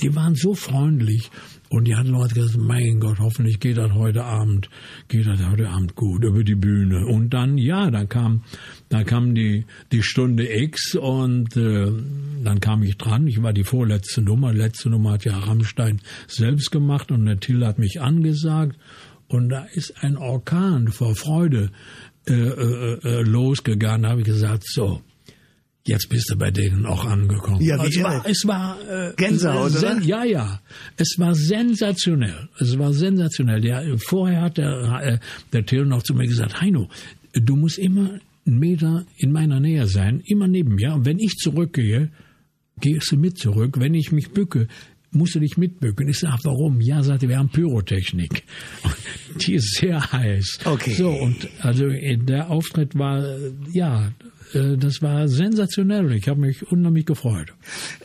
Die 0.00 0.12
waren 0.16 0.34
so 0.34 0.54
freundlich 0.54 1.30
Und 1.70 1.84
die 1.84 1.94
hatten 1.94 2.10
Leute 2.10 2.34
gesagt, 2.34 2.56
mein 2.56 2.98
Gott, 2.98 3.18
hoffentlich 3.18 3.60
geht 3.60 3.76
das 3.76 3.92
heute 3.92 4.24
Abend, 4.24 4.70
geht 5.08 5.26
das 5.26 5.44
heute 5.46 5.68
Abend 5.68 5.94
gut 5.94 6.24
über 6.24 6.42
die 6.42 6.54
Bühne. 6.54 7.06
Und 7.06 7.30
dann, 7.30 7.58
ja, 7.58 7.90
dann 7.90 8.08
kam, 8.08 8.42
dann 8.88 9.04
kam 9.04 9.34
die, 9.34 9.66
die 9.92 10.02
Stunde 10.02 10.48
X 10.50 10.94
und 10.94 11.56
äh, 11.56 11.92
dann 12.42 12.60
kam 12.60 12.82
ich 12.82 12.96
dran. 12.96 13.26
Ich 13.26 13.42
war 13.42 13.52
die 13.52 13.64
vorletzte 13.64 14.22
Nummer. 14.22 14.52
Die 14.52 14.58
letzte 14.58 14.88
Nummer 14.88 15.12
hat 15.12 15.24
ja 15.24 15.38
Rammstein 15.38 16.00
selbst 16.26 16.70
gemacht 16.70 17.12
und 17.12 17.26
der 17.26 17.38
Till 17.38 17.64
hat 17.66 17.78
mich 17.78 18.00
angesagt. 18.00 18.78
Und 19.28 19.50
da 19.50 19.66
ist 19.74 20.02
ein 20.02 20.16
Orkan 20.16 20.88
vor 20.88 21.14
Freude 21.14 21.70
äh, 22.26 22.32
äh, 22.32 22.98
äh, 23.02 23.22
losgegangen. 23.22 24.04
Da 24.04 24.10
habe 24.10 24.20
ich 24.20 24.26
gesagt, 24.26 24.64
so, 24.66 25.02
Jetzt 25.88 26.10
bist 26.10 26.30
du 26.30 26.36
bei 26.36 26.50
denen 26.50 26.84
auch 26.84 27.06
angekommen. 27.06 27.62
Ja, 27.62 27.82
wie 27.82 27.88
es 27.88 28.02
war, 28.02 28.26
es 28.26 28.46
war 28.46 28.76
äh, 28.90 29.14
Gänsehaut, 29.16 29.72
sen- 29.72 29.96
oder? 29.96 30.02
Ja, 30.02 30.22
ja. 30.22 30.60
Es 30.98 31.14
war 31.16 31.34
sensationell. 31.34 32.50
Es 32.58 32.78
war 32.78 32.92
sensationell. 32.92 33.62
Der, 33.62 33.96
vorher 33.96 34.42
hat 34.42 34.58
der, 34.58 35.00
äh, 35.02 35.18
der 35.54 35.64
Till 35.64 35.86
noch 35.86 36.02
zu 36.02 36.12
mir 36.12 36.26
gesagt, 36.26 36.60
Heino, 36.60 36.90
du 37.32 37.56
musst 37.56 37.78
immer 37.78 38.20
einen 38.46 38.58
Meter 38.58 39.06
in 39.16 39.32
meiner 39.32 39.60
Nähe 39.60 39.86
sein, 39.86 40.20
immer 40.26 40.46
neben 40.46 40.74
mir. 40.74 40.92
Und 40.92 41.06
wenn 41.06 41.18
ich 41.18 41.36
zurückgehe, 41.36 42.10
gehst 42.80 43.10
du 43.10 43.16
mit 43.16 43.38
zurück. 43.38 43.80
Wenn 43.80 43.94
ich 43.94 44.12
mich 44.12 44.30
bücke, 44.30 44.68
musst 45.10 45.36
du 45.36 45.40
dich 45.40 45.56
mitbücken. 45.56 46.06
Ich 46.08 46.18
sag, 46.18 46.44
warum? 46.44 46.82
Ja, 46.82 47.02
sagte, 47.02 47.30
wir 47.30 47.38
haben 47.38 47.48
Pyrotechnik. 47.48 48.42
Die 49.40 49.54
ist 49.54 49.74
sehr 49.76 50.12
heiß. 50.12 50.58
Okay. 50.66 50.92
So, 50.92 51.10
und 51.10 51.48
also 51.60 51.86
äh, 51.86 52.18
der 52.18 52.50
Auftritt 52.50 52.94
war, 52.94 53.24
äh, 53.24 53.52
ja, 53.72 54.08
äh, 54.08 54.10
das 54.52 55.02
war 55.02 55.28
sensationell. 55.28 56.12
Ich 56.12 56.28
habe 56.28 56.40
mich 56.40 56.70
unheimlich 56.70 57.06
gefreut. 57.06 57.52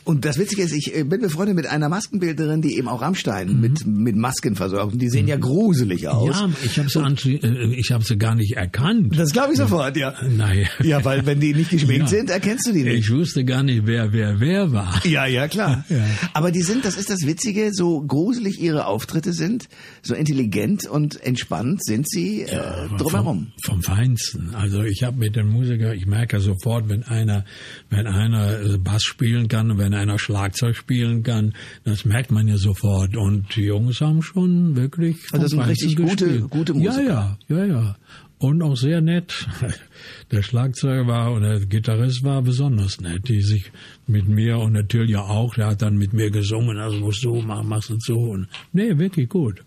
Und 0.04 0.24
das 0.24 0.38
Witzige 0.38 0.62
ist, 0.62 0.72
ich 0.72 0.94
äh, 0.94 1.04
bin 1.04 1.20
befreundet 1.20 1.56
mit 1.56 1.66
einer 1.66 1.88
Maskenbildnerin, 1.88 2.60
die 2.62 2.76
eben 2.76 2.88
auch 2.88 3.00
Rammstein 3.02 3.60
mit, 3.60 3.86
mit 3.86 4.16
Masken 4.16 4.56
versorgt. 4.56 4.92
Und 4.94 5.02
die 5.02 5.08
sehen 5.08 5.26
ja 5.28 5.36
gruselig 5.36 6.08
aus. 6.08 6.40
Ja, 6.40 6.50
ich 6.64 6.78
habe 6.78 7.16
sie, 7.18 7.34
äh, 7.36 7.74
ich 7.74 7.90
hab 7.92 8.04
sie 8.04 8.16
gar 8.18 8.34
nicht 8.34 8.56
erkannt. 8.56 9.18
Das 9.18 9.32
glaube 9.32 9.52
ich 9.52 9.58
sofort, 9.58 9.96
ja. 9.96 10.14
Nein. 10.28 10.66
Ja, 10.82 11.04
weil 11.04 11.24
wenn 11.26 11.40
die 11.40 11.54
nicht 11.54 11.70
geschminkt 11.70 12.02
Ja. 12.10 12.18
sind, 12.18 12.30
erkennst 12.30 12.66
du 12.66 12.72
die 12.72 12.82
nicht. 12.84 12.98
Ich 12.98 13.10
wusste 13.10 13.44
gar 13.44 13.62
nicht, 13.62 13.86
wer 13.86 14.12
wer 14.12 14.40
wer 14.40 14.72
war. 14.72 15.00
Ja, 15.06 15.26
ja, 15.26 15.48
klar. 15.48 15.84
Ja. 15.94 16.04
Aber 16.32 16.50
die 16.50 16.62
sind, 16.62 16.84
das 16.84 16.96
ist 16.96 17.10
das 17.10 17.26
Witzige, 17.26 17.70
so 17.72 18.00
gruselig 18.02 18.60
ihre 18.60 18.86
Auftritte 18.86 19.32
sind, 19.32 19.68
so 20.02 20.14
intelligent 20.14 20.86
und 20.86 21.22
entspannt 21.22 21.84
sind 21.84 22.08
sie 22.08 22.42
äh, 22.42 22.88
drumherum. 22.98 23.52
Vom, 23.62 23.74
vom 23.74 23.82
Feinsten. 23.82 24.54
Also 24.54 24.82
ich 24.82 25.02
habe 25.04 25.16
mit 25.18 25.36
dem 25.36 25.48
Musiker, 25.50 25.94
ich 25.94 26.06
merke 26.06 26.33
sofort, 26.40 26.88
wenn 26.88 27.02
einer, 27.02 27.44
wenn 27.90 28.06
einer 28.06 28.60
äh, 28.60 28.78
Bass 28.78 29.02
spielen 29.02 29.48
kann 29.48 29.70
und 29.70 29.78
wenn 29.78 29.94
einer 29.94 30.18
Schlagzeug 30.18 30.76
spielen 30.76 31.22
kann, 31.22 31.54
das 31.84 32.04
merkt 32.04 32.30
man 32.30 32.48
ja 32.48 32.56
sofort. 32.56 33.16
Und 33.16 33.54
die 33.56 33.62
Jungs 33.64 34.00
haben 34.00 34.22
schon 34.22 34.76
wirklich. 34.76 35.16
Also 35.32 35.42
das 35.42 35.50
sind 35.50 35.60
richtig 35.60 35.96
gute- 35.96 36.24
gespielt. 36.26 36.50
gute 36.50 36.74
Musiker. 36.74 37.02
Ja, 37.02 37.38
ja, 37.48 37.56
ja, 37.56 37.64
ja. 37.66 37.96
Und 38.38 38.62
auch 38.62 38.76
sehr 38.76 39.00
nett. 39.00 39.46
Der 40.32 40.42
Schlagzeuger 40.42 41.06
war 41.06 41.32
und 41.32 41.42
der 41.42 41.60
Gitarrist 41.60 42.24
war 42.24 42.42
besonders 42.42 43.00
nett, 43.00 43.28
die 43.28 43.40
sich 43.40 43.70
mit 44.06 44.28
mir 44.28 44.58
und 44.58 44.74
der 44.74 44.86
Till 44.86 45.08
ja 45.08 45.20
auch, 45.22 45.54
der 45.54 45.68
hat 45.68 45.82
dann 45.82 45.96
mit 45.96 46.12
mir 46.12 46.30
gesungen, 46.30 46.78
also 46.78 46.98
musst 46.98 47.24
du 47.24 47.36
machen, 47.40 47.68
machst 47.68 47.90
du 47.90 47.96
so. 48.00 48.18
Und, 48.18 48.48
nee, 48.72 48.98
wirklich 48.98 49.28
gut. 49.28 49.62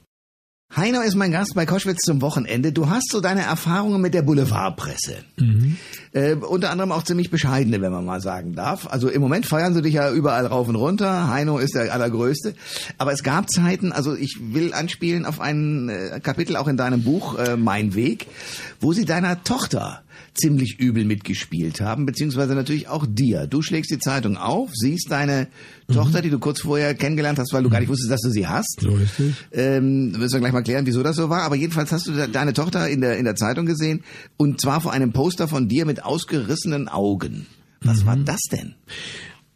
Heino 0.75 1.01
ist 1.01 1.15
mein 1.15 1.31
Gast 1.31 1.55
bei 1.55 1.65
Koschwitz 1.65 2.01
zum 2.01 2.21
Wochenende. 2.21 2.71
Du 2.71 2.89
hast 2.89 3.09
so 3.09 3.21
deine 3.21 3.41
Erfahrungen 3.41 4.01
mit 4.01 4.13
der 4.13 4.21
Boulevardpresse. 4.21 5.15
Äh, 6.11 6.35
unter 6.35 6.69
anderem 6.71 6.91
auch 6.91 7.03
ziemlich 7.03 7.31
bescheidene, 7.31 7.81
wenn 7.81 7.91
man 7.91 8.05
mal 8.05 8.19
sagen 8.21 8.53
darf. 8.53 8.85
Also 8.87 9.07
im 9.07 9.21
Moment 9.21 9.45
feiern 9.45 9.73
sie 9.73 9.81
dich 9.81 9.93
ja 9.93 10.11
überall 10.11 10.45
rauf 10.45 10.67
und 10.67 10.75
runter. 10.75 11.29
Heino 11.29 11.57
ist 11.57 11.73
der 11.73 11.93
allergrößte. 11.93 12.53
Aber 12.97 13.13
es 13.13 13.23
gab 13.23 13.49
Zeiten, 13.49 13.91
also 13.91 14.13
ich 14.13 14.37
will 14.41 14.73
anspielen 14.73 15.25
auf 15.25 15.39
ein 15.39 15.89
äh, 15.89 16.19
Kapitel 16.21 16.57
auch 16.57 16.67
in 16.67 16.77
deinem 16.77 17.01
Buch 17.01 17.39
äh, 17.39 17.55
Mein 17.55 17.95
Weg, 17.95 18.27
wo 18.81 18.91
sie 18.93 19.05
deiner 19.05 19.43
Tochter 19.43 20.03
ziemlich 20.37 20.79
übel 20.79 21.03
mitgespielt 21.05 21.81
haben, 21.81 22.05
beziehungsweise 22.05 22.55
natürlich 22.55 22.87
auch 22.87 23.05
dir. 23.07 23.47
Du 23.47 23.61
schlägst 23.61 23.91
die 23.91 23.99
Zeitung 23.99 24.37
auf, 24.37 24.69
siehst 24.73 25.11
deine 25.11 25.47
Tochter, 25.91 26.21
die 26.21 26.29
du 26.29 26.39
kurz 26.39 26.61
vorher 26.61 26.93
kennengelernt 26.95 27.39
hast, 27.39 27.53
weil 27.53 27.63
du 27.63 27.69
gar 27.69 27.79
nicht 27.79 27.89
wusstest, 27.89 28.11
dass 28.11 28.21
du 28.21 28.29
sie 28.29 28.47
hast. 28.47 28.79
So 28.81 28.95
es. 28.97 29.11
Ähm, 29.51 30.11
müssen 30.11 30.33
wir 30.33 30.39
gleich 30.39 30.53
mal 30.53 30.63
klären, 30.63 30.85
wieso 30.85 31.03
das 31.03 31.15
so 31.15 31.29
war. 31.29 31.41
Aber 31.43 31.55
jedenfalls 31.55 31.91
hast 31.91 32.07
du 32.07 32.13
de- 32.13 32.31
deine 32.31 32.53
Tochter 32.53 32.89
in 32.89 33.01
der, 33.01 33.17
in 33.17 33.25
der 33.25 33.35
Zeitung 33.35 33.65
gesehen 33.65 34.01
und 34.37 34.61
zwar 34.61 34.81
vor 34.81 34.91
einem 34.93 35.11
Poster 35.13 35.47
von 35.47 35.67
dir 35.67 35.85
mit 35.85 36.03
ausgerissenen 36.05 36.87
Augen. 36.87 37.45
Was 37.81 38.05
war 38.05 38.15
das 38.17 38.41
denn? 38.51 38.75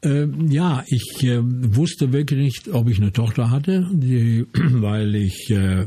Ähm, 0.04 0.48
ja, 0.50 0.84
ich 0.88 1.24
äh, 1.24 1.40
wusste 1.42 2.12
wirklich 2.12 2.40
nicht, 2.40 2.70
ob 2.70 2.90
ich 2.90 2.98
eine 3.00 3.12
Tochter 3.12 3.52
hatte, 3.52 3.88
die, 3.94 4.46
weil 4.54 5.14
ich, 5.16 5.50
äh, 5.52 5.86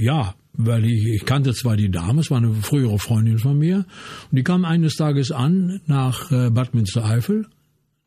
ja, 0.00 0.34
weil 0.66 0.84
ich, 0.84 1.06
ich 1.06 1.24
kannte 1.24 1.52
zwar 1.54 1.76
die 1.76 1.90
Dame, 1.90 2.20
es 2.20 2.30
war 2.30 2.38
eine 2.38 2.52
frühere 2.54 2.98
Freundin 2.98 3.38
von 3.38 3.58
mir, 3.58 3.86
und 4.30 4.36
die 4.36 4.42
kam 4.42 4.64
eines 4.64 4.96
Tages 4.96 5.30
an 5.32 5.80
nach 5.86 6.30
äh, 6.30 6.50
Bad 6.50 6.74
Münstereifel. 6.74 7.46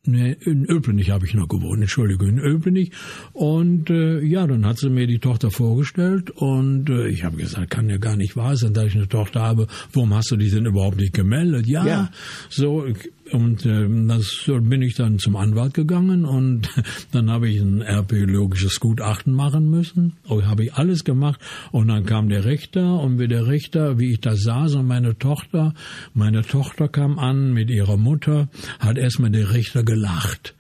Nee, 0.06 0.36
in 0.42 0.66
Öpenich 0.66 1.12
habe 1.12 1.26
ich 1.26 1.34
noch 1.34 1.48
gewohnt, 1.48 1.80
Entschuldigung, 1.80 2.28
in 2.28 2.40
Öpenich. 2.40 2.92
Und 3.32 3.90
äh, 3.90 4.20
ja, 4.20 4.46
dann 4.46 4.66
hat 4.66 4.78
sie 4.78 4.90
mir 4.90 5.08
die 5.08 5.20
Tochter 5.20 5.50
vorgestellt 5.50 6.30
und 6.30 6.90
äh, 6.90 7.08
ich 7.08 7.24
habe 7.24 7.38
gesagt, 7.38 7.70
kann 7.72 7.90
ja 7.90 7.96
gar 7.96 8.18
nicht 8.18 8.36
wahr 8.36 8.58
sein, 8.58 8.74
dass 8.74 8.88
ich 8.88 8.96
eine 8.96 9.08
Tochter 9.08 9.42
habe. 9.42 9.68
Warum 9.94 10.14
hast 10.14 10.30
du 10.30 10.36
die 10.36 10.50
denn 10.50 10.66
überhaupt 10.66 10.98
nicht 10.98 11.14
gemeldet? 11.14 11.68
Ja, 11.68 11.88
Ja. 11.88 12.12
so 12.50 12.86
und 13.34 13.66
ähm, 13.66 14.08
das 14.08 14.46
bin 14.48 14.82
ich 14.82 14.96
dann 14.96 15.20
zum 15.20 15.36
Anwalt 15.36 15.74
gegangen 15.74 16.26
und 16.26 16.70
dann 17.12 17.30
habe 17.30 17.50
ich 17.50 17.60
ein 17.60 17.82
archäologisches 17.82 18.80
Gutachten 18.80 19.34
machen 19.34 19.70
müssen. 19.70 20.14
Oh, 20.28 20.42
habe 20.44 20.66
ich 20.66 20.74
alles 20.74 21.04
gemacht 21.04 21.40
und 21.72 21.88
dann 21.88 22.06
kam 22.06 22.30
der 22.30 22.46
Richter 22.46 23.00
und 23.00 23.20
wie 23.20 23.28
der 23.28 23.48
Richter, 23.48 24.00
wie 24.00 24.12
ich 24.12 24.22
da 24.22 24.36
saß 24.36 24.76
und 24.76 24.88
meine 24.88 25.18
Tochter, 25.18 25.74
meine 26.14 26.44
Tochter 26.44 26.88
kam 26.88 27.20
an 27.20 27.54
mit 27.54 27.70
ihrer 27.70 27.98
Mutter, 27.98 28.50
hat 28.80 28.98
erstmal 28.98 29.32
der 29.32 29.54
Richter 29.54 29.84
gelacht. 29.84 30.56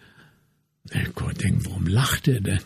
Ich 0.92 1.16
Gott, 1.16 1.42
denk, 1.42 1.66
warum 1.66 1.88
lacht 1.88 2.28
er 2.28 2.42
denn? 2.42 2.60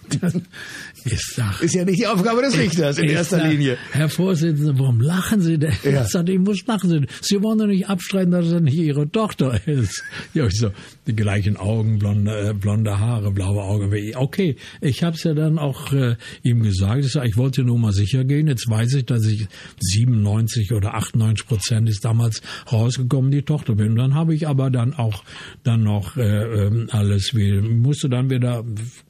Ich 1.12 1.22
sag, 1.22 1.62
Ist 1.62 1.76
ja 1.76 1.86
nicht 1.86 2.00
die 2.00 2.08
Aufgabe 2.08 2.42
des 2.42 2.58
Richters 2.58 2.98
in 2.98 3.10
erster 3.10 3.38
sag, 3.40 3.52
Linie. 3.52 3.78
Herr 3.92 4.10
Vorsitzender, 4.10 4.78
warum 4.78 5.00
lachen 5.02 5.42
Sie 5.42 5.58
denn? 5.58 5.74
Ja. 5.84 6.04
Ich 6.04 6.10
sagte, 6.10 6.32
ich 6.32 6.40
muss 6.40 6.66
lachen. 6.66 6.90
Sie, 6.90 7.06
Sie 7.22 7.42
wollen 7.42 7.60
doch 7.60 7.68
nicht 7.68 7.88
abstreiten, 7.88 8.32
dass 8.32 8.52
er 8.52 8.60
nicht 8.60 8.76
Ihre 8.78 9.10
Tochter 9.10 9.60
ist. 9.68 10.04
Ja, 10.34 10.46
ich 10.46 10.58
so, 10.58 10.72
die 11.06 11.16
gleichen 11.16 11.58
Augen, 11.58 12.00
blonde, 12.00 12.50
äh, 12.50 12.54
blonde 12.54 13.00
Haare, 13.00 13.32
blaue 13.32 13.64
Augen. 13.64 13.92
wie 13.92 14.10
ich. 14.10 14.18
Okay, 14.18 14.56
ich 14.82 15.04
habe 15.04 15.16
es 15.16 15.24
ja 15.24 15.34
dann 15.34 15.58
auch 15.58 15.94
äh, 15.94 16.16
ihm 16.44 16.64
gesagt. 16.64 17.06
Ich, 17.06 17.12
sag, 17.12 17.26
ich 17.26 17.38
wollte 17.38 17.64
nur 17.64 17.80
mal 17.80 17.94
sicher 17.94 18.24
gehen. 18.24 18.48
Jetzt 18.48 18.70
weiß 18.70 18.94
ich, 18.96 19.06
dass 19.06 19.26
ich 19.26 19.48
97 19.80 20.74
oder 20.74 20.96
98 20.96 21.48
Prozent 21.48 21.90
ist 21.90 22.04
damals 22.04 22.42
rausgekommen, 22.72 23.32
die 23.32 23.44
Tochter 23.44 23.76
bin. 23.76 23.92
Und 23.92 23.98
dann 23.98 24.16
habe 24.16 24.36
ich 24.36 24.48
aber 24.48 24.70
dann 24.70 24.94
auch 24.94 25.24
dann 25.64 25.84
noch 25.84 26.18
äh, 26.18 26.22
ähm, 26.22 26.88
alles 26.92 27.34
wie 27.34 27.62
musste 27.62 28.10
dann 28.10 28.30
wieder 28.30 28.64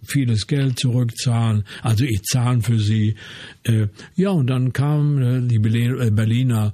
vieles 0.03 0.47
Geld 0.47 0.79
zurückzahlen. 0.79 1.63
Also 1.88 2.04
ich 2.04 2.23
zahlen 2.23 2.62
für 2.62 2.80
sie. 2.80 3.15
Äh, 3.63 3.88
ja, 4.17 4.32
und 4.32 4.47
dann 4.47 4.73
kam 4.73 5.21
äh, 5.21 5.47
die 5.47 5.56
äh, 5.56 6.12
Berliner 6.12 6.73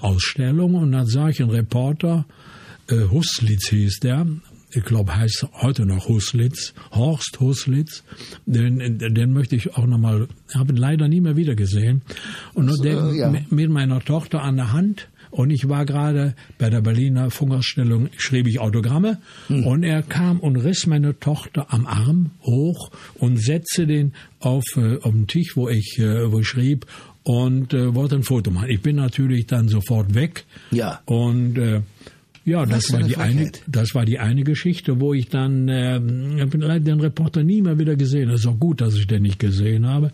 Ausstellung 0.00 0.74
und 0.74 0.90
dann 0.92 1.06
sah 1.06 1.28
ich 1.28 1.40
einen 1.40 1.50
Reporter, 1.50 2.26
Huslitz 2.90 3.68
hieß 3.70 4.00
der, 4.00 4.26
ich 4.70 4.84
glaube, 4.84 5.16
heißt 5.16 5.46
heute 5.62 5.86
noch 5.86 6.08
Huslitz, 6.08 6.74
Horst 6.90 7.40
Huslitz, 7.40 8.02
den, 8.44 8.98
den 8.98 9.32
möchte 9.32 9.56
ich 9.56 9.76
auch 9.76 9.86
nochmal, 9.86 10.28
habe 10.54 10.72
ihn 10.72 10.76
leider 10.76 11.08
nie 11.08 11.22
mehr 11.22 11.36
wieder 11.36 11.54
gesehen. 11.54 12.02
Und 12.52 12.66
nur 12.66 12.76
der 12.78 13.14
ja. 13.14 13.30
mit 13.30 13.70
meiner 13.70 14.00
Tochter 14.00 14.42
an 14.42 14.56
der 14.56 14.72
Hand. 14.72 15.08
Und 15.32 15.50
ich 15.50 15.68
war 15.68 15.86
gerade 15.86 16.34
bei 16.58 16.68
der 16.68 16.82
Berliner 16.82 17.30
Funkausstellung, 17.30 18.10
schrieb 18.18 18.46
ich 18.46 18.60
Autogramme. 18.60 19.18
Und 19.48 19.82
er 19.82 20.02
kam 20.02 20.38
und 20.38 20.56
riss 20.56 20.86
meine 20.86 21.18
Tochter 21.18 21.72
am 21.72 21.86
Arm 21.86 22.30
hoch 22.42 22.90
und 23.14 23.38
setzte 23.38 23.86
den 23.86 24.12
auf, 24.40 24.64
äh, 24.76 24.98
auf 24.98 25.10
den 25.10 25.26
Tisch, 25.26 25.56
wo 25.56 25.68
ich, 25.70 25.98
äh, 25.98 26.30
wo 26.30 26.40
ich 26.40 26.46
schrieb 26.46 26.86
und 27.22 27.72
äh, 27.72 27.94
wollte 27.94 28.16
ein 28.16 28.24
Foto 28.24 28.50
machen. 28.50 28.68
Ich 28.68 28.82
bin 28.82 28.96
natürlich 28.96 29.46
dann 29.46 29.68
sofort 29.68 30.14
weg. 30.14 30.44
Ja. 30.70 31.00
Und 31.06 31.56
äh, 31.56 31.80
ja, 32.44 32.66
das 32.66 32.92
war 32.92 33.02
die 33.02 33.16
eine, 33.16 33.52
das 33.68 33.94
war 33.94 34.04
die 34.04 34.18
eine 34.18 34.42
Geschichte, 34.42 35.00
wo 35.00 35.14
ich 35.14 35.28
dann, 35.28 35.68
äh, 35.68 36.00
habe 36.40 36.80
den 36.80 37.00
Reporter 37.00 37.44
nie 37.44 37.62
mehr 37.62 37.78
wieder 37.78 37.94
gesehen. 37.94 38.30
Das 38.30 38.40
ist 38.40 38.46
auch 38.46 38.58
gut, 38.58 38.80
dass 38.80 38.96
ich 38.96 39.06
den 39.06 39.22
nicht 39.22 39.38
gesehen 39.38 39.86
habe. 39.86 40.10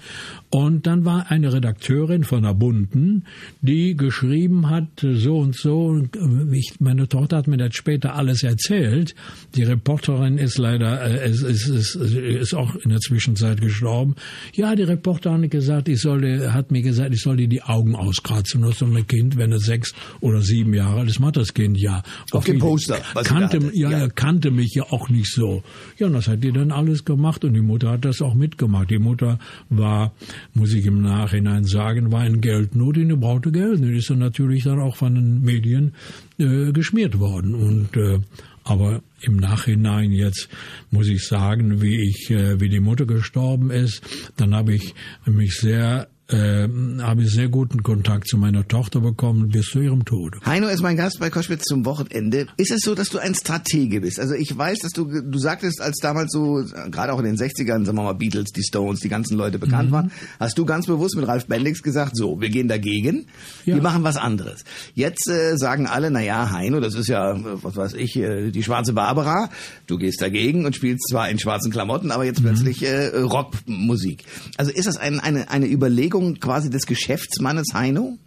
Und 0.51 0.87
dann 0.87 1.07
war 1.07 1.31
eine 1.31 1.53
Redakteurin 1.53 2.25
von 2.25 2.43
der 2.43 2.53
Bunden, 2.53 3.25
die 3.63 3.97
geschrieben 3.97 4.69
hat, 4.69 4.89
so 5.01 5.39
und 5.39 5.57
so. 5.57 5.97
Äh, 5.99 6.57
ich, 6.57 6.75
meine 6.81 7.09
Tochter 7.09 7.39
hat 7.39 7.47
mir 7.47 7.57
das 7.57 7.75
später 7.75 8.15
alles 8.15 8.43
erzählt. 8.43 9.15
Die 9.55 9.63
Reporterin 9.63 10.37
ist 10.37 10.59
leider, 10.59 11.03
äh, 11.03 11.31
ist, 11.31 11.43
ist, 11.43 11.69
ist, 11.69 11.95
ist 11.95 12.55
auch 12.55 12.77
in 12.77 12.91
der 12.91 13.01
Zwischenzeit 13.01 13.63
gestorben. 13.63 14.17
Ja, 14.55 14.77
die 14.77 14.83
Reporterin 14.83 15.45
hat 15.45 15.51
gesagt, 15.51 15.89
ich 15.89 16.01
sollte, 16.01 16.53
hat 16.53 16.71
mir 16.71 16.83
gesagt, 16.83 17.15
ich 17.15 17.23
soll 17.23 17.39
dir 17.39 17.49
die 17.49 17.63
Augen 17.63 17.97
auskratzen. 17.97 18.61
Das 18.61 18.73
ist 18.73 18.79
so 18.81 18.87
ein 18.87 19.07
Kind, 19.07 19.39
wenn 19.39 19.53
es 19.53 19.65
sechs 19.65 19.95
oder 20.21 20.43
sieben 20.43 20.75
Jahre 20.75 21.01
alt 21.01 21.09
ist, 21.09 21.21
macht 21.21 21.39
das 21.39 21.55
Kind 21.55 21.79
ja. 21.79 22.03
Auf 22.33 22.45
dem 22.45 22.59
Poster, 22.59 23.01
kannte. 23.25 23.71
Ja, 23.73 23.91
ja, 23.91 23.99
er 23.99 24.11
kannte 24.11 24.51
mich 24.51 24.75
ja 24.75 24.85
auch 24.85 25.09
nicht 25.09 25.33
so. 25.33 25.63
Ja, 25.99 26.07
und 26.07 26.15
das 26.15 26.29
hat 26.29 26.43
die 26.43 26.53
dann 26.53 26.73
alles 26.73 27.05
gemacht 27.05 27.45
und 27.45 27.55
die 27.55 27.61
Mutter 27.61 27.91
hat 27.91 28.05
das 28.05 28.21
auch 28.23 28.35
mitgemacht. 28.35 28.91
Die 28.91 28.99
Mutter 28.99 29.39
war, 29.69 30.13
muss 30.55 30.73
ich 30.73 30.87
im 30.87 31.03
Nachhinein 31.03 31.65
sagen, 31.65 32.13
war 32.13 32.27
in 32.27 32.41
Geldnot, 32.41 32.97
die 32.97 33.05
brauchte 33.05 33.53
Geld. 33.53 33.83
Die 33.83 33.97
ist 33.97 34.11
dann 34.11 34.19
natürlich 34.19 34.65
dann 34.65 34.81
auch 34.81 34.97
von 34.97 35.15
den 35.15 35.43
Medien 35.43 35.95
äh, 36.39 36.73
geschmiert 36.73 37.19
worden. 37.19 37.55
Und 37.55 37.97
äh, 37.97 38.21
aber 38.65 39.01
im 39.23 39.37
Nachhinein 39.37 40.13
jetzt 40.13 40.49
muss 40.91 41.09
ich 41.09 41.27
sagen, 41.27 41.81
wie 41.81 42.09
ich, 42.09 42.31
äh, 42.31 42.61
wie 42.61 42.69
die 42.69 42.81
Mutter 42.81 43.07
gestorben 43.07 43.71
ist, 43.71 44.03
dann 44.37 44.55
habe 44.55 44.75
ich 44.75 44.95
mich 45.25 45.55
sehr 45.55 46.09
äh, 46.31 46.69
habe 47.01 47.23
ich 47.23 47.31
sehr 47.31 47.49
guten 47.49 47.83
Kontakt 47.83 48.29
zu 48.29 48.37
meiner 48.37 48.67
Tochter 48.69 49.01
bekommen 49.01 49.49
bis 49.49 49.67
zu 49.67 49.81
ihrem 49.81 50.05
Tod. 50.05 50.37
Heino 50.45 50.69
ist 50.69 50.83
mein 50.83 50.97
Gast 50.97 51.21
bei 51.21 51.31
Koschwitz 51.31 51.65
zum 51.65 51.87
Wochenende. 51.87 52.47
Ist 52.59 52.71
es 52.71 52.81
so, 52.83 52.95
dass 52.95 53.09
du 53.09 53.19
ein 53.19 53.35
Stratege 53.35 54.03
bist? 54.03 54.21
Also 54.21 54.35
ich 54.35 54.57
weiß, 54.57 54.81
dass 54.81 54.93
du, 54.93 55.23
du 55.23 55.39
sagtest, 55.39 55.81
als 55.81 55.97
damals 56.01 56.31
so, 56.33 56.63
gerade 56.91 57.15
auch 57.15 57.19
in 57.21 57.25
den 57.25 57.37
60ern, 57.37 57.87
sagen 57.87 57.97
wir 57.97 58.03
mal 58.03 58.13
Beatles, 58.13 58.51
die 58.51 58.63
Stones, 58.63 59.01
die 59.01 59.09
ganzen 59.09 59.39
Leute 59.39 59.59
bekannt 59.59 59.89
mhm. 59.89 59.95
waren, 59.95 60.13
hast 60.39 60.59
du 60.59 60.67
ganz 60.67 60.87
bewusst 60.87 61.17
mit 61.17 61.27
Ralf 61.27 61.47
Bendix 61.47 61.83
gesagt, 61.83 62.15
so, 62.15 62.41
wir 62.41 62.51
gehen 62.51 62.69
dagegen, 62.69 63.27
ja. 63.65 63.77
wir 63.77 63.83
machen 63.83 64.05
was 64.05 64.19
anderes. 64.19 64.65
Jetzt 64.95 65.31
äh, 65.31 65.57
sagen 65.57 65.87
alle, 65.87 66.11
na 66.11 66.21
ja, 66.21 66.51
Heino, 66.51 66.81
das 66.81 66.95
ist 66.95 67.09
ja, 67.09 67.39
was 67.63 67.77
weiß 67.77 67.95
ich, 67.95 68.17
äh, 68.17 68.51
die 68.51 68.63
schwarze 68.63 68.93
Barbara, 68.93 69.49
du 69.87 69.97
gehst 69.97 70.21
dagegen 70.21 70.67
und 70.67 70.77
spielst 70.77 71.09
zwar 71.09 71.31
in 71.31 71.39
schwarzen 71.39 71.71
Klamotten, 71.71 72.11
aber 72.11 72.25
jetzt 72.25 72.41
mhm. 72.41 72.49
plötzlich 72.49 72.83
äh, 72.83 73.17
Rockmusik. 73.17 74.25
Also 74.59 74.73
ist 74.73 74.87
das 74.87 74.99
ein, 74.99 75.21
eine, 75.21 75.51
eine 75.51 75.67
Überlegung, 75.67 76.18
Überlegung 76.19 76.41
quasi 76.41 76.71
des 76.71 76.87
Geschäftsmannes 76.87 77.69
Heino? 77.75 78.19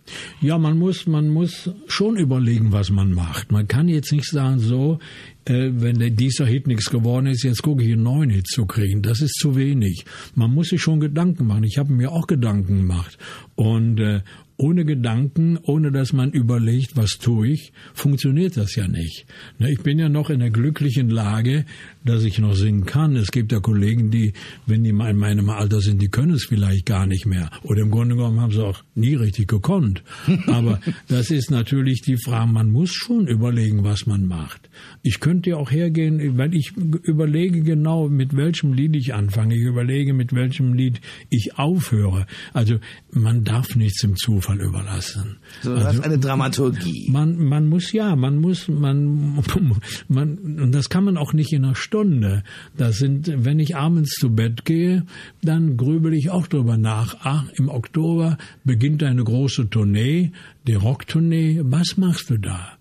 Ja, 0.41 0.57
man 0.57 0.77
muss, 0.77 1.07
man 1.07 1.29
muss 1.29 1.69
schon 1.87 2.17
überlegen, 2.17 2.71
was 2.71 2.89
man 2.89 3.13
macht. 3.13 3.51
Man 3.51 3.67
kann 3.67 3.87
jetzt 3.87 4.11
nicht 4.11 4.25
sagen, 4.25 4.59
so, 4.59 4.99
äh, 5.45 5.69
wenn 5.73 6.15
dieser 6.15 6.45
Hit 6.45 6.67
nichts 6.67 6.89
geworden 6.89 7.27
ist, 7.27 7.43
jetzt 7.43 7.61
gucke 7.61 7.83
ich 7.83 7.93
einen 7.93 8.03
neuen 8.03 8.29
Hit 8.29 8.47
zu 8.47 8.65
kriegen. 8.65 9.01
Das 9.01 9.21
ist 9.21 9.35
zu 9.35 9.55
wenig. 9.55 10.05
Man 10.35 10.53
muss 10.53 10.69
sich 10.69 10.81
schon 10.81 10.99
Gedanken 10.99 11.47
machen. 11.47 11.63
Ich 11.63 11.77
habe 11.77 11.93
mir 11.93 12.11
auch 12.11 12.27
Gedanken 12.27 12.77
gemacht. 12.77 13.17
Und 13.55 13.99
äh, 13.99 14.21
ohne 14.57 14.85
Gedanken, 14.85 15.57
ohne 15.63 15.91
dass 15.91 16.13
man 16.13 16.31
überlegt, 16.31 16.95
was 16.95 17.17
tue 17.17 17.49
ich, 17.49 17.73
funktioniert 17.93 18.57
das 18.57 18.75
ja 18.75 18.87
nicht. 18.87 19.25
Ich 19.57 19.81
bin 19.81 19.97
ja 19.97 20.07
noch 20.07 20.29
in 20.29 20.39
der 20.39 20.51
glücklichen 20.51 21.09
Lage, 21.09 21.65
dass 22.03 22.23
ich 22.23 22.39
noch 22.39 22.55
singen 22.55 22.85
kann. 22.85 23.15
Es 23.15 23.31
gibt 23.31 23.51
ja 23.51 23.59
Kollegen, 23.59 24.09
die, 24.11 24.33
wenn 24.65 24.83
die 24.83 24.91
mal 24.91 25.11
in 25.11 25.17
meinem 25.17 25.49
Alter 25.49 25.81
sind, 25.81 26.01
die 26.01 26.09
können 26.09 26.33
es 26.33 26.45
vielleicht 26.45 26.85
gar 26.85 27.05
nicht 27.05 27.25
mehr. 27.25 27.49
Oder 27.63 27.81
im 27.81 27.91
Grunde 27.91 28.15
genommen 28.15 28.39
haben 28.39 28.51
sie 28.51 28.63
auch 28.63 28.83
nie 28.95 29.15
richtig 29.15 29.47
gekonnt. 29.47 30.03
Aber 30.47 30.79
das 31.07 31.29
ist 31.29 31.51
natürlich 31.51 32.01
die 32.01 32.17
Frage, 32.17 32.51
man 32.51 32.71
muss 32.71 32.91
schon 32.91 33.27
überlegen, 33.27 33.83
was 33.83 34.05
man 34.05 34.25
macht. 34.25 34.69
Ich 35.03 35.19
könnte 35.19 35.51
ja 35.51 35.57
auch 35.57 35.71
hergehen, 35.71 36.37
weil 36.37 36.53
ich 36.53 36.73
überlege 36.75 37.61
genau, 37.61 38.09
mit 38.09 38.35
welchem 38.35 38.73
Lied 38.73 38.95
ich 38.95 39.13
anfange. 39.13 39.55
Ich 39.55 39.63
überlege, 39.63 40.13
mit 40.13 40.33
welchem 40.33 40.73
Lied 40.73 41.01
ich 41.29 41.57
aufhöre. 41.57 42.25
Also 42.53 42.77
man 43.11 43.43
darf 43.43 43.75
nichts 43.75 44.03
im 44.03 44.15
Zufall 44.15 44.59
überlassen. 44.61 45.37
So, 45.61 45.75
das 45.75 45.85
also, 45.85 46.01
eine 46.01 46.19
Dramaturgie. 46.19 47.09
Man, 47.11 47.37
man 47.37 47.67
muss 47.67 47.91
ja, 47.91 48.15
man 48.15 48.39
muss, 48.39 48.67
man, 48.67 49.43
man, 50.07 50.37
und 50.37 50.71
das 50.71 50.89
kann 50.89 51.03
man 51.03 51.17
auch 51.17 51.33
nicht 51.33 51.53
in 51.53 51.65
einer 51.65 51.75
Stunde. 51.91 52.43
Das 52.77 52.99
sind, 52.99 53.29
wenn 53.43 53.59
ich 53.59 53.75
abends 53.75 54.11
zu 54.11 54.33
Bett 54.33 54.63
gehe, 54.63 55.03
dann 55.41 55.75
grübel 55.75 56.13
ich 56.13 56.29
auch 56.29 56.47
drüber 56.47 56.77
nach. 56.77 57.17
Ach, 57.23 57.43
im 57.57 57.67
Oktober 57.67 58.37
beginnt 58.63 59.03
eine 59.03 59.21
große 59.21 59.69
Tournee, 59.69 60.31
die 60.67 60.75
Rocktournee. 60.75 61.59
Was 61.65 61.97
machst 61.97 62.29
du 62.29 62.37
da? 62.37 62.77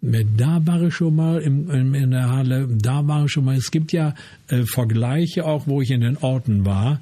Da 0.00 0.64
war 0.64 0.80
ich 0.82 0.94
schon 0.94 1.16
mal 1.16 1.40
im, 1.40 1.94
in 1.94 2.12
der 2.12 2.30
Halle, 2.30 2.68
da 2.70 3.04
war 3.08 3.24
ich 3.24 3.32
schon 3.32 3.46
mal. 3.46 3.56
Es 3.56 3.72
gibt 3.72 3.92
ja 3.92 4.14
äh, 4.46 4.62
Vergleiche 4.62 5.44
auch, 5.44 5.66
wo 5.66 5.82
ich 5.82 5.90
in 5.90 6.02
den 6.02 6.16
Orten 6.18 6.64
war. 6.64 7.00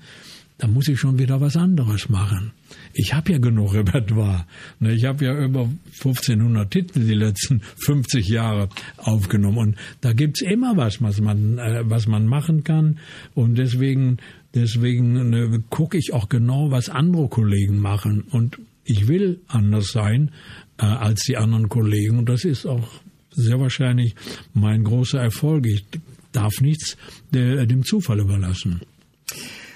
Da 0.57 0.67
muss 0.67 0.89
ich 0.89 0.99
schon 0.99 1.19
wieder 1.19 1.43
was 1.43 1.59
anderes 1.59 2.09
machen. 2.09 2.53
Ich 2.93 3.14
habe 3.14 3.32
ja 3.32 3.38
genug 3.38 3.74
Repertoire. 3.74 4.47
Ne, 4.78 4.93
ich 4.93 5.05
habe 5.05 5.24
ja 5.24 5.45
über 5.45 5.68
1500 5.93 6.70
Titel 6.70 7.01
die 7.01 7.14
letzten 7.14 7.61
50 7.84 8.28
Jahre 8.28 8.68
aufgenommen. 8.97 9.59
Und 9.59 9.76
da 10.01 10.12
gibt's 10.12 10.43
immer 10.43 10.76
was, 10.76 11.01
was 11.01 11.20
man, 11.20 11.59
äh, 11.59 11.82
was 11.84 12.07
man 12.07 12.26
machen 12.26 12.64
kann. 12.64 12.99
Und 13.34 13.57
deswegen, 13.57 14.18
deswegen 14.55 15.30
ne, 15.30 15.62
gucke 15.70 15.99
ich 15.99 16.12
auch 16.12 16.28
genau, 16.28 16.70
was 16.70 16.88
andere 16.88 17.28
Kollegen 17.28 17.78
machen. 17.78 18.22
Und 18.22 18.59
ich 18.84 19.07
will 19.07 19.41
anders 19.47 19.93
sein 19.93 20.32
äh, 20.78 20.84
als 20.84 21.24
die 21.24 21.36
anderen 21.36 21.68
Kollegen. 21.68 22.18
Und 22.18 22.28
das 22.28 22.45
ist 22.45 22.66
auch 22.66 22.88
sehr 23.30 23.61
wahrscheinlich 23.61 24.14
mein 24.53 24.84
großer 24.84 25.20
Erfolg. 25.20 25.66
Ich 25.66 25.84
darf 26.32 26.61
nichts 26.61 26.97
der, 27.32 27.66
dem 27.66 27.84
Zufall 27.84 28.20
überlassen. 28.20 28.80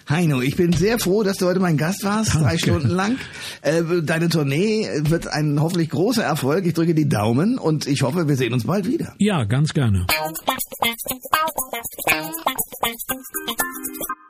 Heino, 0.09 0.41
ich 0.41 0.57
bin 0.57 0.73
sehr 0.73 0.99
froh, 0.99 1.23
dass 1.23 1.37
du 1.39 1.47
heute 1.47 1.61
mein 1.61 1.77
Gast 1.77 2.05
warst, 2.05 2.35
Danke. 2.35 2.49
drei 2.49 2.59
Stunden 2.59 2.89
lang. 2.89 3.19
Äh, 3.63 3.83
deine 4.03 4.29
Tournee 4.29 4.89
wird 5.05 5.29
ein 5.29 5.61
hoffentlich 5.61 5.91
großer 5.91 6.23
Erfolg. 6.23 6.67
Ich 6.67 6.75
drücke 6.75 6.95
die 6.95 7.09
Daumen 7.09 7.59
und 7.59 7.87
ich 7.87 8.03
hoffe, 8.03 8.29
wir 8.29 8.37
sehen 8.37 8.53
uns 8.53 8.65
bald 8.65 8.87
wieder. 8.87 9.15
Ja, 9.19 9.45
ganz 9.45 9.73
gerne. 9.73 10.07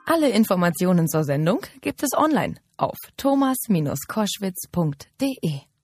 Alle 0.05 0.29
Informationen 0.29 1.09
zur 1.09 1.23
Sendung 1.23 1.61
gibt 1.81 2.03
es 2.03 2.11
online 2.15 2.55
auf 2.77 2.97
thomas-koschwitz.de. 3.17 5.74